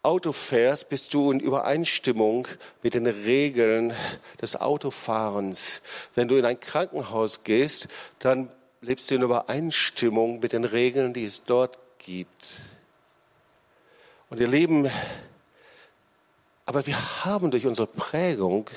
Auto 0.03 0.31
fährst, 0.31 0.89
bist 0.89 1.13
du 1.13 1.31
in 1.31 1.39
Übereinstimmung 1.39 2.47
mit 2.81 2.93
den 2.93 3.07
Regeln 3.07 3.93
des 4.41 4.55
Autofahrens. 4.55 5.81
Wenn 6.15 6.27
du 6.27 6.35
in 6.35 6.45
ein 6.45 6.59
Krankenhaus 6.59 7.43
gehst, 7.43 7.87
dann 8.19 8.49
lebst 8.81 9.11
du 9.11 9.15
in 9.15 9.23
Übereinstimmung 9.23 10.39
mit 10.39 10.53
den 10.53 10.63
Regeln, 10.63 11.13
die 11.13 11.25
es 11.25 11.43
dort 11.43 11.77
gibt. 11.97 12.45
Und 14.29 14.39
ihr 14.39 14.47
Leben, 14.47 14.89
aber 16.65 16.85
wir 16.85 17.25
haben 17.25 17.51
durch 17.51 17.65
unsere 17.65 17.87
Prägung 17.87 18.69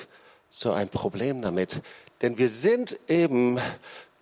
so 0.49 0.71
ein 0.71 0.89
Problem 0.89 1.41
damit. 1.41 1.81
Denn 2.21 2.37
wir 2.37 2.49
sind 2.49 2.97
eben 3.07 3.59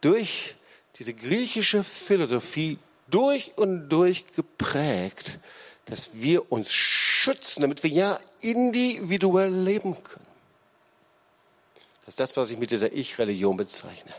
durch 0.01 0.55
diese 0.95 1.13
griechische 1.13 1.83
Philosophie 1.83 2.77
durch 3.07 3.57
und 3.57 3.89
durch 3.89 4.25
geprägt, 4.31 5.39
dass 5.85 6.21
wir 6.21 6.51
uns 6.51 6.71
schützen, 6.71 7.61
damit 7.61 7.83
wir 7.83 7.89
ja 7.89 8.19
individuell 8.41 9.53
leben 9.53 9.95
können. 10.03 10.25
Das 12.05 12.13
ist 12.13 12.19
das, 12.19 12.37
was 12.37 12.51
ich 12.51 12.57
mit 12.57 12.71
dieser 12.71 12.93
Ich-Religion 12.93 13.57
bezeichne 13.57 14.13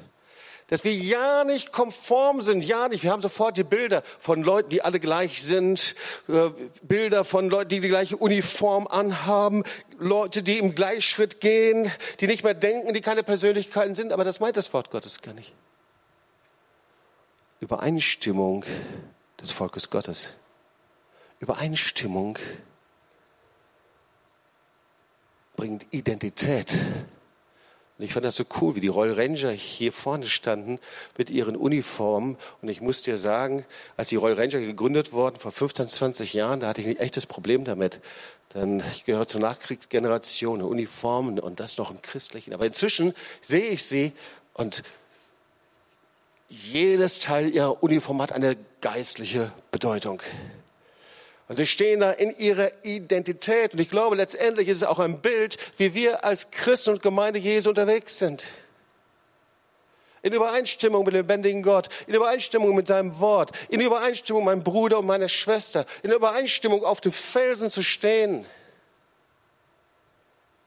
dass 0.71 0.85
wir 0.85 0.95
ja 0.95 1.45
nicht 1.45 1.73
konform 1.73 2.41
sind, 2.41 2.65
ja 2.65 2.89
nicht. 2.89 3.03
Wir 3.03 3.11
haben 3.11 3.21
sofort 3.21 3.57
die 3.57 3.65
Bilder 3.65 4.03
von 4.19 4.43
Leuten, 4.43 4.71
die 4.71 4.83
alle 4.83 5.01
gleich 5.01 5.43
sind, 5.43 5.97
äh, 6.29 6.51
Bilder 6.83 7.25
von 7.25 7.51
Leuten, 7.51 7.71
die 7.71 7.81
die 7.81 7.89
gleiche 7.89 8.17
Uniform 8.17 8.87
anhaben, 8.87 9.65
Leute, 9.99 10.43
die 10.45 10.59
im 10.59 10.75
Gleichschritt 10.75 11.41
gehen, 11.41 11.91
die 12.21 12.29
nicht 12.29 12.45
mehr 12.45 12.55
denken, 12.55 12.95
die 12.95 13.01
keine 13.01 13.25
Persönlichkeiten 13.25 13.97
sind. 13.97 14.13
Aber 14.13 14.25
das 14.25 14.39
meint 14.39 14.57
das 14.57 14.73
Wort 14.73 14.91
Gottes 14.91 15.21
gar 15.21 15.35
nicht. 15.35 15.53
Übereinstimmung 17.59 18.65
des 19.43 19.51
Volkes 19.51 19.91
Gottes. 19.91 20.35
Übereinstimmung 21.41 22.39
bringt 25.57 25.87
Identität 25.91 26.73
und 28.01 28.07
ich 28.07 28.15
fand 28.15 28.25
das 28.25 28.37
so 28.37 28.45
cool, 28.59 28.77
wie 28.77 28.81
die 28.81 28.89
Royal 28.89 29.13
Ranger 29.13 29.51
hier 29.51 29.93
vorne 29.93 30.25
standen 30.25 30.79
mit 31.19 31.29
ihren 31.29 31.55
Uniformen. 31.55 32.39
Und 32.63 32.71
ich 32.71 32.81
muss 32.81 33.03
dir 33.03 33.19
sagen, 33.19 33.67
als 33.99 34.09
die 34.09 34.17
Royal 34.17 34.41
Ranger 34.41 34.61
gegründet 34.61 35.13
wurden 35.13 35.37
vor 35.37 35.53
15, 35.53 35.87
20 35.87 36.33
Jahren, 36.33 36.61
da 36.61 36.69
hatte 36.69 36.81
ich 36.81 36.87
ein 36.87 36.97
echtes 36.97 37.27
Problem 37.27 37.67
damit. 37.67 38.01
Denn 38.55 38.83
ich 38.95 39.05
gehöre 39.05 39.29
zur 39.29 39.43
Nachkriegsgeneration, 39.43 40.63
Uniformen 40.63 41.39
und 41.39 41.61
das 41.61 41.77
noch 41.77 41.91
im 41.91 42.01
Christlichen. 42.01 42.55
Aber 42.55 42.65
inzwischen 42.65 43.13
sehe 43.43 43.67
ich 43.67 43.85
sie 43.85 44.13
und 44.55 44.83
jedes 46.49 47.19
Teil 47.19 47.55
ihrer 47.55 47.83
Uniform 47.83 48.23
hat 48.23 48.33
eine 48.33 48.57
geistliche 48.81 49.53
Bedeutung. 49.73 50.23
Und 51.51 51.57
sie 51.57 51.67
stehen 51.67 51.99
da 51.99 52.13
in 52.13 52.31
ihrer 52.39 52.71
Identität. 52.85 53.73
Und 53.73 53.81
ich 53.81 53.91
glaube, 53.91 54.15
letztendlich 54.15 54.69
ist 54.69 54.77
es 54.77 54.83
auch 54.85 55.01
ein 55.01 55.21
Bild, 55.21 55.57
wie 55.79 55.95
wir 55.95 56.25
als 56.25 56.53
Christen 56.53 56.91
und 56.91 57.03
Gemeinde 57.03 57.41
Jesu 57.41 57.71
unterwegs 57.71 58.21
sind. 58.21 58.45
In 60.23 60.33
Übereinstimmung 60.33 61.05
mit 61.05 61.13
dem 61.13 61.23
lebendigen 61.23 61.65
Gott, 61.65 61.89
in 62.07 62.15
Übereinstimmung 62.15 62.77
mit 62.77 62.87
seinem 62.87 63.19
Wort, 63.19 63.51
in 63.69 63.81
Übereinstimmung 63.81 64.45
mit 64.45 64.55
meinem 64.55 64.63
Bruder 64.63 65.01
und 65.01 65.07
meiner 65.07 65.29
Schwester, 65.29 65.87
in 66.05 66.13
Übereinstimmung 66.13 66.85
auf 66.85 67.01
dem 67.01 67.11
Felsen 67.11 67.69
zu 67.69 67.83
stehen. 67.83 68.47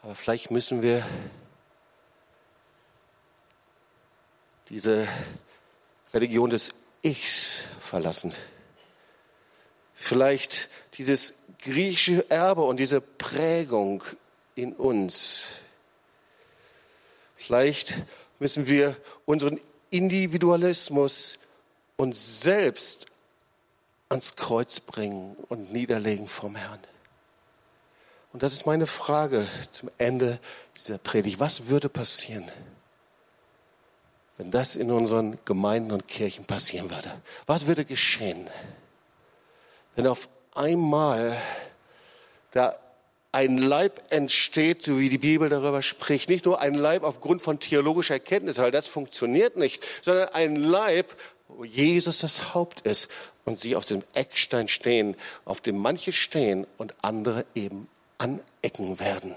Aber 0.01 0.15
vielleicht 0.15 0.51
müssen 0.51 0.81
wir 0.81 1.01
diese 4.67 5.07
Religion 6.13 6.49
des 6.49 6.73
Ichs 7.03 7.69
verlassen 7.79 8.35
vielleicht 10.03 10.69
dieses 10.95 11.35
griechische 11.59 12.29
Erbe 12.29 12.63
und 12.63 12.77
diese 12.77 13.01
Prägung 13.01 14.03
in 14.55 14.73
uns. 14.73 15.47
Vielleicht 17.35 17.95
müssen 18.39 18.67
wir 18.67 18.95
unseren 19.25 19.59
Individualismus 19.89 21.39
uns 21.95 22.41
selbst 22.41 23.07
ans 24.09 24.35
Kreuz 24.35 24.79
bringen 24.79 25.35
und 25.49 25.71
niederlegen 25.71 26.27
vom 26.27 26.55
Herrn. 26.55 26.79
Und 28.33 28.43
das 28.43 28.53
ist 28.53 28.65
meine 28.65 28.87
Frage 28.87 29.47
zum 29.71 29.89
Ende 29.97 30.39
dieser 30.75 30.97
Predigt. 30.97 31.39
Was 31.39 31.67
würde 31.67 31.87
passieren, 31.87 32.49
wenn 34.37 34.51
das 34.51 34.75
in 34.75 34.91
unseren 34.91 35.37
Gemeinden 35.45 35.91
und 35.91 36.07
Kirchen 36.07 36.45
passieren 36.45 36.89
würde? 36.89 37.21
Was 37.45 37.67
würde 37.67 37.85
geschehen? 37.85 38.49
Wenn 39.95 40.07
auf 40.07 40.29
einmal 40.53 41.37
da 42.51 42.75
ein 43.31 43.57
Leib 43.57 44.11
entsteht, 44.11 44.83
so 44.83 44.99
wie 44.99 45.09
die 45.09 45.17
Bibel 45.17 45.49
darüber 45.49 45.81
spricht, 45.81 46.29
nicht 46.29 46.45
nur 46.45 46.61
ein 46.61 46.75
Leib 46.75 47.03
aufgrund 47.03 47.41
von 47.41 47.59
theologischer 47.59 48.13
Erkenntnis, 48.13 48.59
weil 48.59 48.71
das 48.71 48.87
funktioniert 48.87 49.57
nicht, 49.57 49.83
sondern 50.01 50.29
ein 50.29 50.55
Leib, 50.55 51.15
wo 51.47 51.63
Jesus 51.63 52.19
das 52.19 52.53
Haupt 52.53 52.81
ist 52.81 53.09
und 53.43 53.59
sie 53.59 53.75
auf 53.75 53.85
dem 53.85 54.03
Eckstein 54.13 54.67
stehen, 54.67 55.15
auf 55.45 55.61
dem 55.61 55.77
manche 55.77 56.11
stehen 56.11 56.67
und 56.77 56.93
andere 57.01 57.45
eben 57.55 57.89
anecken 58.19 58.99
werden. 58.99 59.35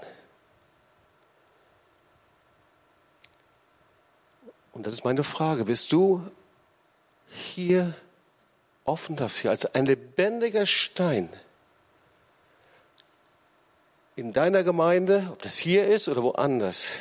Und 4.73 4.85
das 4.85 4.93
ist 4.93 5.03
meine 5.03 5.23
Frage. 5.23 5.65
Bist 5.65 5.91
du 5.91 6.21
hier 7.29 7.95
offen 8.87 9.15
dafür, 9.15 9.51
als 9.51 9.75
ein 9.75 9.85
lebendiger 9.85 10.65
Stein 10.65 11.29
in 14.15 14.33
deiner 14.33 14.63
Gemeinde, 14.63 15.27
ob 15.31 15.43
das 15.43 15.57
hier 15.57 15.85
ist 15.85 16.09
oder 16.09 16.23
woanders, 16.23 16.99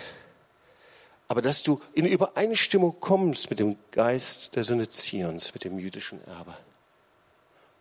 aber 1.29 1.43
dass 1.43 1.63
du 1.63 1.81
in 1.95 2.05
Übereinstimmung 2.05 3.01
kommst 3.01 3.51
mit 3.51 3.59
dem 3.59 3.77
Geist 3.91 4.55
der 4.55 4.65
Söhne 4.65 4.89
Zions, 4.89 5.55
mit 5.55 5.65
dem 5.65 5.79
jüdischen 5.79 6.23
Erbe. 6.27 6.57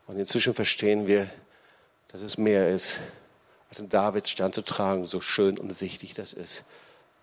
Und 0.07 0.17
inzwischen 0.17 0.53
verstehen 0.53 1.05
wir, 1.07 1.29
dass 2.07 2.21
es 2.21 2.37
mehr 2.37 2.69
ist, 2.69 3.01
als 3.69 3.79
in 3.79 3.89
Davids 3.89 4.29
Stern 4.29 4.53
zu 4.53 4.61
tragen, 4.61 5.03
so 5.03 5.19
schön 5.19 5.59
und 5.59 5.81
wichtig 5.81 6.13
das 6.13 6.33
ist. 6.33 6.63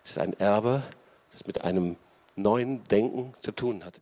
Es 0.04 0.10
ist 0.10 0.18
ein 0.18 0.38
Erbe, 0.38 0.82
das 1.32 1.46
mit 1.46 1.64
einem 1.64 1.96
neuen 2.36 2.84
Denken 2.84 3.34
zu 3.40 3.52
tun 3.52 3.84
hat. 3.84 3.94